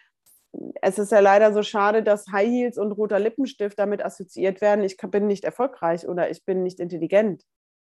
es 0.81 0.99
ist 0.99 1.13
ja 1.13 1.21
leider 1.21 1.53
so 1.53 1.63
schade, 1.63 2.03
dass 2.03 2.27
High 2.33 2.49
Heels 2.49 2.79
und 2.79 2.93
roter 2.93 3.19
Lippenstift 3.19 3.79
damit 3.79 4.05
assoziiert 4.05 4.61
werden, 4.61 4.85
ich 4.85 4.97
bin 4.97 5.27
nicht 5.27 5.45
erfolgreich 5.45 6.09
oder 6.09 6.31
ich 6.31 6.45
bin 6.45 6.63
nicht 6.63 6.81
intelligent. 6.81 7.45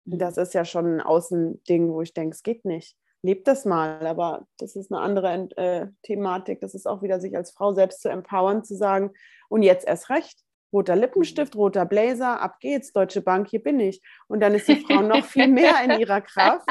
Mhm. 0.05 0.19
Das 0.19 0.37
ist 0.37 0.55
ja 0.55 0.65
schon 0.65 0.97
ein 0.97 1.01
Außending, 1.01 1.93
wo 1.93 2.03
ich 2.03 2.13
denke, 2.13 2.35
es 2.35 2.43
geht 2.43 2.65
nicht. 2.65 2.97
Lebt 3.23 3.49
das 3.49 3.65
mal, 3.65 4.07
aber 4.07 4.47
das 4.59 4.77
ist 4.77 4.93
eine 4.93 5.01
andere 5.01 5.49
äh, 5.57 5.89
Thematik. 6.03 6.61
Das 6.61 6.75
ist 6.75 6.87
auch 6.87 7.03
wieder, 7.03 7.21
sich 7.21 7.37
als 7.37 7.51
Frau 7.51 7.73
selbst 7.73 8.01
zu 8.01 8.09
empowern, 8.09 8.63
zu 8.63 8.77
sagen, 8.77 9.13
und 9.49 9.63
jetzt 9.63 9.87
erst 9.87 10.11
recht. 10.11 10.45
Roter 10.73 10.97
Lippenstift, 10.97 11.57
roter 11.57 11.87
Blazer, 11.87 12.41
ab 12.41 12.61
geht's, 12.61 12.93
Deutsche 12.93 13.23
Bank, 13.23 13.49
hier 13.49 13.63
bin 13.63 13.81
ich. 13.81 14.03
Und 14.27 14.41
dann 14.41 14.55
ist 14.55 14.69
die 14.69 14.77
Frau 14.77 15.03
noch 15.03 15.25
viel 15.25 15.49
mehr 15.49 15.83
in 15.85 15.99
ihrer 15.99 16.21
Kraft. 16.21 16.67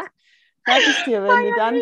Sag 0.66 0.80
ich 0.80 1.04
dir, 1.06 1.24
wenn 1.24 1.44
die 1.46 1.54
dann 1.56 1.82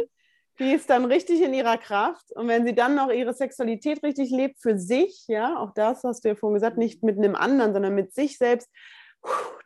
die 0.59 0.71
ist 0.71 0.89
dann 0.89 1.05
richtig 1.05 1.41
in 1.41 1.53
ihrer 1.53 1.77
Kraft. 1.77 2.31
Und 2.33 2.47
wenn 2.47 2.65
sie 2.65 2.73
dann 2.73 2.95
noch 2.95 3.11
ihre 3.11 3.33
Sexualität 3.33 4.03
richtig 4.03 4.31
lebt 4.31 4.61
für 4.61 4.77
sich, 4.77 5.25
ja, 5.27 5.57
auch 5.57 5.73
das 5.73 6.03
hast 6.03 6.23
du 6.23 6.29
ja 6.29 6.35
vorhin 6.35 6.55
gesagt, 6.55 6.77
nicht 6.77 7.03
mit 7.03 7.17
einem 7.17 7.35
anderen, 7.35 7.73
sondern 7.73 7.95
mit 7.95 8.13
sich 8.13 8.37
selbst, 8.37 8.69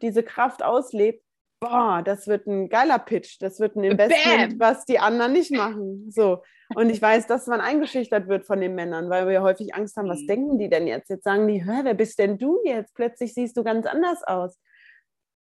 diese 0.02 0.24
Kraft 0.24 0.64
auslebt, 0.64 1.24
boah, 1.60 2.02
das 2.04 2.28
wird 2.28 2.48
ein 2.48 2.70
geiler 2.70 3.00
Pitch, 3.00 3.38
das 3.42 3.60
wird 3.60 3.76
ein 3.76 3.84
Investment, 3.84 4.58
Bam. 4.58 4.60
was 4.60 4.86
die 4.86 5.00
anderen 5.00 5.34
nicht 5.34 5.52
machen. 5.52 6.10
So. 6.12 6.42
Und 6.76 6.90
ich 6.90 7.02
weiß, 7.02 7.28
dass 7.28 7.48
man 7.48 7.62
eingeschüchtert 7.62 8.28
wird 8.28 8.46
von 8.46 8.62
den 8.62 8.76
Männern, 8.76 9.10
weil 9.10 9.28
wir 9.28 9.42
häufig 9.42 9.74
Angst 9.74 9.98
haben, 9.98 10.08
was 10.08 10.22
mhm. 10.22 10.28
denken 10.28 10.60
die 10.60 10.70
denn 10.70 10.88
jetzt? 10.88 11.10
Jetzt 11.10 11.24
sagen 11.24 11.48
die, 11.48 11.66
Hör, 11.66 11.84
wer 11.84 11.96
bist 11.96 12.20
denn 12.20 12.38
du 12.38 12.60
jetzt? 12.64 12.94
Plötzlich 12.94 13.34
siehst 13.34 13.58
du 13.58 13.64
ganz 13.64 13.86
anders 13.86 14.24
aus. 14.24 14.58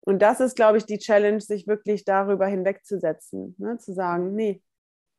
Und 0.03 0.23
das 0.23 0.41
ist, 0.41 0.57
glaube 0.57 0.79
ich, 0.79 0.87
die 0.87 0.99
Challenge, 0.99 1.41
sich 1.41 1.67
wirklich 1.67 2.05
darüber 2.05 2.47
hinwegzusetzen, 2.47 3.55
ne? 3.59 3.77
zu 3.79 3.93
sagen, 3.93 4.35
nee, 4.35 4.63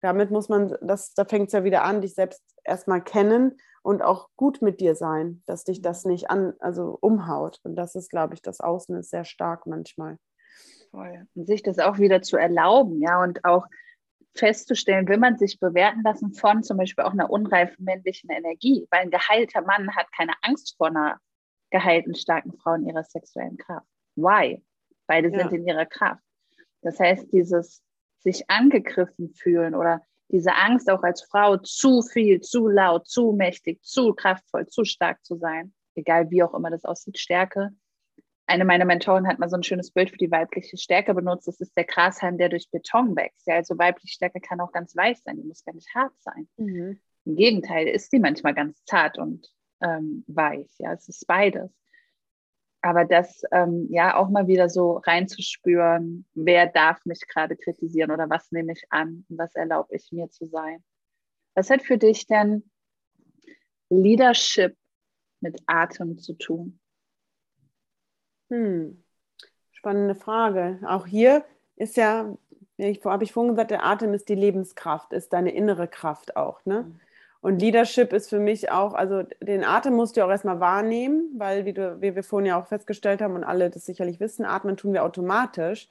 damit 0.01 0.31
muss 0.31 0.49
man, 0.49 0.75
das, 0.81 1.13
da 1.13 1.25
fängt 1.25 1.47
es 1.47 1.53
ja 1.53 1.63
wieder 1.63 1.83
an, 1.83 2.01
dich 2.01 2.15
selbst 2.15 2.41
erstmal 2.63 3.03
kennen 3.03 3.57
und 3.83 4.01
auch 4.01 4.29
gut 4.35 4.63
mit 4.63 4.79
dir 4.81 4.95
sein, 4.95 5.43
dass 5.45 5.63
dich 5.63 5.83
das 5.83 6.05
nicht 6.05 6.31
an, 6.31 6.53
also 6.59 6.97
umhaut. 6.99 7.59
Und 7.63 7.75
das 7.75 7.93
ist, 7.93 8.09
glaube 8.09 8.33
ich, 8.33 8.41
das 8.41 8.59
Außen 8.59 8.95
ist 8.97 9.11
sehr 9.11 9.25
stark 9.25 9.67
manchmal. 9.67 10.17
Voll. 10.91 11.25
Und 11.35 11.47
sich 11.47 11.63
das 11.63 11.79
auch 11.79 11.97
wieder 11.97 12.21
zu 12.21 12.37
erlauben, 12.37 13.01
ja, 13.01 13.21
und 13.23 13.43
auch 13.45 13.65
festzustellen, 14.35 15.07
will 15.07 15.17
man 15.17 15.37
sich 15.37 15.59
bewerten 15.59 16.01
lassen 16.03 16.33
von 16.33 16.63
zum 16.63 16.77
Beispiel 16.77 17.03
auch 17.03 17.11
einer 17.11 17.29
unreifen 17.29 17.83
männlichen 17.83 18.29
Energie, 18.29 18.87
weil 18.91 19.01
ein 19.01 19.11
geheilter 19.11 19.61
Mann 19.61 19.95
hat 19.95 20.07
keine 20.15 20.33
Angst 20.41 20.75
vor 20.77 20.87
einer 20.87 21.19
geheilten, 21.69 22.15
starken 22.15 22.53
Frau 22.53 22.73
in 22.75 22.87
ihrer 22.87 23.03
sexuellen 23.03 23.57
Kraft. 23.57 23.87
Why? 24.15 24.63
Beide 25.07 25.29
ja. 25.29 25.39
sind 25.39 25.53
in 25.53 25.67
ihrer 25.67 25.85
Kraft. 25.85 26.23
Das 26.81 26.99
heißt, 26.99 27.31
dieses 27.31 27.81
sich 28.19 28.49
angegriffen 28.49 29.33
fühlen 29.33 29.75
oder 29.75 30.01
diese 30.29 30.55
Angst 30.55 30.89
auch 30.89 31.03
als 31.03 31.23
Frau 31.23 31.57
zu 31.57 32.01
viel, 32.01 32.39
zu 32.41 32.67
laut, 32.67 33.07
zu 33.07 33.33
mächtig, 33.33 33.83
zu 33.83 34.13
kraftvoll, 34.13 34.67
zu 34.67 34.85
stark 34.85 35.23
zu 35.25 35.35
sein, 35.35 35.73
egal 35.95 36.29
wie 36.29 36.43
auch 36.43 36.53
immer 36.53 36.69
das 36.69 36.85
aussieht, 36.85 37.17
Stärke. 37.17 37.71
Eine 38.51 38.65
meiner 38.65 38.83
Mentoren 38.83 39.27
hat 39.27 39.39
mal 39.39 39.49
so 39.49 39.55
ein 39.55 39.63
schönes 39.63 39.91
Bild 39.91 40.09
für 40.09 40.17
die 40.17 40.29
weibliche 40.29 40.77
Stärke 40.77 41.13
benutzt. 41.13 41.47
Das 41.47 41.61
ist 41.61 41.75
der 41.77 41.85
Grashalm, 41.85 42.37
der 42.37 42.49
durch 42.49 42.69
Beton 42.69 43.15
wächst. 43.15 43.47
Ja, 43.47 43.55
also 43.55 43.77
weibliche 43.77 44.13
Stärke 44.13 44.41
kann 44.41 44.59
auch 44.59 44.73
ganz 44.73 44.93
weich 44.95 45.19
sein, 45.23 45.37
die 45.37 45.47
muss 45.47 45.63
gar 45.63 45.73
nicht 45.73 45.87
hart 45.95 46.13
sein. 46.19 46.49
Mhm. 46.57 46.99
Im 47.23 47.35
Gegenteil, 47.37 47.87
ist 47.87 48.11
die 48.11 48.19
manchmal 48.19 48.53
ganz 48.53 48.83
zart 48.83 49.17
und 49.17 49.47
ähm, 49.81 50.25
weich. 50.27 50.69
Ja, 50.79 50.91
es 50.91 51.07
ist 51.07 51.25
beides 51.27 51.71
aber 52.81 53.05
das 53.05 53.43
ähm, 53.51 53.87
ja 53.91 54.17
auch 54.17 54.29
mal 54.29 54.47
wieder 54.47 54.67
so 54.67 54.97
reinzuspüren, 54.97 56.25
wer 56.33 56.65
darf 56.65 57.05
mich 57.05 57.21
gerade 57.27 57.55
kritisieren 57.55 58.11
oder 58.11 58.29
was 58.29 58.51
nehme 58.51 58.73
ich 58.73 58.83
an 58.89 59.23
und 59.29 59.37
was 59.37 59.53
erlaube 59.55 59.95
ich 59.95 60.11
mir 60.11 60.29
zu 60.31 60.47
sein. 60.47 60.83
Was 61.53 61.69
hat 61.69 61.83
für 61.83 61.97
dich 61.97 62.25
denn 62.25 62.69
Leadership 63.89 64.75
mit 65.41 65.61
Atem 65.67 66.17
zu 66.17 66.33
tun? 66.33 66.80
Hm. 68.51 69.01
Spannende 69.71 70.13
Frage. 70.13 70.79
Auch 70.85 71.07
hier 71.07 71.43
ist 71.75 71.97
ja, 71.97 72.37
habe 72.79 73.23
ich 73.23 73.31
vorhin 73.31 73.53
gesagt, 73.53 73.71
der 73.71 73.85
Atem 73.85 74.13
ist 74.13 74.29
die 74.29 74.35
Lebenskraft, 74.35 75.13
ist 75.13 75.33
deine 75.33 75.51
innere 75.51 75.87
Kraft 75.87 76.35
auch. 76.35 76.63
Ne? 76.65 76.83
Mhm. 76.83 76.99
Und 77.39 77.59
Leadership 77.59 78.13
ist 78.13 78.29
für 78.29 78.39
mich 78.39 78.69
auch, 78.69 78.93
also 78.93 79.23
den 79.41 79.63
Atem 79.63 79.95
musst 79.95 80.15
du 80.15 80.23
auch 80.23 80.29
erstmal 80.29 80.59
wahrnehmen, 80.59 81.31
weil 81.37 81.65
wie, 81.65 81.73
du, 81.73 81.99
wie 81.99 82.13
wir 82.15 82.23
vorhin 82.23 82.45
ja 82.45 82.59
auch 82.59 82.67
festgestellt 82.67 83.21
haben 83.21 83.33
und 83.33 83.43
alle 83.43 83.71
das 83.71 83.85
sicherlich 83.85 84.19
wissen, 84.19 84.45
atmen 84.45 84.77
tun 84.77 84.93
wir 84.93 85.03
automatisch. 85.03 85.89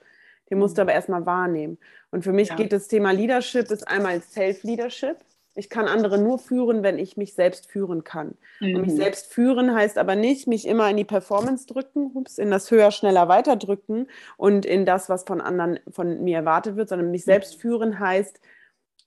Den 0.48 0.58
musst 0.58 0.78
du 0.78 0.82
mhm. 0.82 0.88
aber 0.88 0.94
erstmal 0.94 1.26
wahrnehmen. 1.26 1.78
Und 2.12 2.22
für 2.22 2.32
mich 2.32 2.50
ja. 2.50 2.56
geht 2.56 2.72
das 2.72 2.86
Thema 2.86 3.10
Leadership 3.10 3.70
ist 3.70 3.88
einmal 3.88 4.20
Self-Leadership. 4.20 5.16
Ich 5.54 5.68
kann 5.68 5.88
andere 5.88 6.18
nur 6.18 6.38
führen, 6.38 6.82
wenn 6.82 6.98
ich 6.98 7.16
mich 7.16 7.34
selbst 7.34 7.66
führen 7.66 8.04
kann. 8.04 8.36
Mhm. 8.60 8.76
Und 8.76 8.82
mich 8.82 8.92
mhm. 8.92 8.98
selbst 8.98 9.32
führen 9.32 9.74
heißt 9.74 9.98
aber 9.98 10.14
nicht, 10.14 10.46
mich 10.46 10.66
immer 10.66 10.88
in 10.88 10.96
die 10.96 11.04
Performance 11.04 11.66
drücken, 11.66 12.12
ups, 12.14 12.38
in 12.38 12.50
das 12.50 12.70
höher, 12.70 12.90
schneller, 12.90 13.28
weiter 13.28 13.56
drücken 13.56 14.06
und 14.36 14.64
in 14.64 14.86
das, 14.86 15.08
was 15.08 15.24
von 15.24 15.40
anderen 15.40 15.80
von 15.90 16.22
mir 16.22 16.36
erwartet 16.38 16.76
wird, 16.76 16.88
sondern 16.88 17.10
mich 17.10 17.24
selbst 17.24 17.56
mhm. 17.56 17.60
führen 17.60 17.98
heißt, 17.98 18.40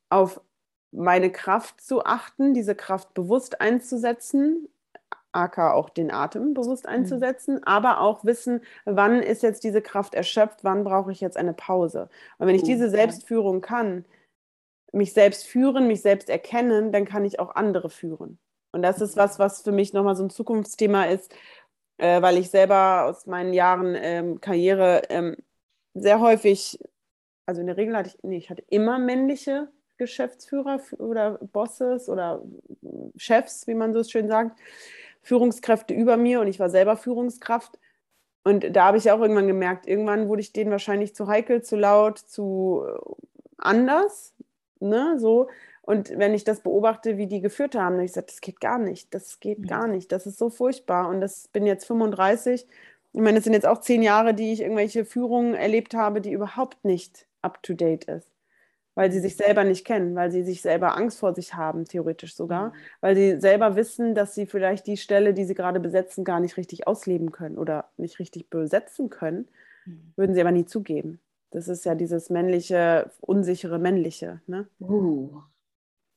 auf 0.10 0.42
meine 0.92 1.32
Kraft 1.32 1.82
zu 1.82 2.06
achten, 2.06 2.54
diese 2.54 2.76
Kraft 2.76 3.14
bewusst 3.14 3.62
einzusetzen, 3.62 4.68
aka 5.32 5.74
auch 5.74 5.90
den 5.90 6.12
Atem 6.12 6.54
bewusst 6.54 6.86
mhm. 6.86 6.92
einzusetzen, 6.92 7.56
mhm. 7.56 7.64
aber 7.64 8.00
auch 8.02 8.24
wissen, 8.24 8.62
wann 8.86 9.22
ist 9.22 9.44
jetzt 9.44 9.64
diese 9.64 9.82
Kraft 9.82 10.14
erschöpft, 10.14 10.64
wann 10.64 10.84
brauche 10.84 11.12
ich 11.12 11.22
jetzt 11.22 11.38
eine 11.38 11.54
Pause. 11.54 12.10
Und 12.38 12.48
wenn 12.48 12.56
ich 12.56 12.64
diese 12.64 12.90
Selbstführung 12.90 13.62
kann, 13.62 14.06
mich 14.94 15.14
selbst 15.14 15.46
führen, 15.46 15.88
mich 15.88 16.02
selbst 16.02 16.30
erkennen, 16.30 16.92
dann 16.92 17.06
kann 17.06 17.26
ich 17.26 17.40
auch 17.40 17.56
andere 17.56 17.90
führen. 17.90 18.40
Und 18.72 18.82
das 18.82 19.02
ist 19.02 19.18
was, 19.18 19.40
was 19.40 19.62
für 19.62 19.72
mich 19.72 19.94
nochmal 19.94 20.16
so 20.16 20.24
ein 20.24 20.30
Zukunftsthema 20.30 21.06
ist, 21.06 21.34
äh, 21.98 22.22
weil 22.22 22.38
ich 22.38 22.50
selber 22.50 23.06
aus 23.06 23.26
meinen 23.26 23.54
Jahren 23.54 23.96
ähm, 23.96 24.42
Karriere 24.42 25.04
ähm, 25.10 25.36
sehr 25.94 26.20
häufig, 26.20 26.80
also 27.46 27.62
in 27.62 27.68
der 27.68 27.78
Regel 27.78 27.96
hatte 27.96 28.10
ich, 28.10 28.24
nee, 28.24 28.38
ich 28.38 28.50
hatte 28.50 28.64
immer 28.70 29.00
männliche 29.00 29.70
Geschäftsführer 29.98 30.80
oder 30.98 31.38
Bosses 31.40 32.10
oder 32.10 32.44
Chefs, 33.16 33.68
wie 33.68 33.76
man 33.76 33.94
so 33.94 34.04
schön 34.04 34.28
sagt, 34.28 34.60
Führungskräfte 35.22 35.94
über 35.94 36.18
mir 36.18 36.42
und 36.42 36.48
ich 36.48 36.60
war 36.60 36.70
selber 36.70 36.98
Führungskraft. 36.98 37.80
Und 38.44 38.76
da 38.76 38.86
habe 38.86 38.98
ich 38.98 39.10
auch 39.12 39.22
irgendwann 39.22 39.48
gemerkt, 39.48 39.88
irgendwann 39.88 40.28
wurde 40.28 40.42
ich 40.42 40.52
denen 40.52 40.72
wahrscheinlich 40.72 41.16
zu 41.16 41.28
heikel, 41.28 41.62
zu 41.62 41.78
laut, 41.78 42.18
zu 42.20 42.86
anders. 43.58 44.33
Ne, 44.90 45.18
so. 45.20 45.50
Und 45.82 46.18
wenn 46.18 46.34
ich 46.34 46.44
das 46.44 46.62
beobachte, 46.62 47.18
wie 47.18 47.28
die 47.28 47.42
geführt 47.42 47.76
haben, 47.76 47.96
dann 47.96 48.06
ich 48.06 48.12
gesagt, 48.12 48.30
das 48.30 48.42
geht 48.42 48.62
gar 48.62 48.80
nicht, 48.80 49.14
das 49.14 49.40
geht 49.40 49.68
gar 49.68 49.88
nicht, 49.88 50.12
das 50.12 50.26
ist 50.26 50.38
so 50.38 50.50
furchtbar. 50.50 51.10
Und 51.10 51.20
das 51.22 51.48
bin 51.50 51.66
jetzt 51.66 51.86
35. 51.86 52.66
Ich 53.14 53.22
meine, 53.22 53.38
es 53.40 53.44
sind 53.44 53.54
jetzt 53.54 53.68
auch 53.68 53.80
zehn 53.82 54.02
Jahre, 54.02 54.34
die 54.34 54.54
ich 54.54 54.62
irgendwelche 54.62 55.06
Führungen 55.06 55.54
erlebt 55.56 55.94
habe, 55.94 56.22
die 56.22 56.32
überhaupt 56.32 56.86
nicht 56.86 57.28
up 57.42 57.62
to 57.64 57.74
date 57.74 58.06
ist 58.06 58.34
weil 58.96 59.12
sie 59.12 59.20
sich 59.20 59.36
selber 59.36 59.64
nicht 59.64 59.86
kennen, 59.86 60.16
weil 60.16 60.32
sie 60.32 60.44
sich 60.44 60.62
selber 60.62 60.96
Angst 60.96 61.20
vor 61.20 61.34
sich 61.34 61.56
haben, 61.56 61.86
theoretisch 61.86 62.36
sogar, 62.36 62.70
mhm. 62.70 62.74
weil 63.02 63.16
sie 63.16 63.40
selber 63.40 63.76
wissen, 63.76 64.16
dass 64.16 64.36
sie 64.36 64.46
vielleicht 64.46 64.88
die 64.88 64.98
Stelle, 64.98 65.34
die 65.34 65.46
sie 65.46 65.56
gerade 65.56 65.80
besetzen, 65.80 66.24
gar 66.24 66.40
nicht 66.40 66.58
richtig 66.58 66.88
ausleben 66.88 67.32
können 67.32 67.58
oder 67.58 67.90
nicht 67.98 68.20
richtig 68.20 68.50
besetzen 68.50 69.10
können, 69.10 69.48
mhm. 69.86 70.14
würden 70.16 70.36
sie 70.36 70.42
aber 70.42 70.52
nie 70.52 70.66
zugeben. 70.66 71.20
Das 71.54 71.68
ist 71.68 71.86
ja 71.86 71.96
dieses 71.96 72.30
männliche, 72.30 73.12
unsichere 73.22 73.80
männliche. 73.80 74.42
Ne? 74.48 74.68
Uh. 74.80 75.42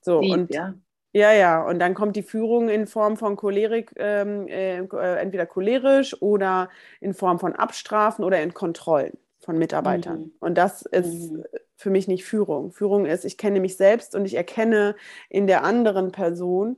So, 0.01 0.21
Lieb, 0.21 0.33
und 0.33 0.53
ja. 0.53 0.73
Ja, 1.13 1.31
ja, 1.31 1.65
und 1.65 1.79
dann 1.79 1.93
kommt 1.93 2.15
die 2.15 2.23
Führung 2.23 2.69
in 2.69 2.85
Form 2.85 3.17
von 3.17 3.37
Cholerik, 3.37 3.91
ähm, 3.95 4.47
äh, 4.47 4.79
äh, 4.79 5.15
entweder 5.19 5.45
cholerisch 5.45 6.21
oder 6.21 6.69
in 6.99 7.13
Form 7.13 7.39
von 7.39 7.53
Abstrafen 7.53 8.23
oder 8.23 8.41
in 8.41 8.53
Kontrollen 8.53 9.17
von 9.39 9.57
Mitarbeitern. 9.57 10.19
Mhm. 10.19 10.31
Und 10.39 10.57
das 10.57 10.81
ist 10.83 11.31
mhm 11.31 11.43
für 11.77 11.91
mich 11.91 12.07
nicht 12.07 12.25
Führung. 12.25 12.71
Führung 12.71 13.05
ist, 13.05 13.23
ich 13.23 13.37
kenne 13.37 13.59
mich 13.59 13.77
selbst 13.77 14.15
und 14.15 14.25
ich 14.25 14.33
erkenne 14.33 14.95
in 15.29 15.47
der 15.47 15.63
anderen 15.63 16.11
Person 16.11 16.75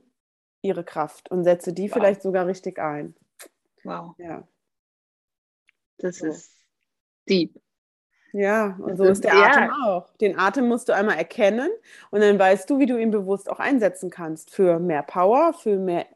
ihre 0.62 0.84
Kraft 0.84 1.30
und 1.30 1.42
setze 1.42 1.72
die 1.72 1.88
wow. 1.88 1.94
vielleicht 1.94 2.22
sogar 2.22 2.46
richtig 2.46 2.78
ein. 2.78 3.16
Wow. 3.82 4.14
Ja. 4.18 4.46
Das 5.96 6.18
so. 6.18 6.26
ist 6.26 6.54
deep. 7.28 7.58
Ja, 8.32 8.76
und 8.78 8.96
so 8.96 9.04
ist 9.04 9.24
der 9.24 9.34
ja. 9.34 9.46
Atem 9.46 9.70
auch. 9.84 10.10
Den 10.20 10.38
Atem 10.38 10.68
musst 10.68 10.88
du 10.88 10.94
einmal 10.94 11.16
erkennen 11.16 11.68
und 12.10 12.20
dann 12.20 12.38
weißt 12.38 12.68
du, 12.70 12.78
wie 12.78 12.86
du 12.86 12.96
ihn 12.98 13.10
bewusst 13.10 13.50
auch 13.50 13.58
einsetzen 13.58 14.10
kannst 14.10 14.50
für 14.50 14.78
mehr 14.78 15.02
Power, 15.02 15.52
für 15.52 15.76
mehr 15.76 16.06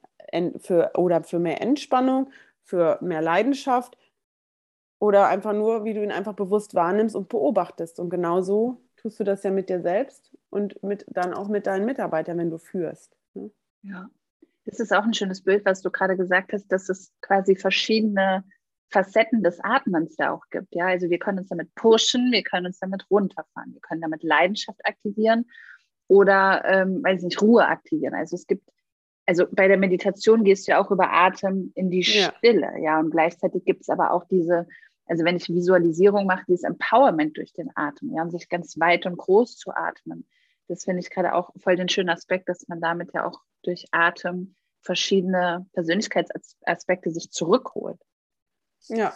für, 0.58 0.90
oder 0.96 1.22
für 1.22 1.38
mehr 1.38 1.60
Entspannung, 1.60 2.30
für 2.62 2.98
mehr 3.00 3.22
Leidenschaft 3.22 3.96
oder 4.98 5.28
einfach 5.28 5.52
nur, 5.52 5.84
wie 5.84 5.94
du 5.94 6.02
ihn 6.02 6.10
einfach 6.10 6.34
bewusst 6.34 6.74
wahrnimmst 6.74 7.14
und 7.14 7.28
beobachtest. 7.28 8.00
Und 8.00 8.10
genauso 8.10 8.80
tust 8.96 9.20
du 9.20 9.24
das 9.24 9.42
ja 9.42 9.50
mit 9.50 9.68
dir 9.68 9.80
selbst 9.80 10.34
und 10.50 10.82
mit, 10.82 11.04
dann 11.08 11.34
auch 11.34 11.48
mit 11.48 11.66
deinen 11.66 11.84
Mitarbeitern, 11.84 12.38
wenn 12.38 12.50
du 12.50 12.58
führst. 12.58 13.16
Ne? 13.34 13.50
Ja, 13.82 14.08
das 14.64 14.80
ist 14.80 14.92
auch 14.92 15.04
ein 15.04 15.14
schönes 15.14 15.42
Bild, 15.42 15.64
was 15.66 15.82
du 15.82 15.90
gerade 15.90 16.16
gesagt 16.16 16.52
hast, 16.52 16.68
dass 16.68 16.88
es 16.88 17.12
quasi 17.20 17.54
verschiedene 17.54 18.44
Facetten 18.94 19.42
des 19.42 19.58
Atmens 19.60 20.16
da 20.16 20.30
auch 20.30 20.44
gibt. 20.50 20.74
Ja, 20.74 20.86
also 20.86 21.10
wir 21.10 21.18
können 21.18 21.38
uns 21.38 21.48
damit 21.48 21.74
pushen, 21.74 22.30
wir 22.30 22.42
können 22.42 22.66
uns 22.66 22.78
damit 22.78 23.04
runterfahren, 23.10 23.74
wir 23.74 23.80
können 23.80 24.00
damit 24.00 24.22
Leidenschaft 24.22 24.80
aktivieren 24.84 25.46
oder, 26.06 26.64
ähm, 26.64 27.02
weiß 27.02 27.22
nicht, 27.22 27.42
Ruhe 27.42 27.66
aktivieren. 27.66 28.14
Also 28.14 28.36
es 28.36 28.46
gibt 28.46 28.70
also 29.26 29.46
bei 29.50 29.68
der 29.68 29.78
Meditation 29.78 30.44
gehst 30.44 30.66
du 30.66 30.72
ja 30.72 30.82
auch 30.82 30.90
über 30.90 31.12
Atem 31.12 31.72
in 31.74 31.90
die 31.90 32.04
Stille, 32.04 32.72
ja, 32.76 32.78
ja 32.78 33.00
und 33.00 33.10
gleichzeitig 33.10 33.64
gibt 33.64 33.82
es 33.82 33.88
aber 33.88 34.12
auch 34.12 34.24
diese, 34.24 34.66
also 35.06 35.24
wenn 35.24 35.36
ich 35.36 35.48
Visualisierung 35.48 36.26
mache, 36.26 36.44
dieses 36.46 36.64
Empowerment 36.64 37.36
durch 37.36 37.52
den 37.52 37.70
Atem, 37.74 38.12
ja, 38.14 38.22
um 38.22 38.30
sich 38.30 38.48
ganz 38.48 38.78
weit 38.78 39.06
und 39.06 39.16
groß 39.16 39.56
zu 39.56 39.70
atmen. 39.74 40.26
Das 40.68 40.84
finde 40.84 41.00
ich 41.00 41.10
gerade 41.10 41.34
auch 41.34 41.50
voll 41.56 41.76
den 41.76 41.88
schönen 41.88 42.10
Aspekt, 42.10 42.48
dass 42.48 42.68
man 42.68 42.80
damit 42.80 43.12
ja 43.12 43.26
auch 43.26 43.40
durch 43.62 43.86
Atem 43.92 44.54
verschiedene 44.80 45.66
Persönlichkeitsaspekte 45.72 47.10
sich 47.10 47.30
zurückholt. 47.30 47.98
Ja, 48.88 49.14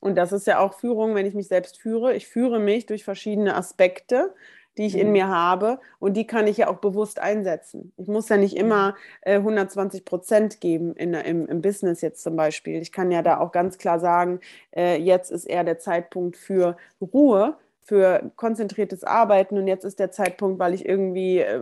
und 0.00 0.16
das 0.16 0.32
ist 0.32 0.46
ja 0.46 0.58
auch 0.58 0.74
Führung, 0.74 1.14
wenn 1.14 1.26
ich 1.26 1.34
mich 1.34 1.48
selbst 1.48 1.78
führe. 1.78 2.14
Ich 2.14 2.26
führe 2.26 2.58
mich 2.58 2.86
durch 2.86 3.04
verschiedene 3.04 3.54
Aspekte 3.54 4.34
die 4.78 4.86
ich 4.86 4.96
in 4.96 5.08
mhm. 5.08 5.12
mir 5.12 5.28
habe 5.28 5.78
und 5.98 6.14
die 6.14 6.26
kann 6.26 6.46
ich 6.46 6.58
ja 6.58 6.68
auch 6.68 6.78
bewusst 6.78 7.18
einsetzen. 7.18 7.92
Ich 7.96 8.06
muss 8.06 8.28
ja 8.28 8.36
nicht 8.36 8.56
immer 8.56 8.96
äh, 9.22 9.34
120 9.34 10.04
Prozent 10.04 10.60
geben 10.60 10.94
in, 10.94 11.14
im, 11.14 11.46
im, 11.46 11.60
Business 11.60 12.00
jetzt 12.00 12.22
zum 12.22 12.36
Beispiel. 12.36 12.80
Ich 12.80 12.92
kann 12.92 13.10
ja 13.10 13.22
da 13.22 13.40
auch 13.40 13.52
ganz 13.52 13.78
klar 13.78 13.98
sagen, 14.00 14.40
äh, 14.74 14.96
jetzt 14.96 15.30
ist 15.30 15.44
eher 15.44 15.64
der 15.64 15.78
Zeitpunkt 15.78 16.36
für 16.36 16.76
Ruhe, 17.00 17.58
für 17.82 18.30
konzentriertes 18.36 19.04
Arbeiten 19.04 19.58
und 19.58 19.66
jetzt 19.66 19.84
ist 19.84 19.98
der 19.98 20.12
Zeitpunkt, 20.12 20.58
weil 20.58 20.74
ich 20.74 20.86
irgendwie 20.86 21.40
äh, 21.40 21.60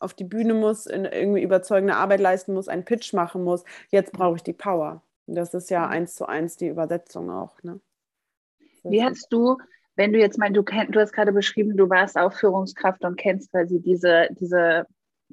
auf 0.00 0.14
die 0.14 0.24
Bühne 0.24 0.54
muss, 0.54 0.86
irgendwie 0.86 1.42
überzeugende 1.42 1.94
Arbeit 1.94 2.20
leisten 2.20 2.54
muss, 2.54 2.68
einen 2.68 2.84
Pitch 2.84 3.12
machen 3.12 3.44
muss. 3.44 3.64
Jetzt 3.90 4.12
brauche 4.12 4.36
ich 4.36 4.42
die 4.42 4.54
Power. 4.54 5.02
Das 5.34 5.54
ist 5.54 5.70
ja 5.70 5.86
mhm. 5.86 5.92
eins 5.92 6.14
zu 6.14 6.26
eins 6.26 6.56
die 6.56 6.68
Übersetzung 6.68 7.30
auch. 7.30 7.62
Ne? 7.62 7.80
Wie 8.82 9.02
hast 9.02 9.32
du 9.32 9.58
wenn 10.00 10.14
du 10.14 10.18
jetzt 10.18 10.38
mal, 10.38 10.50
du, 10.50 10.62
kenn, 10.62 10.90
du 10.90 10.98
hast 10.98 11.12
gerade 11.12 11.30
beschrieben, 11.30 11.76
du 11.76 11.90
warst 11.90 12.16
auch 12.16 12.32
Führungskraft 12.32 13.04
und 13.04 13.16
kennst 13.16 13.50
quasi 13.50 13.82
diese, 13.82 14.28
diese 14.30 14.86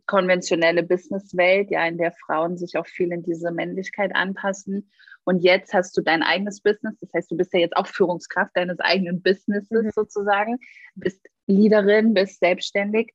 konventionelle 0.06 0.84
Businesswelt, 0.84 1.72
ja, 1.72 1.88
in 1.88 1.98
der 1.98 2.12
Frauen 2.12 2.58
sich 2.58 2.78
auch 2.78 2.86
viel 2.86 3.14
in 3.14 3.24
diese 3.24 3.52
Männlichkeit 3.52 4.14
anpassen. 4.14 4.91
Und 5.24 5.39
jetzt 5.39 5.74
hast 5.74 5.95
du 5.95 6.02
dein 6.02 6.22
eigenes 6.22 6.60
Business, 6.60 6.98
das 7.00 7.14
heißt, 7.14 7.32
du 7.32 7.38
bist 7.38 7.54
ja 7.54 7.60
jetzt 7.60 7.78
auch 7.78 7.88
Führungskraft 7.88 8.58
deines 8.58 8.80
eigenen 8.80 9.22
Businesses 9.22 9.86
mhm. 9.86 9.91
sozusagen, 9.91 10.58
bist 10.95 11.26
Leaderin, 11.45 12.14
bist 12.14 12.41
selbstständig. 12.41 13.14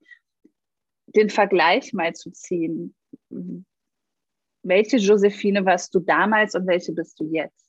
Den 1.06 1.28
Vergleich 1.28 1.92
mal 1.92 2.14
zu 2.14 2.30
ziehen. 2.30 2.94
Welche 4.62 4.96
Josephine 4.96 5.64
warst 5.64 5.94
du 5.94 6.00
damals 6.00 6.54
und 6.54 6.66
welche 6.66 6.92
bist 6.92 7.18
du 7.20 7.24
jetzt? 7.24 7.66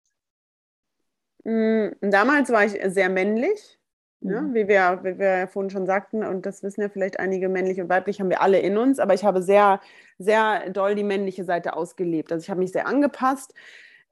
Mm, 1.43 1.89
damals 2.01 2.49
war 2.51 2.65
ich 2.65 2.79
sehr 2.93 3.09
männlich, 3.09 3.79
ne? 4.21 4.41
mhm. 4.41 4.47
ja, 4.47 4.53
wie, 4.53 4.67
wir, 4.67 4.99
wie 5.03 5.19
wir 5.19 5.37
ja 5.39 5.47
vorhin 5.47 5.69
schon 5.69 5.85
sagten, 5.85 6.23
und 6.23 6.45
das 6.45 6.63
wissen 6.63 6.81
ja 6.81 6.89
vielleicht 6.89 7.19
einige, 7.19 7.49
männlich 7.49 7.81
und 7.81 7.89
weiblich 7.89 8.19
haben 8.19 8.29
wir 8.29 8.41
alle 8.41 8.59
in 8.59 8.77
uns, 8.77 8.99
aber 8.99 9.13
ich 9.13 9.25
habe 9.25 9.41
sehr, 9.41 9.81
sehr 10.17 10.69
doll 10.69 10.95
die 10.95 11.03
männliche 11.03 11.43
Seite 11.43 11.75
ausgelebt. 11.75 12.31
Also 12.31 12.43
ich 12.43 12.49
habe 12.49 12.59
mich 12.59 12.71
sehr 12.71 12.87
angepasst. 12.87 13.53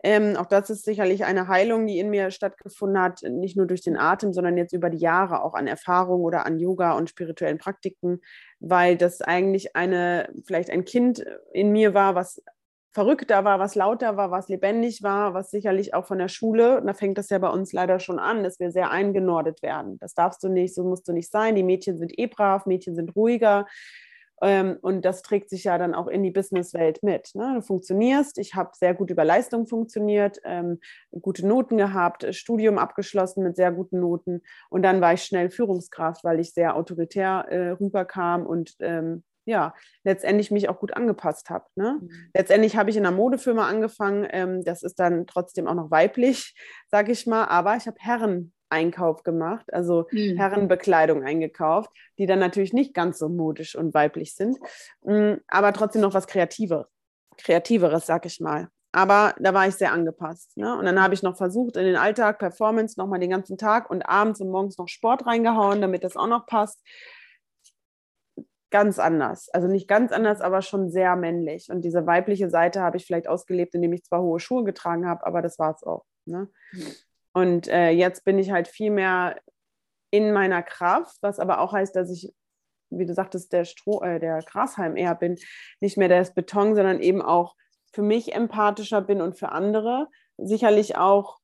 Ähm, 0.04 0.36
auch 0.36 0.48
das 0.48 0.72
ist 0.72 0.84
sicherlich 0.84 1.26
eine 1.26 1.48
Heilung, 1.48 1.86
die 1.86 2.00
in 2.00 2.10
mir 2.10 2.32
stattgefunden 2.32 3.00
hat, 3.00 3.22
nicht 3.22 3.56
nur 3.56 3.68
durch 3.68 3.82
den 3.82 3.98
Atem, 3.98 4.34
sondern 4.34 4.58
jetzt 4.58 4.74
über 4.74 4.90
die 4.90 4.98
Jahre 4.98 5.44
auch 5.44 5.54
an 5.54 5.68
Erfahrung 5.68 6.22
oder 6.22 6.46
an 6.46 6.60
Yoga 6.60 6.94
und 6.94 7.10
spirituellen 7.10 7.60
Praktiken, 7.60 8.20
weil 8.60 8.98
das 8.98 9.22
eigentlich 9.22 9.76
eine, 9.76 10.30
vielleicht 10.44 10.72
ein 10.72 10.86
Kind 10.86 11.24
in 11.54 11.72
mir 11.72 11.94
war, 11.94 12.16
was 12.16 12.42
verrückter 12.94 13.44
war, 13.46 13.60
was 13.60 13.76
lauter 13.76 14.18
war, 14.18 14.32
was 14.32 14.50
lebendig 14.50 15.02
war, 15.02 15.34
was 15.34 15.50
sicherlich 15.50 15.94
auch 15.94 16.06
von 16.06 16.20
der 16.20 16.28
Schule, 16.28 16.80
und 16.80 16.88
da 16.88 16.94
fängt 16.94 17.18
das 17.18 17.30
ja 17.30 17.38
bei 17.40 17.50
uns 17.50 17.72
leider 17.72 18.00
schon 18.00 18.20
an, 18.20 18.44
dass 18.44 18.60
wir 18.60 18.72
sehr 18.72 18.92
eingenordet 18.92 19.62
werden. 19.62 19.98
Das 20.00 20.14
darfst 20.14 20.44
du 20.44 20.50
nicht, 20.50 20.76
so 20.76 20.84
musst 20.84 21.08
du 21.08 21.14
nicht 21.14 21.32
sein. 21.32 21.56
Die 21.56 21.64
Mädchen 21.64 21.98
sind 21.98 22.18
eh 22.18 22.28
brav, 22.28 22.66
Mädchen 22.66 22.96
sind 22.96 23.16
ruhiger. 23.16 23.66
Ähm, 24.42 24.78
und 24.82 25.06
das 25.06 25.22
trägt 25.22 25.50
sich 25.50 25.66
ja 25.66 25.78
dann 25.78 25.94
auch 25.94 26.08
in 26.08 26.24
die 26.24 26.32
Businesswelt 26.32 27.04
mit. 27.04 27.30
Ne? 27.36 27.54
Du 27.56 27.62
funktionierst, 27.62 28.40
ich 28.40 28.56
habe 28.56 28.72
sehr 28.74 28.96
gut 28.96 29.12
über 29.12 29.24
Leistung 29.24 29.68
funktioniert, 29.68 30.40
ähm, 30.44 30.80
gute 31.22 31.48
Noten 31.48 31.78
gehabt, 31.78 32.26
Studium 32.36 32.80
abgeschlossen 32.80 33.44
mit 33.44 33.56
sehr 33.56 33.72
guten 33.72 34.00
Noten. 34.00 34.42
Und 34.70 34.82
dann 34.82 35.00
war 35.00 35.14
ich 35.14 35.24
schnell 35.24 35.52
Führungskraft, 35.52 36.24
weil 36.24 36.40
ich 36.40 36.54
sehr 36.54 36.76
autoritär 36.76 37.46
äh, 37.50 37.70
rüberkam 37.72 38.48
und 38.48 38.76
ähm, 38.80 39.24
ja, 39.46 39.74
letztendlich 40.04 40.52
mich 40.52 40.70
auch 40.70 40.80
gut 40.80 40.94
angepasst 40.96 41.50
habe. 41.50 41.66
Ne? 41.76 42.00
Mhm. 42.02 42.10
Letztendlich 42.34 42.78
habe 42.78 42.90
ich 42.90 42.98
in 42.98 43.06
einer 43.06 43.16
Modefirma 43.16 43.68
angefangen. 43.68 44.28
Ähm, 44.30 44.64
das 44.64 44.84
ist 44.84 45.00
dann 45.00 45.26
trotzdem 45.28 45.68
auch 45.68 45.74
noch 45.74 45.92
weiblich, 45.92 46.56
sage 46.90 47.12
ich 47.12 47.26
mal. 47.28 47.46
Aber 47.46 47.76
ich 47.76 47.88
habe 47.88 47.98
Herren-Einkauf 48.00 49.24
gemacht, 49.24 49.74
also 49.74 50.08
mhm. 50.12 50.38
Herrenbekleidung 50.38 51.24
eingekauft, 51.24 51.90
die 52.18 52.28
dann 52.28 52.40
natürlich 52.40 52.74
nicht 52.74 52.94
ganz 52.94 53.20
so 53.20 53.30
modisch 53.30 53.76
und 53.76 53.94
weiblich 53.94 54.36
sind, 54.36 54.58
mh, 55.04 55.34
mm, 55.34 55.42
aber 55.48 55.74
trotzdem 55.74 56.02
noch 56.02 56.14
was 56.14 56.28
Kreativeres, 56.28 56.88
Kreativeres, 57.38 58.06
sag 58.06 58.26
ich 58.26 58.40
mal. 58.40 58.70
Aber 58.94 59.36
da 59.40 59.54
war 59.54 59.68
ich 59.70 59.76
sehr 59.76 59.94
angepasst. 59.94 60.58
Ne? 60.58 60.78
Und 60.78 60.84
dann 60.84 61.02
habe 61.02 61.14
ich 61.14 61.24
noch 61.24 61.38
versucht, 61.38 61.78
in 61.78 61.86
den 61.86 61.96
Alltag 61.96 62.40
Performance 62.40 63.00
nochmal 63.00 63.20
den 63.20 63.30
ganzen 63.30 63.58
Tag 63.58 63.90
und 63.90 64.02
abends 64.02 64.42
und 64.42 64.50
morgens 64.50 64.78
noch 64.78 64.90
Sport 64.90 65.26
reingehauen, 65.26 65.80
damit 65.80 66.04
das 66.04 66.18
auch 66.18 66.28
noch 66.28 66.46
passt 66.46 66.82
ganz 68.72 68.98
anders. 68.98 69.50
Also 69.50 69.68
nicht 69.68 69.88
ganz 69.88 70.12
anders, 70.12 70.42
aber 70.42 70.62
schon 70.62 70.90
sehr 70.90 71.16
männlich. 71.16 71.70
Und 71.70 71.82
diese 71.82 72.08
weibliche 72.08 72.50
Seite 72.50 72.82
habe 72.82 72.98
ich 72.98 73.06
vielleicht 73.06 73.28
ausgelebt, 73.28 73.76
indem 73.76 73.94
ich 73.94 74.04
zwar 74.04 74.22
hohe 74.22 74.40
Schuhe 74.40 74.64
getragen 74.64 75.08
habe, 75.08 75.26
aber 75.26 75.42
das 75.42 75.60
war 75.60 75.76
es 75.76 75.84
auch. 75.84 76.06
Ne? 76.26 76.50
Mhm. 76.72 76.96
Und 77.34 77.68
äh, 77.68 77.92
jetzt 77.92 78.26
bin 78.26 78.40
ich 78.40 78.52
halt 78.52 78.68
viel 78.68 78.92
mehr 78.92 79.40
in 80.10 80.34
meiner 80.34 80.64
Kraft, 80.64 81.18
was 81.22 81.40
aber 81.40 81.60
auch 81.60 81.74
heißt, 81.74 81.96
dass 81.96 82.10
ich, 82.10 82.34
wie 82.90 83.06
du 83.06 83.14
sagtest, 83.14 83.54
der, 83.54 83.66
Stroh, 83.66 84.02
äh, 84.02 84.20
der 84.20 84.40
Grashalm 84.40 84.98
eher 84.98 85.16
bin, 85.16 85.38
nicht 85.80 85.98
mehr 85.98 86.10
der 86.10 86.24
Beton, 86.36 86.76
sondern 86.76 87.00
eben 87.00 87.22
auch 87.22 87.56
für 87.94 88.02
mich 88.02 88.34
empathischer 88.34 89.02
bin 89.02 89.22
und 89.22 89.38
für 89.38 89.50
andere. 89.50 90.08
Sicherlich 90.38 90.98
auch 90.98 91.41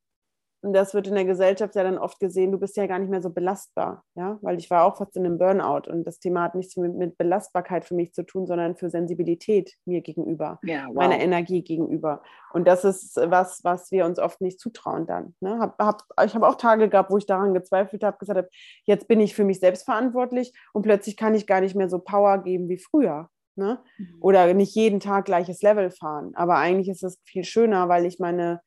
und 0.60 0.72
das 0.72 0.92
wird 0.92 1.06
in 1.06 1.14
der 1.14 1.24
Gesellschaft 1.24 1.76
ja 1.76 1.84
dann 1.84 1.98
oft 1.98 2.18
gesehen, 2.18 2.50
du 2.50 2.58
bist 2.58 2.76
ja 2.76 2.86
gar 2.86 2.98
nicht 2.98 3.10
mehr 3.10 3.22
so 3.22 3.30
belastbar, 3.30 4.04
ja, 4.16 4.38
weil 4.42 4.58
ich 4.58 4.70
war 4.70 4.84
auch 4.84 4.96
fast 4.96 5.16
in 5.16 5.24
einem 5.24 5.38
Burnout 5.38 5.88
und 5.88 6.04
das 6.04 6.18
Thema 6.18 6.42
hat 6.42 6.56
nichts 6.56 6.76
mit, 6.76 6.94
mit 6.96 7.16
Belastbarkeit 7.16 7.84
für 7.84 7.94
mich 7.94 8.12
zu 8.12 8.24
tun, 8.24 8.46
sondern 8.46 8.76
für 8.76 8.90
Sensibilität 8.90 9.74
mir 9.84 10.00
gegenüber, 10.00 10.58
ja, 10.64 10.86
wow. 10.88 10.94
meiner 10.94 11.20
Energie 11.20 11.62
gegenüber. 11.62 12.22
Und 12.52 12.66
das 12.66 12.84
ist 12.84 13.16
was, 13.16 13.60
was 13.62 13.92
wir 13.92 14.04
uns 14.04 14.18
oft 14.18 14.40
nicht 14.40 14.58
zutrauen 14.58 15.06
dann. 15.06 15.34
Ne? 15.40 15.58
Hab, 15.60 15.78
hab, 15.78 16.02
ich 16.24 16.34
habe 16.34 16.48
auch 16.48 16.56
Tage 16.56 16.88
gehabt, 16.88 17.10
wo 17.10 17.18
ich 17.18 17.26
daran 17.26 17.54
gezweifelt 17.54 18.02
habe, 18.02 18.18
gesagt 18.18 18.38
habe, 18.38 18.48
jetzt 18.84 19.06
bin 19.06 19.20
ich 19.20 19.34
für 19.34 19.44
mich 19.44 19.60
selbst 19.60 19.84
verantwortlich 19.84 20.52
und 20.72 20.82
plötzlich 20.82 21.16
kann 21.16 21.34
ich 21.34 21.46
gar 21.46 21.60
nicht 21.60 21.76
mehr 21.76 21.88
so 21.88 22.00
Power 22.00 22.38
geben 22.38 22.68
wie 22.68 22.78
früher. 22.78 23.28
Ne? 23.54 23.80
Mhm. 23.98 24.16
Oder 24.20 24.54
nicht 24.54 24.74
jeden 24.74 25.00
Tag 25.00 25.24
gleiches 25.24 25.62
Level 25.62 25.90
fahren. 25.90 26.32
Aber 26.34 26.56
eigentlich 26.56 26.88
ist 26.88 27.02
es 27.02 27.20
viel 27.24 27.44
schöner, 27.44 27.88
weil 27.88 28.06
ich 28.06 28.18
meine 28.18 28.60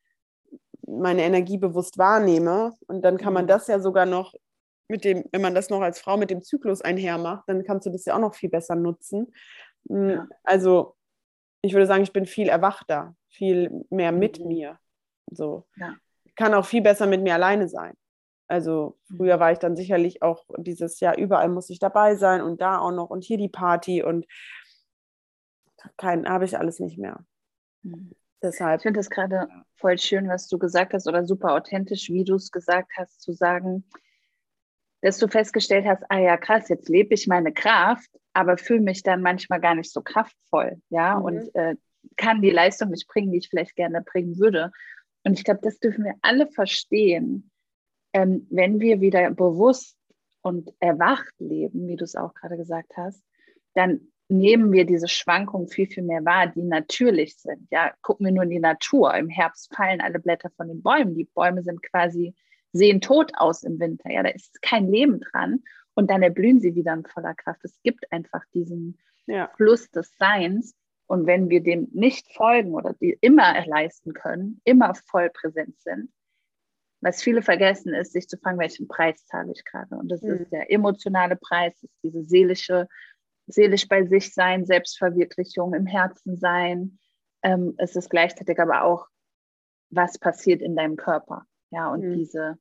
meine 1.00 1.22
Energie 1.22 1.58
bewusst 1.58 1.98
wahrnehme. 1.98 2.72
Und 2.86 3.02
dann 3.02 3.18
kann 3.18 3.32
man 3.32 3.44
mhm. 3.44 3.48
das 3.48 3.66
ja 3.66 3.80
sogar 3.80 4.06
noch 4.06 4.34
mit 4.88 5.04
dem, 5.04 5.24
wenn 5.32 5.40
man 5.40 5.54
das 5.54 5.70
noch 5.70 5.80
als 5.80 6.00
Frau 6.00 6.16
mit 6.16 6.30
dem 6.30 6.42
Zyklus 6.42 6.82
einher 6.82 7.18
macht, 7.18 7.48
dann 7.48 7.64
kannst 7.64 7.86
du 7.86 7.90
das 7.90 8.04
ja 8.04 8.14
auch 8.14 8.20
noch 8.20 8.34
viel 8.34 8.50
besser 8.50 8.76
nutzen. 8.76 9.32
Mm, 9.84 10.10
ja. 10.10 10.28
Also 10.44 10.96
ich 11.62 11.72
würde 11.72 11.86
sagen, 11.86 12.02
ich 12.02 12.12
bin 12.12 12.26
viel 12.26 12.48
erwachter, 12.48 13.16
viel 13.28 13.84
mehr 13.90 14.12
mit 14.12 14.40
mhm. 14.40 14.48
mir. 14.48 14.78
So. 15.30 15.66
Ja. 15.76 15.96
Kann 16.36 16.54
auch 16.54 16.66
viel 16.66 16.82
besser 16.82 17.06
mit 17.06 17.22
mir 17.22 17.34
alleine 17.34 17.68
sein. 17.68 17.94
Also 18.48 18.98
früher 19.16 19.40
war 19.40 19.52
ich 19.52 19.58
dann 19.58 19.76
sicherlich 19.76 20.22
auch 20.22 20.44
dieses 20.58 21.00
Jahr 21.00 21.16
überall 21.16 21.48
muss 21.48 21.70
ich 21.70 21.78
dabei 21.78 22.16
sein 22.16 22.42
und 22.42 22.60
da 22.60 22.78
auch 22.78 22.92
noch 22.92 23.08
und 23.08 23.24
hier 23.24 23.38
die 23.38 23.48
Party 23.48 24.02
und 24.02 24.26
kein 25.96 26.28
habe 26.28 26.44
ich 26.44 26.58
alles 26.58 26.78
nicht 26.78 26.98
mehr. 26.98 27.24
Mhm. 27.82 28.12
Deshalb. 28.42 28.80
Ich 28.80 28.82
finde 28.82 28.98
das 28.98 29.10
gerade 29.10 29.48
voll 29.76 29.98
schön, 29.98 30.28
was 30.28 30.48
du 30.48 30.58
gesagt 30.58 30.94
hast 30.94 31.06
oder 31.06 31.24
super 31.24 31.54
authentisch, 31.54 32.08
wie 32.10 32.24
du 32.24 32.34
es 32.34 32.50
gesagt 32.50 32.90
hast, 32.96 33.20
zu 33.20 33.32
sagen, 33.32 33.84
dass 35.00 35.18
du 35.18 35.28
festgestellt 35.28 35.86
hast, 35.86 36.04
ah 36.08 36.18
ja, 36.18 36.36
krass, 36.36 36.68
jetzt 36.68 36.88
lebe 36.88 37.14
ich 37.14 37.26
meine 37.26 37.52
Kraft, 37.52 38.10
aber 38.32 38.56
fühle 38.56 38.80
mich 38.80 39.02
dann 39.02 39.22
manchmal 39.22 39.60
gar 39.60 39.74
nicht 39.74 39.92
so 39.92 40.00
kraftvoll, 40.00 40.80
ja, 40.90 41.18
mhm. 41.18 41.24
und 41.24 41.54
äh, 41.54 41.76
kann 42.16 42.42
die 42.42 42.50
Leistung 42.50 42.90
nicht 42.90 43.08
bringen, 43.08 43.30
die 43.30 43.38
ich 43.38 43.48
vielleicht 43.48 43.76
gerne 43.76 44.02
bringen 44.02 44.38
würde. 44.38 44.72
Und 45.24 45.38
ich 45.38 45.44
glaube, 45.44 45.60
das 45.62 45.78
dürfen 45.78 46.04
wir 46.04 46.14
alle 46.22 46.48
verstehen, 46.48 47.50
ähm, 48.12 48.46
wenn 48.50 48.80
wir 48.80 49.00
wieder 49.00 49.30
bewusst 49.30 49.96
und 50.42 50.72
erwacht 50.80 51.32
leben, 51.38 51.86
wie 51.86 51.96
du 51.96 52.04
es 52.04 52.16
auch 52.16 52.34
gerade 52.34 52.56
gesagt 52.56 52.92
hast, 52.96 53.22
dann 53.74 54.11
nehmen 54.32 54.72
wir 54.72 54.84
diese 54.84 55.08
Schwankungen 55.08 55.68
viel, 55.68 55.86
viel 55.86 56.02
mehr 56.02 56.24
wahr, 56.24 56.46
die 56.48 56.62
natürlich 56.62 57.36
sind. 57.36 57.68
Ja, 57.70 57.92
gucken 58.02 58.26
wir 58.26 58.32
nur 58.32 58.44
in 58.44 58.50
die 58.50 58.58
Natur. 58.58 59.14
Im 59.14 59.28
Herbst 59.28 59.74
fallen 59.74 60.00
alle 60.00 60.18
Blätter 60.18 60.50
von 60.56 60.68
den 60.68 60.82
Bäumen. 60.82 61.14
Die 61.14 61.28
Bäume 61.34 61.62
sind 61.62 61.82
quasi, 61.82 62.34
sehen 62.72 63.00
tot 63.00 63.32
aus 63.36 63.62
im 63.62 63.78
Winter. 63.78 64.10
Ja, 64.10 64.22
da 64.22 64.30
ist 64.30 64.60
kein 64.62 64.90
Leben 64.90 65.20
dran. 65.20 65.62
Und 65.94 66.10
dann 66.10 66.22
erblühen 66.22 66.60
sie 66.60 66.74
wieder 66.74 66.94
in 66.94 67.04
voller 67.04 67.34
Kraft. 67.34 67.60
Es 67.64 67.78
gibt 67.82 68.10
einfach 68.10 68.42
diesen 68.54 68.98
ja. 69.26 69.50
Fluss 69.56 69.90
des 69.90 70.16
Seins. 70.18 70.74
Und 71.06 71.26
wenn 71.26 71.50
wir 71.50 71.62
dem 71.62 71.88
nicht 71.92 72.32
folgen 72.32 72.72
oder 72.72 72.94
die 72.94 73.16
immer 73.20 73.66
leisten 73.66 74.14
können, 74.14 74.60
immer 74.64 74.94
voll 74.94 75.28
präsent 75.30 75.78
sind, 75.80 76.10
was 77.02 77.20
viele 77.20 77.42
vergessen 77.42 77.92
ist, 77.92 78.12
sich 78.12 78.28
zu 78.28 78.38
fragen, 78.38 78.58
welchen 78.58 78.88
Preis 78.88 79.26
zahle 79.26 79.52
ich 79.52 79.64
gerade. 79.64 79.96
Und 79.96 80.08
das 80.08 80.22
mhm. 80.22 80.34
ist 80.34 80.52
der 80.52 80.70
emotionale 80.70 81.36
Preis, 81.36 81.74
das 81.74 81.90
ist 81.90 82.02
diese 82.02 82.22
seelische 82.22 82.88
seelisch 83.46 83.88
bei 83.88 84.04
sich 84.04 84.34
sein, 84.34 84.64
Selbstverwirklichung 84.64 85.74
im 85.74 85.86
Herzen 85.86 86.38
sein. 86.38 86.98
Ähm, 87.42 87.74
es 87.78 87.96
ist 87.96 88.10
gleichzeitig 88.10 88.58
aber 88.58 88.84
auch, 88.84 89.06
was 89.90 90.18
passiert 90.18 90.62
in 90.62 90.76
deinem 90.76 90.96
Körper. 90.96 91.44
Ja, 91.70 91.90
und 91.90 92.02
mhm. 92.02 92.14
diese 92.14 92.58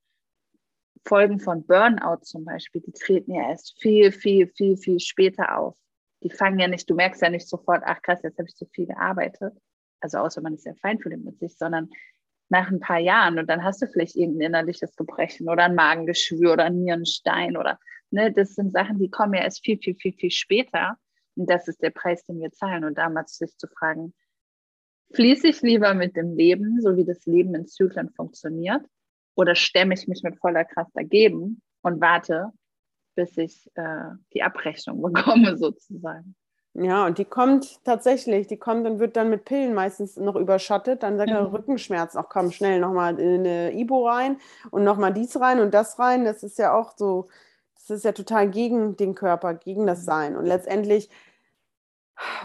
Folgen 1.05 1.39
von 1.39 1.65
Burnout 1.65 2.23
zum 2.23 2.45
Beispiel, 2.45 2.81
die 2.81 2.91
treten 2.91 3.33
ja 3.33 3.49
erst 3.49 3.79
viel, 3.79 4.11
viel, 4.11 4.47
viel, 4.47 4.77
viel 4.77 4.99
später 4.99 5.57
auf. 5.57 5.77
Die 6.23 6.29
fangen 6.29 6.59
ja 6.59 6.67
nicht, 6.67 6.89
du 6.89 6.95
merkst 6.95 7.21
ja 7.21 7.29
nicht 7.29 7.47
sofort, 7.47 7.83
ach 7.85 8.01
krass, 8.01 8.21
jetzt 8.23 8.37
habe 8.37 8.47
ich 8.47 8.55
zu 8.55 8.65
viel 8.67 8.85
gearbeitet. 8.85 9.53
Also 9.99 10.19
außer 10.19 10.41
man 10.41 10.53
ist 10.53 10.65
ja 10.65 10.73
feinfühlig 10.75 11.23
mit 11.23 11.39
sich, 11.39 11.57
sondern 11.57 11.89
nach 12.51 12.69
ein 12.69 12.79
paar 12.79 12.99
Jahren 12.99 13.39
und 13.39 13.49
dann 13.49 13.63
hast 13.63 13.81
du 13.81 13.87
vielleicht 13.87 14.15
irgendein 14.15 14.49
innerliches 14.49 14.95
Gebrechen 14.95 15.49
oder 15.49 15.63
ein 15.63 15.75
Magengeschwür 15.75 16.53
oder 16.53 16.65
ein 16.65 16.81
Nierenstein 16.81 17.57
oder 17.57 17.79
Ne, 18.11 18.31
das 18.31 18.55
sind 18.55 18.73
Sachen, 18.73 18.99
die 18.99 19.09
kommen 19.09 19.33
ja 19.33 19.41
erst 19.41 19.63
viel, 19.63 19.77
viel, 19.79 19.95
viel, 19.95 20.13
viel 20.13 20.31
später. 20.31 20.97
Und 21.35 21.49
das 21.49 21.67
ist 21.69 21.81
der 21.81 21.91
Preis, 21.91 22.25
den 22.25 22.41
wir 22.41 22.51
zahlen. 22.51 22.83
Und 22.83 22.97
damals 22.97 23.37
sich 23.37 23.57
zu 23.57 23.67
fragen, 23.67 24.13
fließe 25.13 25.47
ich 25.47 25.61
lieber 25.61 25.93
mit 25.93 26.17
dem 26.17 26.35
Leben, 26.35 26.81
so 26.81 26.97
wie 26.97 27.05
das 27.05 27.25
Leben 27.25 27.55
in 27.55 27.67
Zyklen 27.67 28.09
funktioniert, 28.09 28.85
oder 29.35 29.55
stemme 29.55 29.93
ich 29.93 30.07
mich 30.07 30.23
mit 30.23 30.37
voller 30.39 30.65
Kraft 30.65 30.91
dagegen 30.93 31.61
und 31.81 32.01
warte, 32.01 32.49
bis 33.15 33.37
ich 33.37 33.71
äh, 33.75 34.09
die 34.33 34.43
Abrechnung 34.43 35.01
bekomme, 35.13 35.57
sozusagen. 35.57 36.35
Ja, 36.73 37.05
und 37.05 37.17
die 37.17 37.25
kommt 37.25 37.83
tatsächlich, 37.83 38.47
die 38.47 38.55
kommt 38.55 38.87
und 38.87 38.99
wird 38.99 39.17
dann 39.17 39.29
mit 39.29 39.43
Pillen 39.43 39.73
meistens 39.73 40.15
noch 40.15 40.37
überschattet. 40.37 41.03
Dann 41.03 41.17
sagt 41.17 41.29
er 41.29 41.41
mhm. 41.41 41.53
Rückenschmerzen, 41.55 42.17
auch 42.19 42.29
komm 42.29 42.51
schnell 42.51 42.79
nochmal 42.79 43.19
in 43.19 43.41
eine 43.41 43.73
Ibo 43.73 44.07
rein 44.07 44.37
und 44.69 44.85
nochmal 44.85 45.13
dies 45.13 45.37
rein 45.39 45.59
und 45.59 45.73
das 45.73 45.99
rein. 45.99 46.23
Das 46.23 46.43
ist 46.43 46.57
ja 46.57 46.73
auch 46.73 46.93
so, 46.95 47.27
das 47.75 47.89
ist 47.89 48.05
ja 48.05 48.13
total 48.13 48.49
gegen 48.49 48.95
den 48.95 49.15
Körper, 49.15 49.53
gegen 49.53 49.85
das 49.85 50.01
mhm. 50.01 50.05
Sein. 50.05 50.35
Und 50.37 50.45
letztendlich 50.45 51.09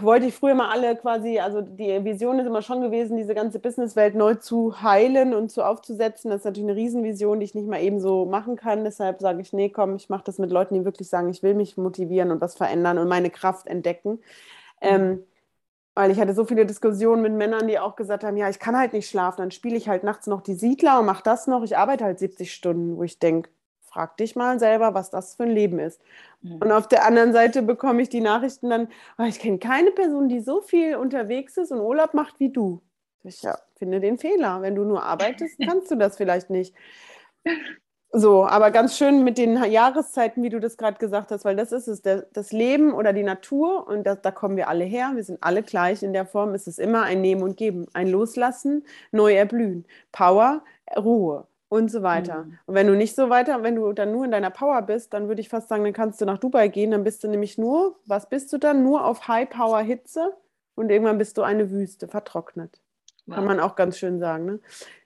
wollte 0.01 0.27
ich 0.27 0.35
früher 0.35 0.55
mal 0.55 0.71
alle 0.71 0.97
quasi, 0.97 1.39
also 1.39 1.61
die 1.61 2.05
Vision 2.05 2.39
ist 2.39 2.47
immer 2.47 2.63
schon 2.63 2.81
gewesen, 2.81 3.17
diese 3.17 3.35
ganze 3.35 3.59
Businesswelt 3.59 4.15
neu 4.15 4.35
zu 4.35 4.81
heilen 4.83 5.35
und 5.35 5.51
zu 5.51 5.65
aufzusetzen. 5.65 6.31
Das 6.31 6.41
ist 6.41 6.45
natürlich 6.45 6.69
eine 6.69 6.77
Riesenvision, 6.77 7.41
die 7.41 7.45
ich 7.45 7.55
nicht 7.55 7.69
mal 7.69 7.83
eben 7.83 8.01
so 8.01 8.27
machen 8.27 8.57
kann. 8.57 8.85
Deshalb 8.85 9.21
sage 9.21 9.41
ich, 9.41 9.53
nee, 9.53 9.69
komm, 9.69 9.97
ich 9.97 10.09
mache 10.09 10.25
das 10.25 10.39
mit 10.39 10.51
Leuten, 10.51 10.75
die 10.75 10.85
wirklich 10.85 11.09
sagen, 11.09 11.29
ich 11.29 11.43
will 11.43 11.55
mich 11.55 11.77
motivieren 11.77 12.31
und 12.31 12.41
was 12.41 12.57
verändern 12.57 12.99
und 12.99 13.09
meine 13.09 13.31
Kraft 13.31 13.67
entdecken. 13.67 14.13
Mhm. 14.13 14.21
Ähm, 14.81 15.25
weil 15.95 16.11
ich 16.11 16.21
hatte 16.21 16.35
so 16.35 16.45
viele 16.45 16.67
Diskussionen 16.67 17.23
mit 17.23 17.33
Männern, 17.33 17.67
die 17.69 17.79
auch 17.79 17.97
gesagt 17.97 18.23
haben, 18.23 18.37
ja, 18.37 18.51
ich 18.51 18.59
kann 18.59 18.77
halt 18.77 18.93
nicht 18.93 19.09
schlafen, 19.09 19.41
dann 19.41 19.51
spiele 19.51 19.77
ich 19.77 19.89
halt 19.89 20.05
nachts 20.05 20.27
noch 20.27 20.43
die 20.43 20.55
Siedler 20.55 21.01
und 21.01 21.07
mache 21.07 21.23
das 21.25 21.47
noch. 21.47 21.63
Ich 21.63 21.79
arbeite 21.79 22.05
halt 22.05 22.19
70 22.19 22.53
Stunden, 22.53 22.99
wo 22.99 23.03
ich 23.03 23.19
denke, 23.19 23.49
frag 23.87 24.17
dich 24.17 24.37
mal 24.37 24.59
selber, 24.59 24.95
was 24.95 25.11
das 25.11 25.35
für 25.35 25.45
ein 25.45 25.51
Leben 25.51 25.79
ist. 25.79 26.01
Mhm. 26.43 26.57
Und 26.57 26.73
auf 26.73 26.89
der 26.89 27.07
anderen 27.07 27.33
Seite 27.33 27.63
bekomme 27.63 28.03
ich 28.03 28.09
die 28.09 28.21
Nachrichten 28.21 28.71
dann, 28.71 28.89
oh, 29.19 29.25
ich 29.25 29.39
kenne 29.39 29.59
keine 29.59 29.91
Person, 29.91 30.29
die 30.29 30.41
so 30.41 30.61
viel 30.61 30.97
unterwegs 30.97 31.57
ist 31.57 31.73
und 31.73 31.81
Urlaub 31.81 32.15
macht 32.15 32.39
wie 32.41 32.51
du. 32.51 32.83
Ich 33.23 33.43
ja, 33.43 33.59
finde 33.77 34.01
den 34.01 34.19
Fehler. 34.19 34.63
Wenn 34.63 34.75
du 34.75 34.85
nur 34.85 35.03
arbeitest, 35.03 35.59
kannst 35.65 35.91
du 35.91 35.97
das 35.97 36.17
vielleicht 36.17 36.51
nicht. 36.51 36.75
So, 38.13 38.47
aber 38.47 38.71
ganz 38.71 38.97
schön 38.97 39.25
mit 39.25 39.37
den 39.37 39.63
Jahreszeiten, 39.65 40.43
wie 40.43 40.49
du 40.49 40.59
das 40.61 40.77
gerade 40.77 40.99
gesagt 40.99 41.31
hast, 41.31 41.45
weil 41.45 41.57
das 41.57 41.73
ist 41.73 41.89
es, 41.89 42.03
das 42.03 42.53
Leben 42.53 42.93
oder 42.93 43.13
die 43.13 43.23
Natur 43.23 43.87
und 43.87 44.05
das, 44.05 44.23
da 44.23 44.31
kommen 44.31 44.57
wir 44.57 44.69
alle 44.69 44.85
her, 44.85 45.13
wir 45.15 45.25
sind 45.25 45.43
alle 45.43 45.63
gleich 45.63 46.03
in 46.03 46.13
der 46.13 46.25
Form, 46.25 46.55
es 46.55 46.67
ist 46.67 46.79
immer 46.79 47.03
ein 47.03 47.21
Nehmen 47.21 47.43
und 47.43 47.57
Geben, 47.57 47.87
ein 47.93 48.09
Loslassen, 48.09 48.87
neu 49.11 49.35
erblühen, 49.35 49.87
Power, 50.13 50.63
Ruhe 50.97 51.47
und 51.69 51.91
so 51.91 52.03
weiter. 52.03 52.45
Mhm. 52.45 52.59
Und 52.67 52.75
wenn 52.75 52.87
du 52.87 52.95
nicht 52.95 53.17
so 53.17 53.29
weiter, 53.29 53.63
wenn 53.63 53.75
du 53.75 53.93
dann 53.93 54.13
nur 54.13 54.25
in 54.25 54.31
deiner 54.31 54.51
Power 54.51 54.83
bist, 54.83 55.13
dann 55.13 55.29
würde 55.29 55.41
ich 55.41 55.49
fast 55.49 55.69
sagen, 55.69 55.85
dann 55.85 55.93
kannst 55.93 56.21
du 56.21 56.25
nach 56.25 56.39
Dubai 56.39 56.69
gehen, 56.69 56.93
dann 56.93 57.05
bist 57.05 57.25
du 57.25 57.29
nämlich 57.29 57.59
nur, 57.59 57.99
was 58.07 58.29
bist 58.29 58.53
du 58.53 58.59
dann? 58.59 58.83
Nur 58.83 59.05
auf 59.05 59.29
High-Power-Hitze 59.29 60.37
und 60.75 60.91
irgendwann 60.91 61.19
bist 61.19 61.39
du 61.39 61.43
eine 61.43 61.71
Wüste, 61.71 62.09
vertrocknet. 62.09 62.81
Wow. 63.27 63.37
Kann 63.37 63.45
man 63.45 63.61
auch 63.61 63.75
ganz 63.75 63.99
schön 63.99 64.21
sagen, 64.21 64.45
ne? 64.45 64.61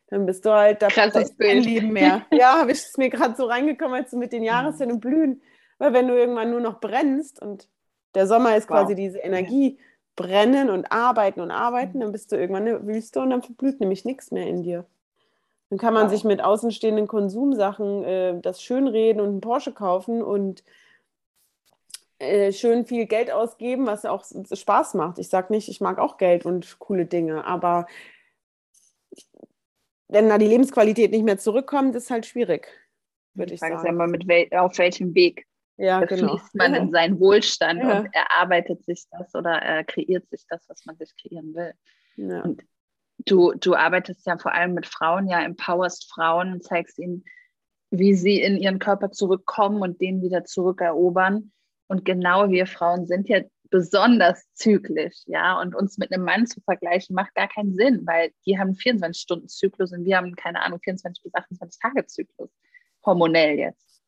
Dann 0.08 0.26
bist 0.26 0.44
du 0.44 0.50
halt, 0.50 0.82
da 0.82 0.88
ist 0.88 1.38
kein 1.38 1.62
Leben 1.62 1.92
mehr. 1.92 2.26
ja, 2.32 2.58
habe 2.58 2.72
ich 2.72 2.78
es 2.78 2.96
mir 2.96 3.11
gerade 3.11 3.36
so 3.36 3.44
reingekommen, 3.44 3.94
als 3.94 4.11
du 4.11 4.18
mit 4.18 4.32
den 4.32 4.42
Jahreszeiten 4.42 4.94
mhm. 4.94 5.00
blühen. 5.00 5.42
Weil 5.78 5.92
wenn 5.92 6.08
du 6.08 6.18
irgendwann 6.18 6.50
nur 6.50 6.61
noch 6.61 6.80
brennst 6.80 7.40
und 7.40 7.68
der 8.16 8.26
Sommer 8.26 8.56
ist 8.56 8.68
wow. 8.68 8.78
quasi 8.78 8.96
diese 8.96 9.18
Energie, 9.18 9.78
brennen 10.16 10.68
und 10.68 10.90
arbeiten 10.90 11.40
und 11.40 11.52
arbeiten, 11.52 11.98
mhm. 11.98 12.02
dann 12.02 12.12
bist 12.12 12.32
du 12.32 12.36
irgendwann 12.36 12.66
eine 12.66 12.84
Wüste 12.86 13.20
und 13.20 13.30
dann 13.30 13.42
verblüht 13.42 13.78
nämlich 13.78 14.04
nichts 14.04 14.32
mehr 14.32 14.48
in 14.48 14.64
dir. 14.64 14.84
Dann 15.71 15.79
kann 15.79 15.95
man 15.95 16.05
ja. 16.05 16.09
sich 16.11 16.25
mit 16.25 16.43
außenstehenden 16.43 17.07
Konsumsachen 17.07 18.05
äh, 18.05 18.41
das 18.41 18.62
schönreden 18.62 19.21
und 19.21 19.29
einen 19.29 19.41
Porsche 19.41 19.73
kaufen 19.73 20.21
und 20.21 20.64
äh, 22.18 22.53
schön 22.53 22.85
viel 22.85 23.07
Geld 23.07 23.31
ausgeben, 23.31 23.87
was 23.87 24.05
auch 24.05 24.25
Spaß 24.25 24.95
macht. 24.95 25.18
Ich 25.18 25.29
sage 25.29 25.53
nicht, 25.53 25.68
ich 25.68 25.81
mag 25.81 25.99
auch 25.99 26.18
Geld 26.18 26.45
und 26.45 26.79
coole 26.81 27.07
Dinge, 27.07 27.45
aber 27.47 27.87
wenn 30.09 30.29
da 30.29 30.39
die 30.39 30.49
Lebensqualität 30.49 31.12
nicht 31.12 31.25
mehr 31.25 31.39
zurückkommt, 31.39 31.95
ist 31.95 32.11
halt 32.11 32.27
schwierig, 32.27 32.68
würde 33.35 33.55
ich, 33.55 33.55
ich 33.55 33.61
sagen. 33.61 33.87
Ja 33.87 33.93
mal 33.93 34.09
mit 34.09 34.27
wel 34.27 34.49
auf 34.59 34.77
welchem 34.77 35.14
Weg 35.14 35.47
ja, 35.77 36.05
genau. 36.05 36.37
fließt 36.37 36.55
man 36.57 36.75
in 36.75 36.91
seinen 36.91 37.18
Wohlstand 37.21 37.83
ja. 37.83 38.01
und 38.01 38.09
erarbeitet 38.12 38.85
sich 38.85 39.05
das 39.11 39.35
oder 39.35 39.62
äh, 39.62 39.85
kreiert 39.85 40.29
sich 40.29 40.45
das, 40.49 40.68
was 40.68 40.85
man 40.85 40.97
sich 40.97 41.14
kreieren 41.16 41.55
will. 41.55 41.73
Ja. 42.16 42.43
Und 42.43 42.62
du, 43.27 43.53
du 43.53 43.75
arbeitest 43.75 44.27
ja 44.27 44.39
vor 44.39 44.53
allem 44.53 44.75
mit 44.75 44.87
Frauen, 44.87 45.29
ja, 45.29 45.41
empowerst 45.43 46.11
Frauen 46.11 46.53
und 46.53 46.64
zeigst 46.64 46.99
ihnen, 46.99 47.25
wie 47.91 48.14
sie 48.14 48.41
in 48.41 48.57
ihren 48.57 48.79
Körper 48.79 49.11
zurückkommen 49.11 49.83
und 49.83 50.01
den 50.01 50.23
wieder 50.23 50.45
zurückerobern. 50.45 51.53
Und 51.89 52.05
genau 52.05 52.51
wir 52.51 52.66
Frauen 52.66 53.07
sind 53.07 53.29
ja 53.29 53.41
besonders 53.71 54.45
zyklisch, 54.55 55.23
ja, 55.27 55.61
und 55.61 55.75
uns 55.75 55.99
mit 55.99 56.12
einem 56.12 56.25
Mann 56.25 56.47
zu 56.47 56.61
vergleichen, 56.61 57.14
macht 57.14 57.35
gar 57.35 57.49
keinen 57.49 57.75
Sinn, 57.75 58.03
weil 58.05 58.33
die 58.47 58.59
haben 58.59 58.73
24-Stunden-Zyklus 58.73 59.93
und 59.93 60.05
wir 60.05 60.16
haben, 60.16 60.35
keine 60.35 60.62
Ahnung, 60.62 60.81
24 60.83 61.23
bis 61.23 61.35
28 61.35 61.81
Tage-Zyklus, 61.81 62.51
hormonell 63.05 63.59
jetzt. 63.59 64.03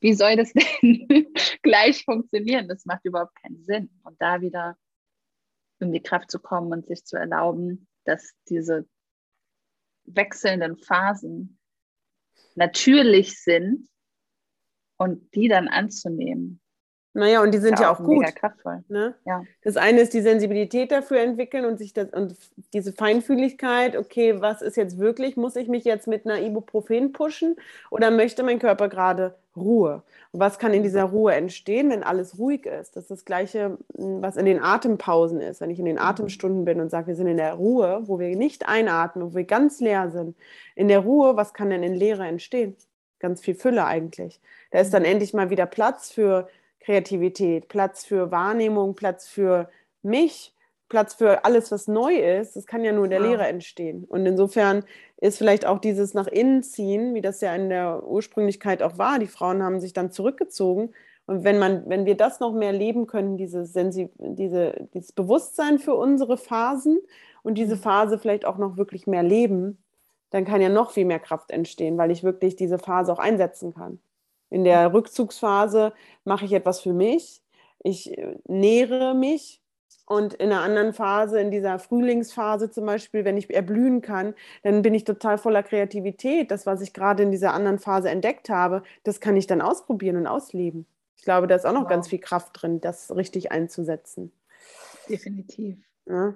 Wie 0.00 0.14
soll 0.14 0.36
das 0.36 0.52
denn 0.82 1.32
gleich 1.62 2.04
funktionieren? 2.04 2.68
Das 2.68 2.86
macht 2.86 3.04
überhaupt 3.04 3.34
keinen 3.40 3.62
Sinn. 3.64 3.90
Und 4.02 4.20
da 4.20 4.40
wieder 4.40 4.76
in 5.78 5.92
die 5.92 6.02
Kraft 6.02 6.30
zu 6.30 6.38
kommen 6.38 6.72
und 6.72 6.86
sich 6.86 7.04
zu 7.04 7.16
erlauben, 7.16 7.86
dass 8.04 8.34
diese 8.48 8.86
wechselnden 10.04 10.76
Phasen 10.76 11.58
natürlich 12.54 13.42
sind 13.42 13.88
und 14.96 15.34
die 15.34 15.48
dann 15.48 15.68
anzunehmen. 15.68 16.60
Naja, 17.12 17.42
und 17.42 17.52
die 17.52 17.58
sind 17.58 17.78
ja, 17.80 17.86
ja 17.86 17.92
auch, 17.92 17.98
gut. 17.98 18.20
Mega 18.20 18.30
kraftvoll. 18.30 18.84
Ne? 18.88 19.16
Ja. 19.26 19.42
Das 19.62 19.76
eine 19.76 20.00
ist 20.00 20.14
die 20.14 20.20
Sensibilität 20.20 20.92
dafür 20.92 21.20
entwickeln 21.20 21.64
und 21.64 21.78
sich 21.78 21.92
das 21.92 22.10
und 22.10 22.36
diese 22.72 22.92
Feinfühligkeit, 22.92 23.96
okay, 23.96 24.40
was 24.40 24.62
ist 24.62 24.76
jetzt 24.76 24.98
wirklich? 24.98 25.36
Muss 25.36 25.56
ich 25.56 25.66
mich 25.66 25.84
jetzt 25.84 26.06
mit 26.06 26.24
einer 26.24 26.40
Ibuprofen 26.40 27.12
pushen 27.12 27.56
oder 27.90 28.12
möchte 28.12 28.44
mein 28.44 28.60
Körper 28.60 28.88
gerade 28.88 29.34
Ruhe? 29.60 30.02
Und 30.32 30.40
was 30.40 30.58
kann 30.58 30.72
in 30.72 30.82
dieser 30.82 31.04
Ruhe 31.04 31.34
entstehen, 31.34 31.90
wenn 31.90 32.02
alles 32.02 32.38
ruhig 32.38 32.66
ist? 32.66 32.96
Das 32.96 33.04
ist 33.04 33.10
das 33.10 33.24
Gleiche, 33.24 33.78
hm, 33.96 34.22
was 34.22 34.36
in 34.36 34.46
den 34.46 34.62
Atempausen 34.62 35.40
ist. 35.40 35.60
Wenn 35.60 35.70
ich 35.70 35.78
in 35.78 35.84
den 35.84 35.96
mhm. 35.96 36.02
Atemstunden 36.02 36.64
bin 36.64 36.80
und 36.80 36.90
sage, 36.90 37.08
wir 37.08 37.16
sind 37.16 37.26
in 37.26 37.36
der 37.36 37.54
Ruhe, 37.54 38.02
wo 38.04 38.18
wir 38.18 38.34
nicht 38.36 38.68
einatmen, 38.68 39.24
wo 39.24 39.34
wir 39.34 39.44
ganz 39.44 39.80
leer 39.80 40.10
sind. 40.10 40.36
In 40.74 40.88
der 40.88 41.00
Ruhe, 41.00 41.36
was 41.36 41.54
kann 41.54 41.70
denn 41.70 41.82
in 41.82 41.94
Leere 41.94 42.26
entstehen? 42.26 42.76
Ganz 43.18 43.40
viel 43.40 43.54
Fülle 43.54 43.84
eigentlich. 43.84 44.40
Da 44.70 44.80
ist 44.80 44.92
dann 44.94 45.02
mhm. 45.02 45.10
endlich 45.10 45.34
mal 45.34 45.50
wieder 45.50 45.66
Platz 45.66 46.10
für 46.10 46.48
Kreativität, 46.80 47.68
Platz 47.68 48.04
für 48.04 48.30
Wahrnehmung, 48.30 48.94
Platz 48.94 49.28
für 49.28 49.68
mich, 50.02 50.54
Platz 50.90 51.14
für 51.14 51.46
alles, 51.46 51.72
was 51.72 51.88
neu 51.88 52.14
ist. 52.16 52.56
Das 52.56 52.66
kann 52.66 52.84
ja 52.84 52.92
nur 52.92 53.04
in 53.04 53.10
der 53.10 53.20
wow. 53.20 53.28
Lehre 53.28 53.46
entstehen. 53.46 54.04
Und 54.04 54.26
insofern 54.26 54.84
ist 55.16 55.38
vielleicht 55.38 55.64
auch 55.64 55.78
dieses 55.78 56.12
nach 56.12 56.26
innen 56.26 56.62
ziehen, 56.62 57.14
wie 57.14 57.22
das 57.22 57.40
ja 57.40 57.54
in 57.54 57.70
der 57.70 58.06
Ursprünglichkeit 58.06 58.82
auch 58.82 58.98
war. 58.98 59.18
Die 59.18 59.26
Frauen 59.26 59.62
haben 59.62 59.80
sich 59.80 59.94
dann 59.94 60.10
zurückgezogen. 60.10 60.92
Und 61.26 61.44
wenn 61.44 61.58
man, 61.58 61.88
wenn 61.88 62.04
wir 62.04 62.16
das 62.16 62.40
noch 62.40 62.52
mehr 62.52 62.72
leben 62.72 63.06
können, 63.06 63.38
diese 63.38 63.64
Sensi 63.64 64.10
diese, 64.18 64.88
dieses 64.92 65.12
Bewusstsein 65.12 65.78
für 65.78 65.94
unsere 65.94 66.36
Phasen 66.36 66.98
und 67.42 67.56
diese 67.56 67.76
mhm. 67.76 67.80
Phase 67.80 68.18
vielleicht 68.18 68.44
auch 68.44 68.58
noch 68.58 68.76
wirklich 68.76 69.06
mehr 69.06 69.22
leben, 69.22 69.78
dann 70.30 70.44
kann 70.44 70.60
ja 70.60 70.68
noch 70.68 70.90
viel 70.90 71.04
mehr 71.04 71.20
Kraft 71.20 71.50
entstehen, 71.50 71.98
weil 71.98 72.10
ich 72.10 72.24
wirklich 72.24 72.56
diese 72.56 72.78
Phase 72.78 73.12
auch 73.12 73.18
einsetzen 73.18 73.72
kann. 73.74 74.00
In 74.50 74.64
der 74.64 74.92
Rückzugsphase 74.92 75.92
mache 76.24 76.44
ich 76.44 76.52
etwas 76.52 76.80
für 76.80 76.92
mich, 76.92 77.42
ich 77.82 78.18
äh, 78.18 78.36
nähere 78.46 79.14
mich 79.14 79.59
und 80.10 80.34
in 80.34 80.50
einer 80.50 80.62
anderen 80.62 80.92
Phase, 80.92 81.40
in 81.40 81.52
dieser 81.52 81.78
Frühlingsphase 81.78 82.68
zum 82.68 82.84
Beispiel, 82.84 83.24
wenn 83.24 83.36
ich 83.36 83.48
erblühen 83.48 84.02
kann, 84.02 84.34
dann 84.64 84.82
bin 84.82 84.92
ich 84.92 85.04
total 85.04 85.38
voller 85.38 85.62
Kreativität. 85.62 86.50
Das, 86.50 86.66
was 86.66 86.80
ich 86.80 86.92
gerade 86.92 87.22
in 87.22 87.30
dieser 87.30 87.54
anderen 87.54 87.78
Phase 87.78 88.10
entdeckt 88.10 88.50
habe, 88.50 88.82
das 89.04 89.20
kann 89.20 89.36
ich 89.36 89.46
dann 89.46 89.60
ausprobieren 89.60 90.16
und 90.16 90.26
ausleben. 90.26 90.84
Ich 91.16 91.22
glaube, 91.22 91.46
da 91.46 91.54
ist 91.54 91.64
auch 91.64 91.72
noch 91.72 91.82
wow. 91.82 91.88
ganz 91.88 92.08
viel 92.08 92.18
Kraft 92.18 92.60
drin, 92.60 92.80
das 92.80 93.14
richtig 93.14 93.52
einzusetzen. 93.52 94.32
Definitiv. 95.08 95.78
Ja. 96.06 96.34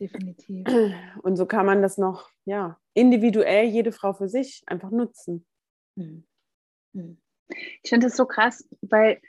Definitiv. 0.00 0.66
Und 1.22 1.36
so 1.36 1.46
kann 1.46 1.66
man 1.66 1.82
das 1.82 1.98
noch, 1.98 2.30
ja, 2.46 2.80
individuell 2.94 3.66
jede 3.66 3.92
Frau 3.92 4.12
für 4.12 4.28
sich 4.28 4.64
einfach 4.66 4.90
nutzen. 4.90 5.46
Hm. 5.96 6.24
Hm. 6.94 7.16
Ich 7.84 7.90
finde 7.90 8.08
es 8.08 8.16
so 8.16 8.26
krass, 8.26 8.68
weil 8.80 9.20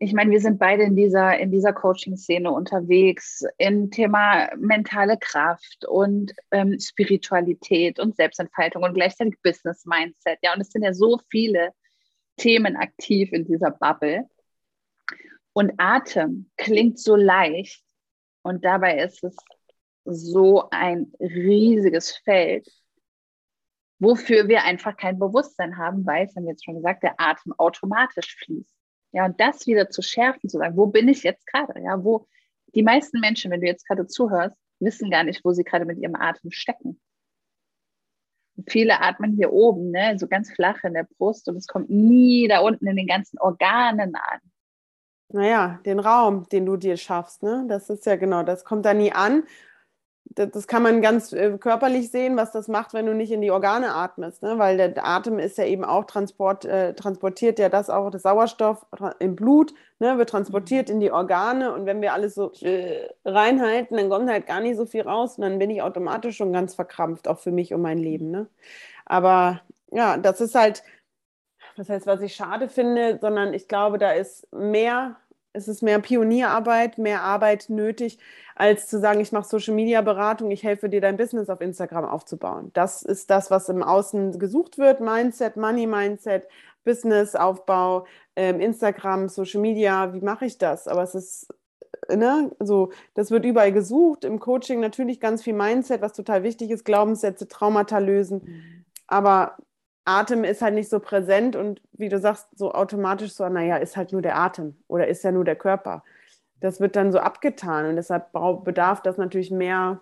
ich 0.00 0.12
meine, 0.12 0.30
wir 0.30 0.40
sind 0.40 0.58
beide 0.58 0.84
in 0.84 0.94
dieser, 0.94 1.38
in 1.38 1.50
dieser 1.50 1.72
Coaching-Szene 1.72 2.50
unterwegs, 2.50 3.44
im 3.58 3.90
Thema 3.90 4.48
mentale 4.56 5.16
Kraft 5.18 5.84
und 5.86 6.32
ähm, 6.52 6.78
Spiritualität 6.78 7.98
und 7.98 8.16
Selbstentfaltung 8.16 8.84
und 8.84 8.94
gleichzeitig 8.94 9.34
Business-Mindset. 9.42 10.38
Ja, 10.42 10.54
und 10.54 10.60
es 10.60 10.70
sind 10.70 10.82
ja 10.84 10.92
so 10.92 11.18
viele 11.30 11.72
Themen 12.36 12.76
aktiv 12.76 13.32
in 13.32 13.44
dieser 13.46 13.72
Bubble. 13.72 14.28
Und 15.52 15.72
Atem 15.78 16.50
klingt 16.56 17.00
so 17.00 17.16
leicht 17.16 17.82
und 18.42 18.64
dabei 18.64 18.98
ist 18.98 19.24
es 19.24 19.36
so 20.04 20.68
ein 20.70 21.12
riesiges 21.18 22.16
Feld, 22.18 22.68
wofür 23.98 24.46
wir 24.46 24.62
einfach 24.62 24.96
kein 24.96 25.18
Bewusstsein 25.18 25.76
haben, 25.76 26.06
weil, 26.06 26.26
das 26.26 26.36
haben 26.36 26.44
wir 26.44 26.52
jetzt 26.52 26.64
schon 26.64 26.76
gesagt, 26.76 27.02
der 27.02 27.14
Atem 27.18 27.52
automatisch 27.58 28.36
fließt. 28.36 28.77
Ja, 29.12 29.24
und 29.24 29.40
das 29.40 29.66
wieder 29.66 29.88
zu 29.90 30.02
schärfen, 30.02 30.48
zu 30.48 30.58
sagen, 30.58 30.76
wo 30.76 30.86
bin 30.86 31.08
ich 31.08 31.22
jetzt 31.22 31.46
gerade? 31.46 31.80
Ja, 31.80 32.02
wo 32.04 32.26
die 32.74 32.82
meisten 32.82 33.20
Menschen, 33.20 33.50
wenn 33.50 33.60
du 33.60 33.66
jetzt 33.66 33.86
gerade 33.86 34.06
zuhörst, 34.06 34.56
wissen 34.80 35.10
gar 35.10 35.24
nicht, 35.24 35.44
wo 35.44 35.52
sie 35.52 35.64
gerade 35.64 35.84
mit 35.84 35.98
ihrem 35.98 36.14
Atem 36.14 36.50
stecken. 36.50 37.00
Und 38.56 38.70
viele 38.70 39.00
atmen 39.00 39.34
hier 39.36 39.52
oben, 39.52 39.90
ne, 39.90 40.18
so 40.18 40.26
ganz 40.26 40.52
flach 40.52 40.82
in 40.84 40.94
der 40.94 41.06
Brust 41.16 41.48
und 41.48 41.56
es 41.56 41.66
kommt 41.66 41.90
nie 41.90 42.48
da 42.48 42.60
unten 42.60 42.86
in 42.86 42.96
den 42.96 43.06
ganzen 43.06 43.38
Organen 43.38 44.14
an. 44.14 44.40
Naja, 45.30 45.80
den 45.84 46.00
Raum, 46.00 46.48
den 46.48 46.66
du 46.66 46.76
dir 46.76 46.96
schaffst, 46.96 47.42
ne? 47.42 47.66
Das 47.68 47.90
ist 47.90 48.06
ja 48.06 48.16
genau, 48.16 48.42
das 48.42 48.64
kommt 48.64 48.86
da 48.86 48.94
nie 48.94 49.12
an 49.12 49.44
das 50.34 50.66
kann 50.66 50.82
man 50.82 51.00
ganz 51.00 51.32
äh, 51.32 51.56
körperlich 51.58 52.10
sehen, 52.10 52.36
was 52.36 52.52
das 52.52 52.68
macht, 52.68 52.94
wenn 52.94 53.06
du 53.06 53.14
nicht 53.14 53.32
in 53.32 53.40
die 53.40 53.50
Organe 53.50 53.94
atmest, 53.94 54.42
ne? 54.42 54.58
weil 54.58 54.76
der 54.76 55.06
Atem 55.06 55.38
ist 55.38 55.58
ja 55.58 55.64
eben 55.64 55.84
auch 55.84 56.04
Transport, 56.04 56.64
äh, 56.64 56.94
transportiert 56.94 57.58
ja 57.58 57.68
das 57.68 57.90
auch, 57.90 58.10
das 58.10 58.22
Sauerstoff 58.22 58.86
im 59.18 59.36
Blut, 59.36 59.72
ne? 59.98 60.18
wird 60.18 60.30
transportiert 60.30 60.88
mhm. 60.88 60.94
in 60.94 61.00
die 61.00 61.12
Organe 61.12 61.72
und 61.72 61.86
wenn 61.86 62.02
wir 62.02 62.12
alles 62.12 62.34
so 62.34 62.52
äh, 62.60 63.08
reinhalten, 63.24 63.96
dann 63.96 64.10
kommt 64.10 64.30
halt 64.30 64.46
gar 64.46 64.60
nicht 64.60 64.76
so 64.76 64.86
viel 64.86 65.02
raus 65.02 65.38
und 65.38 65.42
dann 65.42 65.58
bin 65.58 65.70
ich 65.70 65.82
automatisch 65.82 66.36
schon 66.36 66.52
ganz 66.52 66.74
verkrampft, 66.74 67.26
auch 67.28 67.38
für 67.38 67.52
mich 67.52 67.72
und 67.72 67.82
mein 67.82 67.98
Leben. 67.98 68.30
Ne? 68.30 68.46
Aber 69.06 69.60
ja, 69.90 70.18
das 70.18 70.40
ist 70.40 70.54
halt, 70.54 70.82
das 71.76 71.88
heißt, 71.88 72.06
was 72.06 72.20
ich 72.20 72.34
schade 72.34 72.68
finde, 72.68 73.18
sondern 73.20 73.54
ich 73.54 73.68
glaube, 73.68 73.98
da 73.98 74.12
ist 74.12 74.52
mehr 74.52 75.16
es 75.52 75.68
ist 75.68 75.82
mehr 75.82 75.98
Pionierarbeit, 76.00 76.98
mehr 76.98 77.22
Arbeit 77.22 77.66
nötig, 77.68 78.18
als 78.54 78.88
zu 78.88 78.98
sagen, 79.00 79.20
ich 79.20 79.32
mache 79.32 79.48
Social 79.48 79.74
Media 79.74 80.00
Beratung, 80.02 80.50
ich 80.50 80.62
helfe 80.64 80.88
dir 80.88 81.00
dein 81.00 81.16
Business 81.16 81.48
auf 81.48 81.60
Instagram 81.60 82.04
aufzubauen. 82.04 82.70
Das 82.74 83.02
ist 83.02 83.30
das, 83.30 83.50
was 83.50 83.68
im 83.68 83.82
Außen 83.82 84.38
gesucht 84.38 84.78
wird: 84.78 85.00
Mindset, 85.00 85.56
Money 85.56 85.86
Mindset, 85.86 86.48
Businessaufbau, 86.84 88.06
ähm, 88.36 88.60
Instagram, 88.60 89.28
Social 89.28 89.60
Media. 89.60 90.12
Wie 90.14 90.20
mache 90.20 90.46
ich 90.46 90.58
das? 90.58 90.88
Aber 90.88 91.02
es 91.02 91.14
ist 91.14 91.48
Ne, 92.10 92.50
so, 92.60 92.90
das 93.14 93.30
wird 93.30 93.44
überall 93.44 93.72
gesucht. 93.72 94.24
Im 94.24 94.40
Coaching 94.40 94.80
natürlich 94.80 95.20
ganz 95.20 95.42
viel 95.42 95.52
Mindset, 95.52 96.00
was 96.00 96.12
total 96.14 96.42
wichtig 96.42 96.70
ist, 96.70 96.84
Glaubenssätze, 96.84 97.48
Traumata 97.48 97.98
lösen. 97.98 98.42
Mhm. 98.44 98.84
Aber 99.06 99.56
Atem 100.08 100.44
ist 100.44 100.62
halt 100.62 100.74
nicht 100.74 100.88
so 100.88 101.00
präsent 101.00 101.56
und 101.56 101.80
wie 101.92 102.08
du 102.08 102.18
sagst, 102.18 102.48
so 102.56 102.72
automatisch 102.72 103.32
so, 103.32 103.48
naja, 103.48 103.76
ist 103.76 103.96
halt 103.96 104.12
nur 104.12 104.22
der 104.22 104.38
Atem 104.38 104.76
oder 104.88 105.08
ist 105.08 105.24
ja 105.24 105.32
nur 105.32 105.44
der 105.44 105.56
Körper. 105.56 106.04
Das 106.60 106.80
wird 106.80 106.96
dann 106.96 107.12
so 107.12 107.18
abgetan 107.18 107.86
und 107.86 107.96
deshalb 107.96 108.32
bedarf 108.64 109.02
das 109.02 109.16
natürlich 109.18 109.50
mehr, 109.50 110.00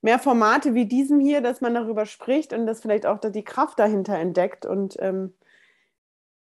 mehr 0.00 0.18
Formate 0.18 0.74
wie 0.74 0.86
diesem 0.86 1.20
hier, 1.20 1.40
dass 1.40 1.60
man 1.60 1.74
darüber 1.74 2.06
spricht 2.06 2.52
und 2.52 2.66
dass 2.66 2.80
vielleicht 2.80 3.06
auch 3.06 3.18
die 3.18 3.44
Kraft 3.44 3.78
dahinter 3.78 4.18
entdeckt 4.18 4.66
und 4.66 4.96
ähm, 5.00 5.34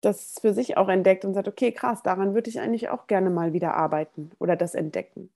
das 0.00 0.36
für 0.40 0.54
sich 0.54 0.76
auch 0.76 0.88
entdeckt 0.88 1.24
und 1.24 1.34
sagt, 1.34 1.48
okay, 1.48 1.72
krass, 1.72 2.02
daran 2.02 2.34
würde 2.34 2.50
ich 2.50 2.60
eigentlich 2.60 2.88
auch 2.90 3.06
gerne 3.06 3.30
mal 3.30 3.52
wieder 3.52 3.74
arbeiten 3.74 4.30
oder 4.38 4.56
das 4.56 4.74
entdecken 4.74 5.30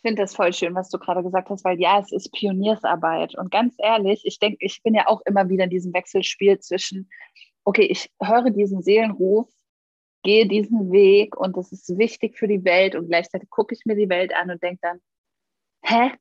finde 0.00 0.22
das 0.22 0.34
voll 0.34 0.52
schön, 0.52 0.74
was 0.74 0.90
du 0.90 0.98
gerade 0.98 1.22
gesagt 1.22 1.50
hast, 1.50 1.64
weil 1.64 1.80
ja, 1.80 2.00
es 2.00 2.12
ist 2.12 2.32
Pioniersarbeit. 2.32 3.36
Und 3.36 3.50
ganz 3.50 3.74
ehrlich, 3.78 4.22
ich 4.24 4.38
denke, 4.38 4.58
ich 4.60 4.82
bin 4.82 4.94
ja 4.94 5.06
auch 5.06 5.20
immer 5.24 5.48
wieder 5.48 5.64
in 5.64 5.70
diesem 5.70 5.92
Wechselspiel 5.94 6.58
zwischen, 6.60 7.08
okay, 7.64 7.84
ich 7.84 8.10
höre 8.22 8.50
diesen 8.50 8.82
Seelenruf, 8.82 9.48
gehe 10.22 10.46
diesen 10.46 10.90
Weg 10.90 11.36
und 11.36 11.56
das 11.56 11.72
ist 11.72 11.98
wichtig 11.98 12.36
für 12.36 12.48
die 12.48 12.64
Welt 12.64 12.94
und 12.94 13.08
gleichzeitig 13.08 13.48
gucke 13.48 13.74
ich 13.74 13.86
mir 13.86 13.94
die 13.94 14.08
Welt 14.08 14.34
an 14.34 14.50
und 14.50 14.62
denke 14.62 14.80
dann, 14.82 15.00
hä? 15.82 16.12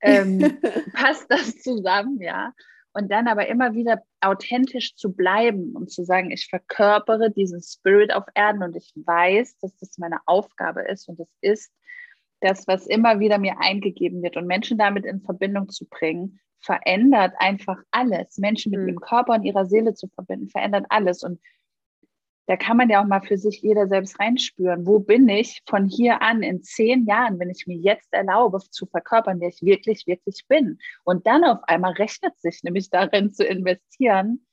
Ähm, 0.00 0.58
passt 0.94 1.30
das 1.30 1.56
zusammen, 1.58 2.20
ja? 2.20 2.52
Und 2.94 3.10
dann 3.10 3.28
aber 3.28 3.46
immer 3.46 3.74
wieder 3.74 4.02
authentisch 4.20 4.96
zu 4.96 5.12
bleiben 5.12 5.74
und 5.74 5.90
zu 5.90 6.04
sagen, 6.04 6.30
ich 6.30 6.46
verkörpere 6.48 7.30
diesen 7.30 7.62
Spirit 7.62 8.12
auf 8.12 8.24
Erden 8.34 8.62
und 8.62 8.76
ich 8.76 8.92
weiß, 8.94 9.58
dass 9.60 9.76
das 9.76 9.96
meine 9.98 10.18
Aufgabe 10.26 10.82
ist 10.82 11.08
und 11.08 11.20
es 11.20 11.28
ist 11.40 11.72
das, 12.42 12.66
was 12.66 12.86
immer 12.86 13.20
wieder 13.20 13.38
mir 13.38 13.60
eingegeben 13.60 14.22
wird 14.22 14.36
und 14.36 14.46
Menschen 14.46 14.78
damit 14.78 15.06
in 15.06 15.20
Verbindung 15.20 15.68
zu 15.68 15.86
bringen, 15.86 16.40
verändert 16.58 17.34
einfach 17.38 17.78
alles. 17.90 18.38
Menschen 18.38 18.70
mit 18.70 18.80
mhm. 18.80 18.88
ihrem 18.88 19.00
Körper 19.00 19.34
und 19.34 19.44
ihrer 19.44 19.66
Seele 19.66 19.94
zu 19.94 20.08
verbinden, 20.08 20.48
verändert 20.48 20.86
alles. 20.88 21.22
Und 21.22 21.40
da 22.46 22.56
kann 22.56 22.76
man 22.76 22.90
ja 22.90 23.02
auch 23.02 23.06
mal 23.06 23.22
für 23.22 23.38
sich 23.38 23.62
jeder 23.62 23.86
selbst 23.86 24.18
reinspüren. 24.18 24.86
Wo 24.86 24.98
bin 24.98 25.28
ich 25.28 25.62
von 25.68 25.86
hier 25.86 26.22
an 26.22 26.42
in 26.42 26.62
zehn 26.62 27.06
Jahren, 27.06 27.38
wenn 27.38 27.50
ich 27.50 27.66
mir 27.66 27.76
jetzt 27.76 28.12
erlaube, 28.12 28.58
zu 28.58 28.86
verkörpern, 28.86 29.40
wer 29.40 29.48
ich 29.48 29.62
wirklich, 29.62 30.06
wirklich 30.06 30.44
bin? 30.48 30.78
Und 31.04 31.26
dann 31.26 31.44
auf 31.44 31.60
einmal 31.64 31.92
rechnet 31.92 32.38
sich 32.40 32.62
nämlich 32.62 32.90
darin 32.90 33.32
zu 33.32 33.44
investieren, 33.44 34.46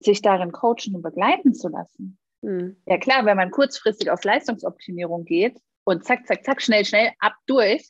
sich 0.00 0.22
darin 0.22 0.52
coachen 0.52 0.94
und 0.94 1.02
begleiten 1.02 1.54
zu 1.54 1.68
lassen. 1.68 2.18
Mhm. 2.42 2.76
Ja 2.86 2.98
klar, 2.98 3.24
wenn 3.24 3.36
man 3.36 3.50
kurzfristig 3.50 4.10
auf 4.10 4.22
Leistungsoptimierung 4.24 5.24
geht, 5.24 5.58
und 5.86 6.04
zack, 6.04 6.26
zack, 6.26 6.44
zack, 6.44 6.60
schnell, 6.60 6.84
schnell, 6.84 7.12
ab 7.20 7.34
durch, 7.46 7.88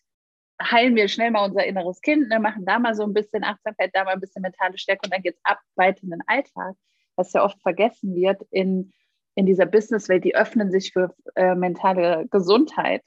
heilen 0.62 0.94
wir 0.94 1.08
schnell 1.08 1.30
mal 1.30 1.46
unser 1.46 1.64
inneres 1.64 2.00
Kind, 2.00 2.28
ne, 2.28 2.38
machen 2.38 2.64
da 2.64 2.78
mal 2.78 2.94
so 2.94 3.02
ein 3.02 3.14
bisschen 3.14 3.42
Achtsamkeit, 3.42 3.90
da 3.94 4.04
mal 4.04 4.12
ein 4.12 4.20
bisschen 4.20 4.42
mentale 4.42 4.76
Stärke 4.78 5.00
und 5.04 5.12
dann 5.12 5.22
geht 5.22 5.34
es 5.34 5.40
ab 5.44 5.58
weiter 5.76 6.02
in 6.02 6.10
den 6.10 6.22
Alltag, 6.26 6.76
was 7.16 7.32
ja 7.32 7.42
oft 7.42 7.60
vergessen 7.62 8.14
wird 8.14 8.42
in, 8.50 8.92
in 9.34 9.46
dieser 9.46 9.66
Businesswelt, 9.66 10.24
die 10.24 10.36
öffnen 10.36 10.70
sich 10.70 10.92
für 10.92 11.14
äh, 11.34 11.54
mentale 11.54 12.26
Gesundheit, 12.30 13.02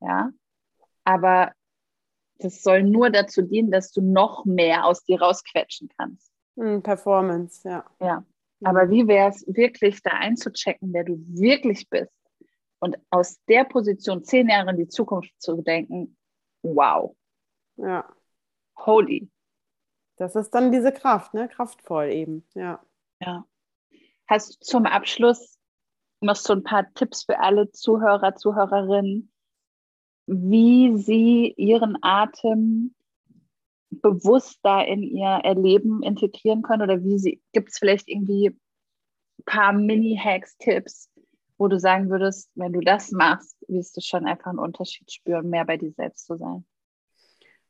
ja, 0.00 0.30
aber 1.04 1.52
das 2.38 2.62
soll 2.62 2.82
nur 2.82 3.10
dazu 3.10 3.42
dienen, 3.42 3.70
dass 3.70 3.92
du 3.92 4.00
noch 4.00 4.44
mehr 4.44 4.86
aus 4.86 5.04
dir 5.04 5.20
rausquetschen 5.22 5.88
kannst. 5.96 6.32
Hm, 6.56 6.82
Performance, 6.82 7.66
ja. 7.68 7.84
Ja, 8.00 8.24
aber 8.64 8.90
wie 8.90 9.06
wäre 9.06 9.28
es 9.30 9.44
wirklich 9.46 10.02
da 10.02 10.10
einzuchecken, 10.10 10.92
wer 10.92 11.04
du 11.04 11.16
wirklich 11.28 11.88
bist? 11.88 12.12
Und 12.82 12.98
aus 13.10 13.40
der 13.44 13.62
Position 13.62 14.24
zehn 14.24 14.48
Jahre 14.48 14.70
in 14.70 14.76
die 14.76 14.88
Zukunft 14.88 15.32
zu 15.40 15.62
denken, 15.62 16.16
wow. 16.62 17.14
Ja. 17.76 18.12
Holy. 18.76 19.30
Das 20.16 20.34
ist 20.34 20.50
dann 20.50 20.72
diese 20.72 20.90
Kraft, 20.90 21.32
ne? 21.32 21.48
Kraftvoll 21.48 22.10
eben, 22.10 22.44
ja. 22.54 22.84
Ja. 23.20 23.46
Hast 24.26 24.54
du 24.54 24.66
zum 24.66 24.86
Abschluss 24.86 25.60
noch 26.20 26.34
so 26.34 26.54
ein 26.54 26.64
paar 26.64 26.92
Tipps 26.94 27.22
für 27.22 27.38
alle 27.38 27.70
Zuhörer, 27.70 28.34
Zuhörerinnen, 28.34 29.32
wie 30.26 30.96
sie 30.98 31.54
ihren 31.56 31.96
Atem 32.02 32.96
bewusst 33.90 34.58
da 34.64 34.82
in 34.82 35.04
ihr 35.04 35.40
Erleben 35.44 36.02
integrieren 36.02 36.62
können 36.62 36.82
oder 36.82 37.04
wie 37.04 37.20
sie, 37.20 37.40
gibt 37.52 37.70
es 37.70 37.78
vielleicht 37.78 38.08
irgendwie 38.08 38.48
ein 38.48 39.44
paar 39.44 39.72
Mini-Hacks, 39.72 40.56
Tipps, 40.56 41.11
wo 41.62 41.68
du 41.68 41.78
sagen 41.78 42.10
würdest, 42.10 42.50
wenn 42.56 42.72
du 42.72 42.80
das 42.80 43.12
machst, 43.12 43.56
wirst 43.68 43.96
du 43.96 44.00
schon 44.00 44.26
einfach 44.26 44.50
einen 44.50 44.58
Unterschied 44.58 45.12
spüren, 45.12 45.48
mehr 45.48 45.64
bei 45.64 45.76
dir 45.76 45.92
selbst 45.92 46.26
zu 46.26 46.36
sein? 46.36 46.64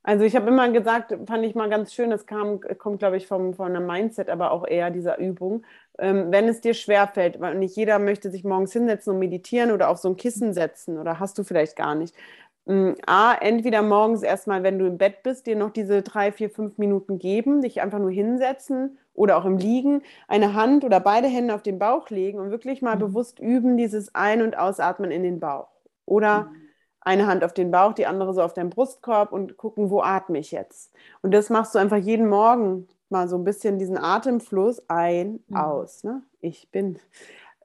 Also 0.03 0.24
ich 0.24 0.34
habe 0.34 0.49
immer 0.49 0.68
gesagt, 0.70 1.14
fand 1.26 1.45
ich 1.45 1.55
mal 1.55 1.68
ganz 1.68 1.93
schön, 1.93 2.09
das 2.09 2.24
kam, 2.24 2.61
kommt, 2.78 3.01
glaube 3.01 3.18
ich, 3.18 3.26
vom, 3.26 3.53
von 3.53 3.76
einem 3.76 3.86
Mindset, 3.86 4.30
aber 4.30 4.51
auch 4.51 4.66
eher 4.66 4.90
dieser 4.90 5.18
Übung. 5.18 5.64
Ähm, 5.99 6.32
wenn 6.32 6.49
es 6.49 6.62
dir 6.62 6.72
schwerfällt, 6.72 7.38
weil 7.38 7.57
nicht 7.57 7.76
jeder 7.76 7.99
möchte 7.99 8.30
sich 8.30 8.45
morgens 8.45 8.72
hinsetzen 8.72 9.12
und 9.12 9.18
meditieren 9.18 9.70
oder 9.70 9.90
auf 9.90 9.99
so 9.99 10.09
ein 10.09 10.16
Kissen 10.16 10.55
setzen 10.55 10.99
oder 10.99 11.20
hast 11.20 11.36
du 11.38 11.45
vielleicht 11.45 11.76
gar 11.76 11.95
nicht. 11.95 12.16
Ähm, 12.66 12.97
A, 13.07 13.34
entweder 13.34 13.82
morgens 13.82 14.22
erstmal, 14.22 14.62
wenn 14.62 14.78
du 14.78 14.86
im 14.86 14.97
Bett 14.97 15.22
bist, 15.22 15.47
dir 15.47 15.55
noch 15.55 15.70
diese 15.70 16.01
drei, 16.01 16.32
vier, 16.32 16.49
fünf 16.49 16.78
Minuten 16.78 17.18
geben, 17.18 17.61
dich 17.61 17.82
einfach 17.82 17.99
nur 17.99 18.11
hinsetzen 18.11 18.99
oder 19.15 19.37
auch 19.37 19.45
im 19.45 19.59
Liegen, 19.59 20.03
eine 20.29 20.55
Hand 20.55 20.85
oder 20.85 21.01
beide 21.01 21.29
Hände 21.29 21.55
auf 21.55 21.63
den 21.63 21.79
Bauch 21.79 22.11
legen 22.11 22.39
und 22.39 22.51
wirklich 22.51 22.83
mal 22.83 22.97
mhm. 22.97 23.01
bewusst 23.01 23.39
üben, 23.39 23.77
dieses 23.77 24.15
Ein- 24.15 24.43
und 24.43 24.59
Ausatmen 24.59 25.11
in 25.11 25.23
den 25.23 25.41
Bauch. 25.41 25.69
Oder 26.07 26.45
mhm 26.45 26.63
eine 27.05 27.27
Hand 27.27 27.45
auf 27.45 27.53
den 27.53 27.71
Bauch, 27.71 27.93
die 27.93 28.07
andere 28.07 28.33
so 28.33 28.43
auf 28.43 28.55
deinen 28.55 28.71
Brustkorb 28.71 29.33
und 29.33 29.57
gucken, 29.57 29.91
wo 29.91 30.03
atme 30.03 30.39
ich 30.39 30.53
jetzt. 30.53 30.93
Und 31.21 31.33
das 31.33 31.51
machst 31.51 31.75
du 31.75 31.79
einfach 31.79 31.97
jeden 31.97 32.29
Morgen 32.29 32.89
mal 33.09 33.29
so 33.29 33.37
ein 33.37 33.45
bisschen 33.45 33.79
diesen 33.79 33.99
Atemfluss 33.99 34.89
ein, 34.89 35.41
mhm. 35.49 35.57
aus. 35.57 36.05
Ne? 36.05 36.23
Ich 36.41 36.71
bin 36.71 36.99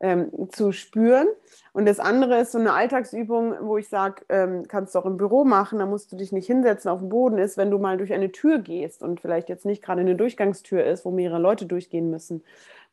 ähm, 0.01 0.31
zu 0.51 0.71
spüren. 0.71 1.27
Und 1.73 1.87
das 1.87 1.99
andere 1.99 2.39
ist 2.39 2.51
so 2.51 2.57
eine 2.57 2.73
Alltagsübung, 2.73 3.55
wo 3.61 3.77
ich 3.77 3.87
sage, 3.87 4.23
ähm, 4.29 4.67
kannst 4.67 4.95
du 4.95 4.99
auch 4.99 5.05
im 5.05 5.17
Büro 5.17 5.43
machen, 5.43 5.79
da 5.79 5.85
musst 5.85 6.11
du 6.11 6.15
dich 6.15 6.31
nicht 6.31 6.47
hinsetzen 6.47 6.89
auf 6.89 6.99
dem 6.99 7.09
Boden, 7.09 7.37
ist, 7.37 7.57
wenn 7.57 7.71
du 7.71 7.77
mal 7.77 7.97
durch 7.97 8.13
eine 8.13 8.31
Tür 8.31 8.59
gehst 8.59 9.03
und 9.03 9.21
vielleicht 9.21 9.49
jetzt 9.49 9.65
nicht 9.65 9.83
gerade 9.83 10.01
eine 10.01 10.15
Durchgangstür 10.15 10.83
ist, 10.83 11.05
wo 11.05 11.11
mehrere 11.11 11.39
Leute 11.39 11.65
durchgehen 11.65 12.09
müssen, 12.09 12.43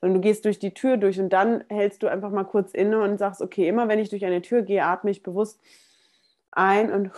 sondern 0.00 0.20
du 0.20 0.20
gehst 0.20 0.44
durch 0.44 0.58
die 0.58 0.74
Tür 0.74 0.96
durch 0.96 1.18
und 1.18 1.30
dann 1.30 1.64
hältst 1.68 2.02
du 2.02 2.08
einfach 2.08 2.30
mal 2.30 2.44
kurz 2.44 2.72
inne 2.72 3.00
und 3.00 3.18
sagst, 3.18 3.40
okay, 3.40 3.68
immer 3.68 3.88
wenn 3.88 3.98
ich 3.98 4.10
durch 4.10 4.24
eine 4.24 4.42
Tür 4.42 4.62
gehe, 4.62 4.84
atme 4.84 5.10
ich 5.10 5.22
bewusst 5.22 5.60
ein 6.52 6.92
und 6.92 7.10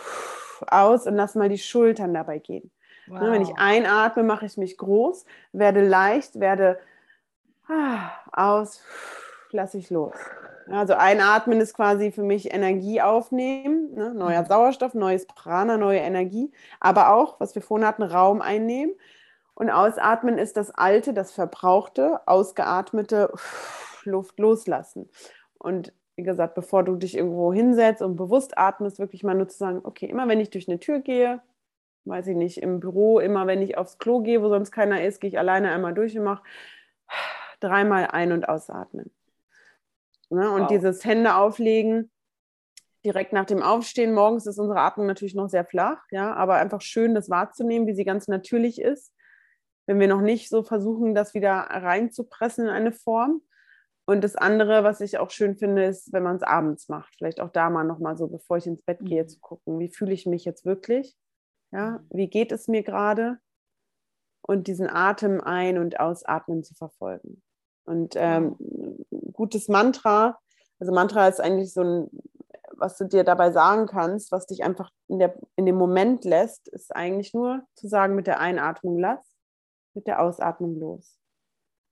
aus 0.68 1.06
und 1.06 1.14
lass 1.14 1.34
mal 1.34 1.48
die 1.48 1.58
Schultern 1.58 2.14
dabei 2.14 2.38
gehen. 2.38 2.70
Wow. 3.08 3.20
Wenn 3.20 3.42
ich 3.42 3.56
einatme, 3.56 4.22
mache 4.22 4.46
ich 4.46 4.56
mich 4.56 4.76
groß, 4.76 5.24
werde 5.52 5.86
leicht, 5.86 6.40
werde 6.40 6.78
ah, 7.68 8.10
aus, 8.32 8.82
lasse 9.56 9.78
ich 9.78 9.90
los. 9.90 10.14
Also 10.68 10.94
einatmen 10.94 11.60
ist 11.60 11.74
quasi 11.74 12.10
für 12.10 12.22
mich 12.22 12.52
Energie 12.52 13.00
aufnehmen, 13.00 13.92
ne? 13.94 14.12
neuer 14.14 14.42
mhm. 14.42 14.46
Sauerstoff, 14.46 14.94
neues 14.94 15.26
Prana, 15.26 15.76
neue 15.76 16.00
Energie, 16.00 16.52
aber 16.80 17.12
auch, 17.12 17.38
was 17.40 17.54
wir 17.54 17.62
vorhin 17.62 17.86
hatten, 17.86 18.02
Raum 18.02 18.42
einnehmen. 18.42 18.94
Und 19.54 19.70
ausatmen 19.70 20.38
ist 20.38 20.56
das 20.56 20.70
alte, 20.70 21.14
das 21.14 21.32
verbrauchte, 21.32 22.20
ausgeatmete 22.26 23.32
Luft 24.04 24.38
loslassen. 24.38 25.08
Und 25.58 25.92
wie 26.16 26.24
gesagt, 26.24 26.54
bevor 26.54 26.82
du 26.82 26.96
dich 26.96 27.16
irgendwo 27.16 27.52
hinsetzt 27.52 28.02
und 28.02 28.16
bewusst 28.16 28.58
atmest, 28.58 28.98
wirklich 28.98 29.22
mal 29.22 29.34
nur 29.34 29.48
zu 29.48 29.56
sagen, 29.56 29.80
okay, 29.84 30.06
immer 30.06 30.28
wenn 30.28 30.40
ich 30.40 30.50
durch 30.50 30.68
eine 30.68 30.78
Tür 30.78 31.00
gehe, 31.00 31.40
weiß 32.06 32.26
ich 32.28 32.36
nicht, 32.36 32.62
im 32.62 32.80
Büro, 32.80 33.18
immer 33.18 33.46
wenn 33.46 33.62
ich 33.62 33.78
aufs 33.78 33.98
Klo 33.98 34.20
gehe, 34.20 34.42
wo 34.42 34.48
sonst 34.48 34.72
keiner 34.72 35.02
ist, 35.02 35.20
gehe 35.20 35.28
ich 35.28 35.38
alleine 35.38 35.70
einmal 35.70 35.94
durch 35.94 36.16
und 36.18 36.24
mache 36.24 36.42
dreimal 37.60 38.08
ein- 38.08 38.32
und 38.32 38.48
ausatmen. 38.48 39.10
Ne? 40.30 40.50
Und 40.50 40.62
wow. 40.62 40.68
dieses 40.68 41.04
Hände 41.04 41.34
auflegen, 41.36 42.10
direkt 43.04 43.32
nach 43.32 43.44
dem 43.44 43.62
Aufstehen, 43.62 44.12
morgens 44.12 44.46
ist 44.46 44.58
unsere 44.58 44.80
Atmung 44.80 45.06
natürlich 45.06 45.34
noch 45.34 45.48
sehr 45.48 45.64
flach, 45.64 46.02
ja, 46.10 46.34
aber 46.34 46.54
einfach 46.54 46.80
schön, 46.80 47.14
das 47.14 47.30
wahrzunehmen, 47.30 47.86
wie 47.86 47.94
sie 47.94 48.04
ganz 48.04 48.26
natürlich 48.26 48.80
ist. 48.80 49.12
Wenn 49.86 50.00
wir 50.00 50.08
noch 50.08 50.22
nicht 50.22 50.48
so 50.48 50.64
versuchen, 50.64 51.14
das 51.14 51.32
wieder 51.32 51.52
reinzupressen 51.52 52.64
in 52.64 52.70
eine 52.70 52.92
Form, 52.92 53.42
und 54.08 54.22
das 54.22 54.36
andere, 54.36 54.84
was 54.84 55.00
ich 55.00 55.18
auch 55.18 55.30
schön 55.30 55.56
finde, 55.56 55.84
ist, 55.84 56.12
wenn 56.12 56.22
man 56.22 56.36
es 56.36 56.42
abends 56.42 56.88
macht. 56.88 57.16
Vielleicht 57.16 57.40
auch 57.40 57.50
da 57.50 57.70
mal 57.70 57.82
nochmal 57.82 58.16
so, 58.16 58.28
bevor 58.28 58.56
ich 58.56 58.66
ins 58.66 58.82
Bett 58.82 59.00
gehe, 59.02 59.24
mhm. 59.24 59.28
zu 59.28 59.40
gucken, 59.40 59.80
wie 59.80 59.88
fühle 59.88 60.12
ich 60.12 60.26
mich 60.26 60.44
jetzt 60.44 60.64
wirklich? 60.64 61.16
Ja, 61.72 61.98
mhm. 61.98 62.06
wie 62.10 62.30
geht 62.30 62.52
es 62.52 62.68
mir 62.68 62.84
gerade? 62.84 63.38
Und 64.42 64.68
diesen 64.68 64.88
Atem 64.88 65.40
ein- 65.40 65.78
und 65.78 65.98
ausatmen 65.98 66.62
zu 66.62 66.74
verfolgen. 66.74 67.42
Und 67.86 68.14
ähm, 68.16 68.56
gutes 69.32 69.68
Mantra, 69.68 70.38
also 70.78 70.92
Mantra 70.92 71.28
ist 71.28 71.40
eigentlich 71.40 71.72
so 71.72 71.82
ein, 71.82 72.10
was 72.72 72.98
du 72.98 73.04
dir 73.06 73.24
dabei 73.24 73.52
sagen 73.52 73.86
kannst, 73.86 74.32
was 74.32 74.46
dich 74.46 74.62
einfach 74.62 74.90
in, 75.08 75.18
der, 75.18 75.34
in 75.56 75.64
dem 75.64 75.76
Moment 75.76 76.24
lässt, 76.24 76.68
ist 76.68 76.94
eigentlich 76.94 77.32
nur 77.32 77.62
zu 77.74 77.88
sagen 77.88 78.14
mit 78.14 78.26
der 78.26 78.40
Einatmung 78.40 78.98
lass, 78.98 79.24
mit 79.94 80.06
der 80.06 80.20
Ausatmung 80.20 80.78
los. 80.78 81.18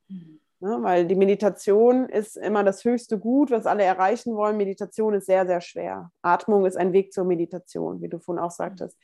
Mhm. 0.09 0.41
Ne? 0.61 0.79
Weil 0.83 1.07
die 1.07 1.15
Meditation 1.15 2.09
ist 2.09 2.37
immer 2.37 2.65
das 2.65 2.85
höchste 2.85 3.19
Gut, 3.19 3.51
was 3.51 3.67
alle 3.67 3.85
erreichen 3.85 4.35
wollen. 4.35 4.57
Meditation 4.57 5.15
ist 5.15 5.27
sehr, 5.27 5.47
sehr 5.47 5.61
schwer. 5.61 6.11
Atmung 6.23 6.67
ist 6.67 6.77
ein 6.77 6.93
Weg 6.93 7.13
zur 7.13 7.25
Meditation, 7.25 8.01
wie 8.03 8.09
du 8.09 8.19
vorhin 8.19 8.43
auch 8.43 8.51
sagtest. 8.51 8.99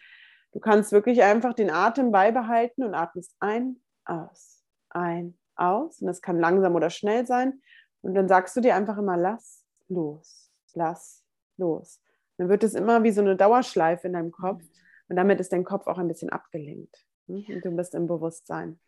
Du 0.52 0.60
kannst 0.60 0.92
wirklich 0.92 1.22
einfach 1.22 1.54
den 1.54 1.70
Atem 1.70 2.12
beibehalten 2.12 2.82
und 2.82 2.94
atmest 2.94 3.34
ein, 3.40 3.76
aus, 4.04 4.64
ein, 4.88 5.38
aus. 5.60 6.00
Und 6.00 6.06
das 6.06 6.22
kann 6.22 6.38
langsam 6.38 6.74
oder 6.74 6.90
schnell 6.90 7.26
sein. 7.26 7.60
Und 8.02 8.14
dann 8.14 8.28
sagst 8.28 8.56
du 8.56 8.60
dir 8.60 8.74
einfach 8.74 8.98
immer, 8.98 9.16
lass 9.16 9.64
los, 9.88 10.50
lass 10.74 11.24
los. 11.56 12.00
Dann 12.38 12.48
wird 12.48 12.64
es 12.64 12.74
immer 12.74 13.02
wie 13.02 13.10
so 13.10 13.20
eine 13.20 13.36
Dauerschleife 13.36 14.06
in 14.06 14.14
deinem 14.14 14.32
Kopf. 14.32 14.62
Und 15.08 15.16
damit 15.16 15.40
ist 15.40 15.52
dein 15.52 15.64
Kopf 15.64 15.86
auch 15.86 15.98
ein 15.98 16.08
bisschen 16.08 16.30
abgelenkt. 16.30 17.04
Hm? 17.26 17.44
Und 17.48 17.64
du 17.64 17.70
bist 17.72 17.94
im 17.94 18.06
Bewusstsein. 18.06 18.78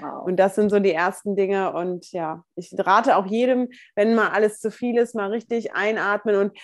Wow. 0.00 0.24
Und 0.24 0.36
das 0.36 0.54
sind 0.54 0.70
so 0.70 0.78
die 0.78 0.92
ersten 0.92 1.36
Dinge. 1.36 1.72
Und 1.72 2.10
ja, 2.12 2.44
ich 2.54 2.72
rate 2.76 3.16
auch 3.16 3.26
jedem, 3.26 3.68
wenn 3.94 4.14
mal 4.14 4.30
alles 4.30 4.60
zu 4.60 4.70
viel 4.70 4.98
ist, 4.98 5.14
mal 5.14 5.30
richtig 5.30 5.74
einatmen 5.74 6.36
und 6.36 6.58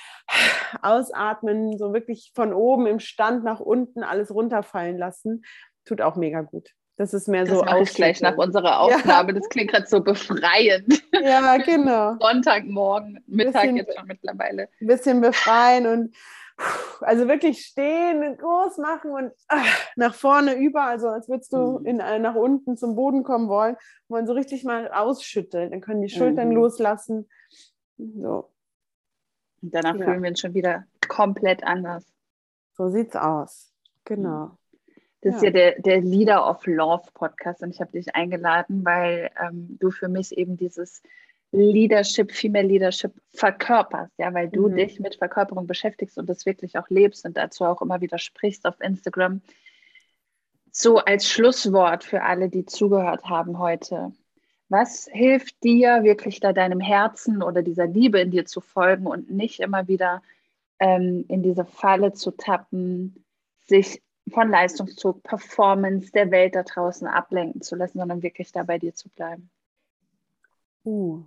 ausatmen, 0.82 1.78
so 1.78 1.92
wirklich 1.92 2.32
von 2.34 2.52
oben 2.52 2.86
im 2.86 3.00
Stand 3.00 3.44
nach 3.44 3.60
unten 3.60 4.02
alles 4.02 4.32
runterfallen 4.32 4.96
lassen. 4.96 5.44
Tut 5.84 6.00
auch 6.00 6.16
mega 6.16 6.42
gut. 6.42 6.70
Das 6.98 7.14
ist 7.14 7.28
mehr 7.28 7.44
das 7.44 7.56
so. 7.56 7.64
Das 7.64 7.94
gleich 7.94 8.20
nach 8.20 8.36
unserer 8.36 8.80
Aufnahme. 8.80 9.28
Ja. 9.28 9.38
Das 9.38 9.48
klingt 9.48 9.70
gerade 9.70 9.86
so 9.86 10.00
befreiend. 10.00 11.00
Ja, 11.12 11.56
genau. 11.58 12.16
Sonntagmorgen, 12.20 13.22
Mittag 13.28 13.62
bisschen, 13.62 13.76
jetzt 13.76 13.96
schon 13.96 14.06
mittlerweile. 14.08 14.68
Ein 14.80 14.86
bisschen 14.86 15.20
befreien 15.20 15.86
und 15.86 16.14
also 17.00 17.28
wirklich 17.28 17.64
stehen, 17.64 18.36
groß 18.36 18.78
machen 18.78 19.12
und 19.12 19.32
ach, 19.46 19.86
nach 19.94 20.12
vorne 20.12 20.56
über, 20.56 20.82
also 20.82 21.06
als 21.06 21.28
würdest 21.28 21.52
du 21.52 21.78
mhm. 21.78 21.86
in, 21.86 22.00
äh, 22.00 22.18
nach 22.18 22.34
unten 22.34 22.76
zum 22.76 22.96
Boden 22.96 23.22
kommen 23.22 23.48
wollen, 23.48 23.76
wollen 24.08 24.26
so 24.26 24.32
richtig 24.32 24.64
mal 24.64 24.90
ausschütteln. 24.90 25.70
Dann 25.70 25.80
können 25.80 26.02
die 26.02 26.08
Schultern 26.08 26.48
mhm. 26.48 26.56
loslassen. 26.56 27.28
So. 27.96 28.50
Und 29.62 29.72
danach 29.72 29.94
ja. 29.96 30.04
fühlen 30.04 30.22
wir 30.22 30.30
uns 30.30 30.40
schon 30.40 30.54
wieder 30.54 30.84
komplett 31.06 31.62
anders. 31.62 32.04
So 32.76 32.88
sieht's 32.88 33.14
aus. 33.14 33.72
Genau. 34.04 34.58
Das 35.20 35.32
ja. 35.32 35.36
ist 35.36 35.42
ja 35.44 35.50
der, 35.50 35.80
der 35.80 36.00
Leader 36.00 36.48
of 36.48 36.66
Love 36.66 37.08
Podcast 37.14 37.62
und 37.62 37.70
ich 37.70 37.80
habe 37.80 37.92
dich 37.92 38.14
eingeladen, 38.14 38.84
weil 38.84 39.30
ähm, 39.40 39.76
du 39.80 39.90
für 39.90 40.08
mich 40.08 40.36
eben 40.36 40.56
dieses 40.56 41.02
Leadership, 41.50 42.32
Female 42.32 42.66
Leadership 42.66 43.12
verkörperst, 43.30 44.12
ja, 44.18 44.32
weil 44.34 44.48
du 44.48 44.68
mhm. 44.68 44.76
dich 44.76 45.00
mit 45.00 45.16
Verkörperung 45.16 45.66
beschäftigst 45.66 46.18
und 46.18 46.28
das 46.28 46.46
wirklich 46.46 46.78
auch 46.78 46.88
lebst 46.88 47.24
und 47.24 47.36
dazu 47.36 47.64
auch 47.64 47.80
immer 47.80 48.00
wieder 48.00 48.18
sprichst 48.18 48.66
auf 48.66 48.80
Instagram. 48.80 49.40
So 50.70 50.98
als 50.98 51.28
Schlusswort 51.28 52.04
für 52.04 52.22
alle, 52.22 52.48
die 52.48 52.66
zugehört 52.66 53.24
haben 53.24 53.58
heute. 53.58 54.12
Was 54.68 55.08
hilft 55.10 55.64
dir 55.64 56.02
wirklich 56.02 56.40
da 56.40 56.52
deinem 56.52 56.80
Herzen 56.80 57.42
oder 57.42 57.62
dieser 57.62 57.86
Liebe 57.86 58.20
in 58.20 58.30
dir 58.30 58.44
zu 58.44 58.60
folgen 58.60 59.06
und 59.06 59.30
nicht 59.30 59.60
immer 59.60 59.88
wieder 59.88 60.22
ähm, 60.78 61.24
in 61.28 61.42
diese 61.42 61.64
Falle 61.64 62.12
zu 62.12 62.32
tappen, 62.32 63.24
sich 63.64 64.02
von 64.30 64.50
Leistungsdruck, 64.50 65.22
Performance 65.22 66.10
der 66.12 66.30
Welt 66.30 66.54
da 66.54 66.62
draußen 66.62 67.06
ablenken 67.06 67.62
zu 67.62 67.76
lassen, 67.76 67.98
sondern 67.98 68.22
wirklich 68.22 68.52
da 68.52 68.62
bei 68.62 68.78
dir 68.78 68.94
zu 68.94 69.08
bleiben? 69.10 69.50
Uh, 70.84 71.24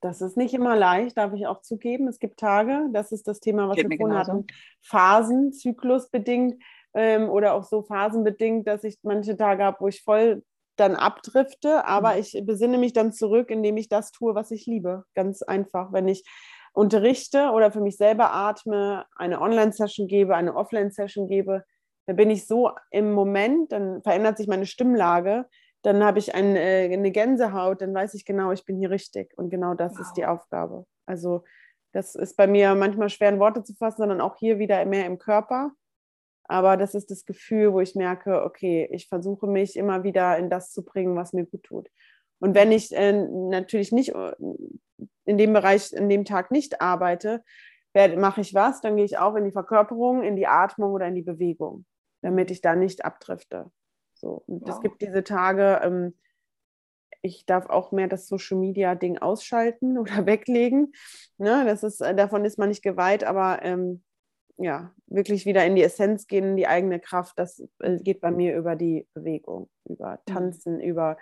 das 0.00 0.20
ist 0.22 0.36
nicht 0.36 0.54
immer 0.54 0.76
leicht, 0.76 1.18
darf 1.18 1.32
ich 1.34 1.46
auch 1.46 1.60
zugeben. 1.60 2.08
Es 2.08 2.18
gibt 2.18 2.38
Tage, 2.38 2.88
das 2.92 3.12
ist 3.12 3.28
das 3.28 3.40
Thema, 3.40 3.68
was 3.68 3.76
Geht 3.76 3.90
wir 3.90 3.96
vorhin 3.98 4.16
hatten, 4.16 4.46
Phasen, 4.82 5.52
zyklusbedingt 5.52 6.62
ähm, 6.94 7.28
oder 7.28 7.54
auch 7.54 7.64
so 7.64 7.82
phasenbedingt, 7.82 8.66
dass 8.66 8.84
ich 8.84 8.98
manche 9.02 9.36
Tage 9.36 9.64
habe, 9.64 9.78
wo 9.80 9.88
ich 9.88 10.02
voll 10.02 10.42
dann 10.76 10.96
abdrifte, 10.96 11.84
aber 11.84 12.14
mhm. 12.14 12.20
ich 12.20 12.42
besinne 12.44 12.78
mich 12.78 12.94
dann 12.94 13.12
zurück, 13.12 13.50
indem 13.50 13.76
ich 13.76 13.88
das 13.88 14.12
tue, 14.12 14.34
was 14.34 14.50
ich 14.50 14.66
liebe. 14.66 15.04
Ganz 15.14 15.42
einfach. 15.42 15.92
Wenn 15.92 16.08
ich 16.08 16.24
unterrichte 16.72 17.50
oder 17.50 17.70
für 17.70 17.80
mich 17.80 17.96
selber 17.96 18.32
atme, 18.32 19.04
eine 19.16 19.40
Online-Session 19.40 20.06
gebe, 20.06 20.34
eine 20.34 20.54
Offline-Session 20.54 21.28
gebe, 21.28 21.64
dann 22.10 22.16
bin 22.16 22.30
ich 22.30 22.48
so 22.48 22.72
im 22.90 23.12
Moment, 23.12 23.70
dann 23.70 24.02
verändert 24.02 24.36
sich 24.36 24.48
meine 24.48 24.66
Stimmlage, 24.66 25.46
dann 25.82 26.02
habe 26.02 26.18
ich 26.18 26.34
ein, 26.34 26.56
äh, 26.56 26.90
eine 26.92 27.12
Gänsehaut, 27.12 27.82
dann 27.82 27.94
weiß 27.94 28.14
ich 28.14 28.24
genau, 28.24 28.50
ich 28.50 28.64
bin 28.64 28.78
hier 28.78 28.90
richtig. 28.90 29.32
Und 29.38 29.48
genau 29.48 29.74
das 29.74 29.92
wow. 29.92 30.00
ist 30.00 30.14
die 30.14 30.26
Aufgabe. 30.26 30.86
Also 31.06 31.44
das 31.92 32.16
ist 32.16 32.36
bei 32.36 32.48
mir 32.48 32.74
manchmal 32.74 33.10
schwer 33.10 33.28
in 33.28 33.38
Worte 33.38 33.62
zu 33.62 33.74
fassen, 33.74 33.98
sondern 33.98 34.20
auch 34.20 34.36
hier 34.38 34.58
wieder 34.58 34.84
mehr 34.86 35.06
im 35.06 35.18
Körper. 35.18 35.70
Aber 36.48 36.76
das 36.76 36.96
ist 36.96 37.12
das 37.12 37.24
Gefühl, 37.24 37.72
wo 37.72 37.78
ich 37.78 37.94
merke, 37.94 38.42
okay, 38.42 38.88
ich 38.90 39.06
versuche 39.06 39.46
mich 39.46 39.76
immer 39.76 40.02
wieder 40.02 40.36
in 40.36 40.50
das 40.50 40.72
zu 40.72 40.84
bringen, 40.84 41.14
was 41.14 41.32
mir 41.32 41.46
gut 41.46 41.62
tut. 41.62 41.90
Und 42.40 42.56
wenn 42.56 42.72
ich 42.72 42.90
äh, 42.90 43.12
natürlich 43.12 43.92
nicht 43.92 44.16
äh, 44.16 44.32
in 45.26 45.38
dem 45.38 45.52
Bereich, 45.52 45.92
in 45.92 46.08
dem 46.08 46.24
Tag 46.24 46.50
nicht 46.50 46.80
arbeite, 46.80 47.44
mache 48.16 48.40
ich 48.40 48.54
was, 48.54 48.80
dann 48.80 48.96
gehe 48.96 49.04
ich 49.04 49.18
auch 49.18 49.34
in 49.34 49.44
die 49.44 49.52
Verkörperung, 49.52 50.22
in 50.22 50.36
die 50.36 50.46
Atmung 50.46 50.92
oder 50.92 51.08
in 51.08 51.14
die 51.14 51.22
Bewegung, 51.22 51.84
damit 52.22 52.50
ich 52.50 52.60
da 52.60 52.76
nicht 52.76 53.04
abdrifte. 53.04 53.70
So, 54.14 54.42
und 54.46 54.68
es 54.68 54.80
gibt 54.80 55.00
diese 55.00 55.24
Tage, 55.24 55.80
ähm, 55.82 56.14
ich 57.22 57.46
darf 57.46 57.66
auch 57.66 57.92
mehr 57.92 58.08
das 58.08 58.28
Social 58.28 58.58
Media 58.58 58.94
Ding 58.94 59.18
ausschalten 59.18 59.98
oder 59.98 60.26
weglegen. 60.26 60.92
Ne, 61.38 61.64
das 61.64 61.82
ist, 61.82 62.00
äh, 62.00 62.14
davon 62.14 62.44
ist 62.44 62.58
man 62.58 62.68
nicht 62.68 62.82
geweiht, 62.82 63.24
aber 63.24 63.62
ähm, 63.62 64.02
ja, 64.56 64.92
wirklich 65.06 65.46
wieder 65.46 65.64
in 65.64 65.74
die 65.74 65.82
Essenz 65.82 66.26
gehen, 66.26 66.50
in 66.50 66.56
die 66.56 66.66
eigene 66.66 67.00
Kraft, 67.00 67.38
das 67.38 67.62
äh, 67.78 67.96
geht 67.96 68.20
bei 68.20 68.30
mir 68.30 68.56
über 68.56 68.76
die 68.76 69.08
Bewegung, 69.14 69.70
über 69.86 70.20
mhm. 70.26 70.32
Tanzen, 70.32 70.74
mhm. 70.74 70.80
über 70.80 71.16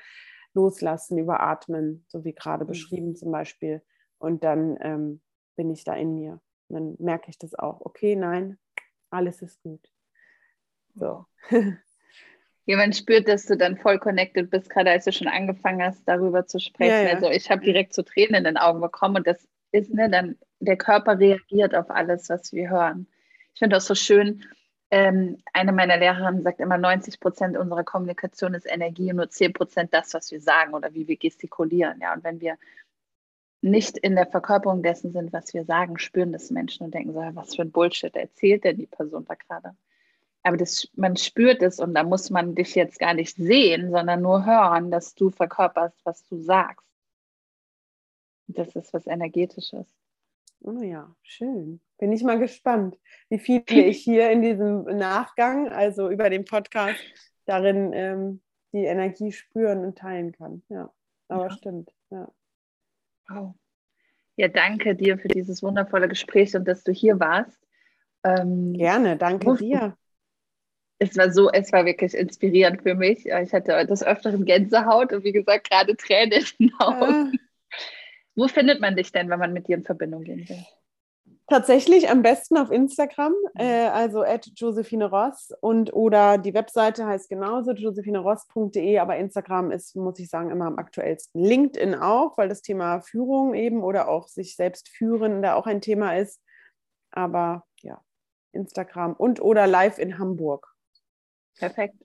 Loslassen, 0.55 1.19
über 1.19 1.41
Atmen, 1.41 2.05
so 2.09 2.25
wie 2.25 2.35
gerade 2.35 2.65
mhm. 2.65 2.69
beschrieben 2.69 3.17
zum 3.17 3.31
Beispiel. 3.31 3.83
Und 4.19 4.43
dann 4.43 4.77
ähm, 4.81 5.21
bin 5.57 5.71
ich 5.71 5.85
da 5.85 5.95
in 5.95 6.15
mir. 6.15 6.41
Und 6.69 6.75
dann 6.75 6.97
merke 6.99 7.31
ich 7.31 7.39
das 7.39 7.55
auch. 7.55 7.81
Okay, 7.81 8.17
nein, 8.17 8.59
alles 9.11 9.41
ist 9.41 9.63
gut. 9.63 9.89
So. 10.99 11.27
Ja, 12.71 12.77
man 12.77 12.93
spürt, 12.93 13.29
dass 13.29 13.47
du 13.47 13.57
dann 13.57 13.79
voll 13.79 13.99
connected 13.99 14.51
bist, 14.51 14.69
gerade 14.69 14.91
als 14.91 15.07
du 15.07 15.11
schon 15.13 15.27
angefangen 15.27 15.83
hast, 15.83 16.07
darüber 16.07 16.47
zu 16.47 16.61
sprechen. 16.61 16.91
Ja, 16.91 17.03
ja. 17.03 17.15
Also 17.15 17.31
ich 17.31 17.51
habe 17.51 17.63
direkt 17.63 17.95
so 17.95 18.03
Tränen 18.03 18.35
in 18.35 18.45
den 18.45 18.57
Augen 18.59 18.83
bekommen 18.83 19.17
und 19.17 19.27
das 19.27 19.49
ist, 19.73 19.91
ne, 19.95 20.11
dann 20.11 20.37
der 20.61 20.77
Körper 20.77 21.19
reagiert 21.19 21.75
auf 21.75 21.89
alles, 21.89 22.29
was 22.29 22.53
wir 22.53 22.69
hören. 22.69 23.07
Ich 23.55 23.61
finde 23.61 23.79
auch 23.79 23.81
so 23.81 23.95
schön, 23.95 24.45
ähm, 24.91 25.39
eine 25.55 25.73
meiner 25.73 25.97
Lehrerinnen 25.97 26.43
sagt 26.43 26.61
immer, 26.61 26.77
90 26.77 27.21
Prozent 27.21 27.57
unserer 27.57 27.85
Kommunikation 27.85 28.53
ist 28.53 28.71
Energie 28.71 29.11
und 29.11 29.17
nur 29.17 29.31
10 29.31 29.55
Prozent 29.55 29.95
das, 29.95 30.13
was 30.13 30.31
wir 30.31 30.43
sagen 30.43 30.75
oder 30.75 30.93
wie 30.93 31.09
wir 31.09 31.17
gestikulieren. 31.17 31.99
Ja, 32.03 32.13
und 32.13 32.23
wenn 32.23 32.43
wir 32.43 32.59
nicht 33.63 33.97
in 33.97 34.15
der 34.15 34.27
Verkörperung 34.27 34.83
dessen 34.83 35.13
sind, 35.13 35.33
was 35.33 35.55
wir 35.55 35.65
sagen, 35.65 35.99
spüren 35.99 36.33
das 36.33 36.51
Menschen 36.51 36.85
und 36.85 36.93
denken 36.93 37.15
so, 37.15 37.21
was 37.33 37.57
für 37.57 37.63
ein 37.63 37.73
Bullshit 37.73 38.15
erzählt 38.15 38.65
denn 38.65 38.77
die 38.77 38.87
Person 38.87 39.25
da 39.25 39.35
gerade? 39.35 39.75
Aber 40.49 40.57
das, 40.57 40.89
man 40.95 41.15
spürt 41.15 41.61
es 41.61 41.79
und 41.79 41.93
da 41.93 42.05
muss 42.05 42.31
man 42.31 42.55
dich 42.55 42.75
jetzt 42.75 42.99
gar 42.99 43.13
nicht 43.13 43.37
sehen, 43.37 43.91
sondern 43.91 44.23
nur 44.23 44.47
hören, 44.47 44.91
dass 44.91 45.15
du 45.15 45.29
verkörperst, 45.29 46.01
was 46.05 46.25
du 46.25 46.39
sagst. 46.41 46.87
Das 48.47 48.75
ist 48.75 48.95
was 48.95 49.07
Energetisches. 49.07 49.87
Oh 50.63 50.81
ja, 50.81 51.15
schön. 51.21 51.83
Bin 51.99 52.13
ich 52.13 52.25
mal 52.25 52.39
gespannt, 52.39 52.99
wie 53.29 53.39
viele 53.39 53.63
ich 53.69 54.03
hier 54.03 54.31
in 54.31 54.41
diesem 54.41 54.85
Nachgang, 54.85 55.69
also 55.69 56.09
über 56.09 56.31
den 56.31 56.47
Podcast, 56.47 56.99
darin 57.45 57.93
ähm, 57.93 58.41
die 58.73 58.87
Energie 58.87 59.33
spüren 59.33 59.85
und 59.85 59.99
teilen 59.99 60.33
kann. 60.33 60.63
Ja, 60.71 60.91
aber 61.29 61.49
ja. 61.49 61.51
stimmt. 61.51 61.93
Ja. 62.09 62.27
Wow. 63.29 63.55
Ja, 64.37 64.49
danke 64.49 64.95
dir 64.95 65.19
für 65.19 65.29
dieses 65.29 65.63
wundervolle 65.63 66.09
Gespräch 66.09 66.57
und 66.57 66.67
dass 66.67 66.85
du 66.85 66.93
hier 66.93 67.21
warst. 67.21 67.61
Ähm, 68.25 68.73
Gerne, 68.73 69.19
danke 69.19 69.55
dir 69.57 69.95
es 70.99 71.17
war 71.17 71.31
so, 71.33 71.51
es 71.51 71.73
war 71.73 71.85
wirklich 71.85 72.15
inspirierend 72.15 72.83
für 72.83 72.95
mich. 72.95 73.27
Ich 73.27 73.53
hatte 73.53 73.87
des 73.87 74.03
Öfteren 74.03 74.45
Gänsehaut 74.45 75.13
und 75.13 75.25
wie 75.25 75.33
gesagt, 75.33 75.71
gerade 75.71 75.97
Tränen 75.97 76.45
in 76.59 76.69
den 76.69 76.81
Augen. 76.81 77.33
Ah. 77.33 77.33
Wo 78.35 78.49
findet 78.49 78.81
man 78.81 78.97
dich 78.97 79.13
denn, 79.13 79.29
wenn 79.31 79.39
man 79.39 79.53
mit 79.53 79.69
dir 79.69 79.77
in 79.77 79.85
Verbindung 79.85 80.23
gehen 80.25 80.49
will? 80.49 80.65
Tatsächlich 81.51 82.11
am 82.11 82.21
besten 82.21 82.59
auf 82.59 82.71
Instagram, 82.71 83.33
mhm. 83.33 83.61
äh, 83.61 83.87
also 83.87 84.23
at 84.23 84.51
Josephine 84.55 85.07
Ross 85.07 85.51
und 85.61 85.95
oder 85.95 86.37
die 86.37 86.53
Webseite 86.53 87.07
heißt 87.07 87.31
genauso 87.31 87.73
josephineross.de, 87.73 88.99
aber 88.99 89.17
Instagram 89.17 89.71
ist, 89.71 89.97
muss 89.97 90.19
ich 90.19 90.29
sagen, 90.29 90.51
immer 90.51 90.67
am 90.67 90.79
aktuellsten. 90.79 91.43
LinkedIn 91.43 91.95
auch, 91.95 92.37
weil 92.37 92.49
das 92.49 92.61
Thema 92.61 93.01
Führung 93.01 93.55
eben 93.55 93.83
oder 93.83 94.09
auch 94.09 94.29
sich 94.29 94.57
selbst 94.57 94.89
führen 94.89 95.41
da 95.41 95.55
auch 95.55 95.67
ein 95.67 95.81
Thema 95.81 96.19
ist. 96.19 96.43
Aber 97.13 97.65
ja, 97.81 98.03
Instagram 98.53 99.15
und 99.15 99.41
oder 99.41 99.67
live 99.67 99.99
in 99.99 100.19
Hamburg. 100.19 100.78
Perfekt. 101.59 101.97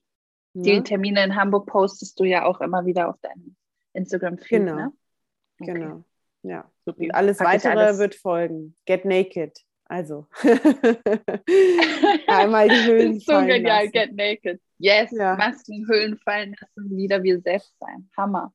Ja. 0.53 0.63
Die 0.63 0.83
Termine 0.83 1.23
in 1.23 1.35
Hamburg 1.35 1.67
postest 1.67 2.19
du 2.19 2.25
ja 2.25 2.45
auch 2.45 2.61
immer 2.61 2.85
wieder 2.85 3.09
auf 3.09 3.19
deinem 3.21 3.55
Instagram-Feed. 3.93 4.49
Genau. 4.49 4.75
Ne? 4.75 4.93
Okay. 5.59 5.73
Genau. 5.73 6.03
Ja. 6.43 6.69
Und 6.85 7.15
alles 7.15 7.37
Pack 7.37 7.47
weitere 7.47 7.79
alles. 7.79 7.97
wird 7.99 8.15
folgen. 8.15 8.75
Get 8.85 9.05
naked. 9.05 9.59
Also. 9.85 10.27
Einmal 12.27 12.67
die 12.69 12.85
Hüllen 12.85 13.19
so 13.19 13.31
fallen 13.33 13.47
genial, 13.47 13.85
lassen. 13.85 13.91
get 13.91 14.15
naked. 14.15 14.61
Yes, 14.77 15.11
ja. 15.11 15.35
Masken, 15.35 15.87
Hüllen 15.87 16.17
fallen 16.17 16.55
lassen, 16.59 16.97
wieder 16.97 17.23
wir 17.23 17.39
selbst 17.41 17.77
sein. 17.79 18.09
Hammer. 18.17 18.53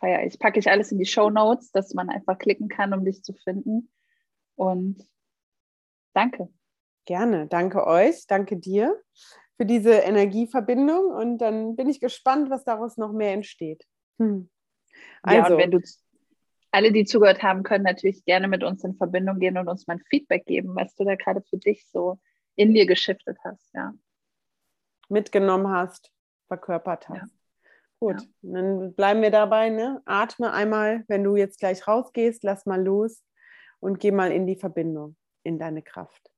Feier 0.00 0.24
ich. 0.24 0.38
Packe 0.38 0.58
ich 0.58 0.70
alles 0.70 0.92
in 0.92 0.98
die 0.98 1.06
Show 1.06 1.30
Notes, 1.30 1.70
dass 1.72 1.94
man 1.94 2.08
einfach 2.10 2.38
klicken 2.38 2.68
kann, 2.68 2.92
um 2.92 3.04
dich 3.04 3.22
zu 3.22 3.32
finden. 3.32 3.90
Und 4.54 5.06
danke. 6.14 6.48
Gerne. 7.04 7.46
Danke 7.46 7.86
euch. 7.86 8.26
Danke 8.26 8.56
dir 8.56 9.00
für 9.56 9.66
diese 9.66 9.94
Energieverbindung 9.94 11.10
und 11.10 11.38
dann 11.38 11.76
bin 11.76 11.88
ich 11.88 12.00
gespannt, 12.00 12.50
was 12.50 12.64
daraus 12.64 12.96
noch 12.96 13.12
mehr 13.12 13.32
entsteht. 13.32 13.86
Hm. 14.18 14.50
Also, 15.22 15.38
ja, 15.38 15.54
und 15.54 15.58
wenn 15.58 15.70
du 15.70 15.80
alle, 16.70 16.92
die 16.92 17.04
zugehört 17.04 17.42
haben, 17.42 17.62
können 17.62 17.84
natürlich 17.84 18.24
gerne 18.24 18.48
mit 18.48 18.62
uns 18.62 18.84
in 18.84 18.96
Verbindung 18.96 19.38
gehen 19.38 19.56
und 19.56 19.68
uns 19.68 19.86
mal 19.86 19.94
ein 19.94 20.04
Feedback 20.10 20.44
geben, 20.44 20.74
was 20.74 20.94
du 20.94 21.04
da 21.04 21.14
gerade 21.14 21.42
für 21.42 21.56
dich 21.56 21.86
so 21.88 22.18
in 22.54 22.74
dir 22.74 22.86
geschiftet 22.86 23.38
hast, 23.44 23.72
ja. 23.74 23.94
Mitgenommen 25.08 25.68
hast, 25.68 26.10
verkörpert 26.48 27.08
hast. 27.08 27.18
Ja. 27.18 27.28
Gut, 27.98 28.20
ja. 28.20 28.28
dann 28.42 28.94
bleiben 28.94 29.22
wir 29.22 29.30
dabei, 29.30 29.70
ne? 29.70 30.02
Atme 30.04 30.52
einmal, 30.52 31.04
wenn 31.08 31.24
du 31.24 31.36
jetzt 31.36 31.58
gleich 31.60 31.86
rausgehst, 31.88 32.44
lass 32.44 32.66
mal 32.66 32.82
los 32.82 33.24
und 33.80 34.00
geh 34.00 34.10
mal 34.10 34.32
in 34.32 34.46
die 34.46 34.56
Verbindung, 34.56 35.16
in 35.44 35.58
deine 35.58 35.82
Kraft. 35.82 36.30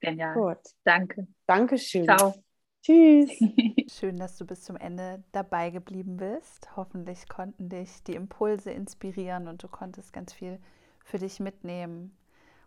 Genial. 0.00 0.34
Gut. 0.34 0.58
Danke. 0.84 1.26
Dankeschön. 1.48 2.04
Ciao. 2.04 2.34
Tschüss. 2.82 3.30
Schön, 3.90 4.18
dass 4.18 4.36
du 4.36 4.44
bis 4.44 4.64
zum 4.64 4.76
Ende 4.76 5.24
dabei 5.32 5.70
geblieben 5.70 6.18
bist. 6.18 6.76
Hoffentlich 6.76 7.26
konnten 7.26 7.70
dich 7.70 8.02
die 8.04 8.14
Impulse 8.14 8.70
inspirieren 8.70 9.48
und 9.48 9.62
du 9.62 9.68
konntest 9.68 10.12
ganz 10.12 10.34
viel 10.34 10.60
für 11.04 11.18
dich 11.18 11.40
mitnehmen 11.40 12.14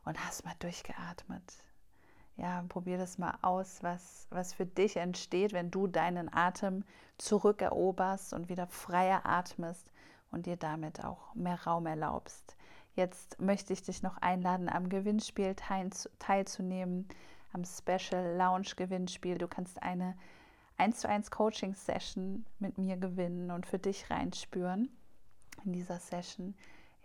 und 0.04 0.20
hast 0.26 0.46
mal 0.46 0.56
durchgeatmet. 0.58 1.64
Ja, 2.38 2.66
probier 2.70 2.98
das 2.98 3.20
mal 3.20 3.38
aus, 3.44 3.84
was, 3.84 4.26
was 4.32 4.52
für 4.54 4.66
dich 4.66 4.98
entsteht, 4.98 5.54
wenn 5.54 5.70
du 5.70 5.86
deinen 5.86 6.34
Atem 6.34 6.84
zurückeroberst 7.20 8.34
und 8.34 8.50
wieder 8.50 8.66
freier 8.66 9.28
atmest 9.28 9.92
und 10.32 10.48
dir 10.48 10.58
damit 10.58 11.06
auch 11.06 11.36
mehr 11.36 11.62
Raum 11.66 11.86
erlaubst. 11.86 12.56
Jetzt 12.96 13.40
möchte 13.40 13.74
ich 13.74 13.84
dich 13.84 14.02
noch 14.02 14.18
einladen, 14.18 14.70
am 14.70 14.90
Gewinnspiel 14.90 15.56
teilzunehmen, 16.18 17.08
am 17.54 17.64
Special 17.66 18.36
Lounge 18.38 18.74
Gewinnspiel. 18.76 19.38
Du 19.38 19.48
kannst 19.48 19.82
eine 19.82 20.16
1 20.78 21.00
zu 21.00 21.10
1 21.10 21.32
Coaching 21.32 21.76
Session 21.76 22.46
mit 22.60 22.78
mir 22.78 22.98
gewinnen 22.98 23.52
und 23.52 23.66
für 23.66 23.80
dich 23.80 24.10
reinspüren 24.10 24.90
in 25.66 25.74
dieser 25.74 26.00
Session. 26.00 26.56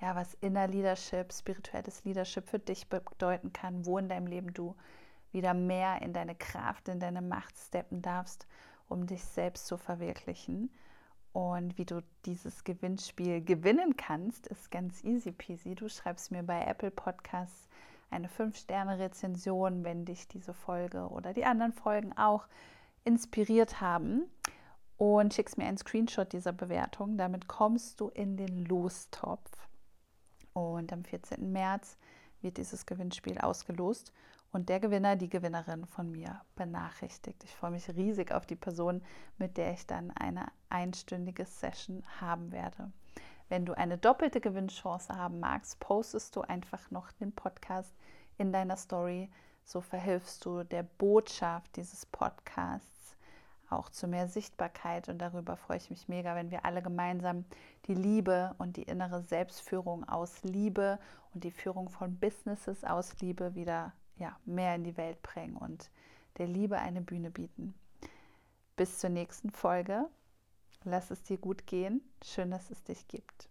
Ja, 0.00 0.14
was 0.14 0.34
Inner 0.34 0.68
Leadership, 0.68 1.32
spirituelles 1.32 2.04
Leadership 2.04 2.48
für 2.48 2.58
dich 2.58 2.88
bedeuten 2.88 3.52
kann, 3.52 3.86
wo 3.86 3.98
in 3.98 4.08
deinem 4.08 4.26
Leben 4.26 4.52
du 4.52 4.74
wieder 5.32 5.54
mehr 5.54 6.00
in 6.02 6.12
deine 6.12 6.34
Kraft, 6.34 6.88
in 6.88 7.00
deine 7.00 7.22
Macht 7.22 7.56
steppen 7.58 8.02
darfst, 8.02 8.46
um 8.88 9.06
dich 9.06 9.24
selbst 9.24 9.66
zu 9.66 9.76
verwirklichen. 9.76 10.70
Und 11.32 11.76
wie 11.76 11.84
du 11.84 12.02
dieses 12.24 12.64
Gewinnspiel 12.64 13.44
gewinnen 13.44 13.96
kannst, 13.96 14.46
ist 14.46 14.70
ganz 14.70 15.04
easy 15.04 15.32
peasy. 15.32 15.74
Du 15.74 15.88
schreibst 15.88 16.30
mir 16.30 16.42
bei 16.42 16.64
Apple 16.64 16.90
Podcasts 16.90 17.68
eine 18.10 18.28
5-Sterne-Rezension, 18.28 19.84
wenn 19.84 20.04
dich 20.04 20.28
diese 20.28 20.54
Folge 20.54 21.08
oder 21.08 21.32
die 21.32 21.44
anderen 21.44 21.72
Folgen 21.72 22.16
auch 22.16 22.46
inspiriert 23.04 23.80
haben. 23.80 24.24
Und 24.98 25.34
schickst 25.34 25.58
mir 25.58 25.66
einen 25.66 25.76
Screenshot 25.76 26.32
dieser 26.32 26.52
Bewertung. 26.52 27.18
Damit 27.18 27.48
kommst 27.48 28.00
du 28.00 28.08
in 28.08 28.38
den 28.38 28.64
Lostopf. 28.64 29.50
Und 30.54 30.90
am 30.90 31.04
14. 31.04 31.52
März 31.52 31.98
wird 32.40 32.56
dieses 32.56 32.86
Gewinnspiel 32.86 33.38
ausgelost 33.38 34.12
und 34.52 34.70
der 34.70 34.80
Gewinner, 34.80 35.16
die 35.16 35.28
Gewinnerin 35.28 35.84
von 35.84 36.10
mir 36.10 36.40
benachrichtigt. 36.54 37.44
Ich 37.44 37.54
freue 37.54 37.72
mich 37.72 37.88
riesig 37.90 38.32
auf 38.32 38.46
die 38.46 38.56
Person, 38.56 39.02
mit 39.36 39.58
der 39.58 39.72
ich 39.72 39.86
dann 39.86 40.10
eine 40.12 40.46
einstündige 40.70 41.44
Session 41.44 42.02
haben 42.20 42.52
werde. 42.52 42.90
Wenn 43.48 43.64
du 43.64 43.76
eine 43.76 43.98
doppelte 43.98 44.40
Gewinnchance 44.40 45.14
haben 45.14 45.40
magst, 45.40 45.78
postest 45.80 46.34
du 46.34 46.40
einfach 46.42 46.90
noch 46.90 47.12
den 47.12 47.32
Podcast 47.32 47.94
in 48.38 48.52
deiner 48.52 48.76
Story. 48.76 49.30
So 49.64 49.80
verhilfst 49.80 50.44
du 50.44 50.64
der 50.64 50.82
Botschaft 50.82 51.76
dieses 51.76 52.06
Podcasts 52.06 52.96
auch 53.70 53.88
zu 53.90 54.06
mehr 54.06 54.28
Sichtbarkeit 54.28 55.08
und 55.08 55.18
darüber 55.18 55.56
freue 55.56 55.78
ich 55.78 55.90
mich 55.90 56.08
mega, 56.08 56.34
wenn 56.34 56.50
wir 56.50 56.64
alle 56.64 56.82
gemeinsam 56.82 57.44
die 57.86 57.94
Liebe 57.94 58.54
und 58.58 58.76
die 58.76 58.84
innere 58.84 59.22
Selbstführung 59.22 60.08
aus 60.08 60.42
Liebe 60.42 60.98
und 61.34 61.44
die 61.44 61.50
Führung 61.50 61.88
von 61.88 62.16
Businesses 62.16 62.84
aus 62.84 63.18
Liebe 63.20 63.54
wieder 63.54 63.92
ja, 64.18 64.36
mehr 64.44 64.74
in 64.74 64.84
die 64.84 64.96
Welt 64.96 65.20
bringen 65.22 65.56
und 65.56 65.90
der 66.38 66.46
Liebe 66.46 66.78
eine 66.78 67.00
Bühne 67.00 67.30
bieten. 67.30 67.74
Bis 68.76 68.98
zur 68.98 69.10
nächsten 69.10 69.50
Folge. 69.50 70.06
Lass 70.88 71.10
es 71.10 71.24
dir 71.24 71.36
gut 71.36 71.66
gehen. 71.66 72.00
Schön, 72.22 72.52
dass 72.52 72.70
es 72.70 72.84
dich 72.84 73.08
gibt. 73.08 73.48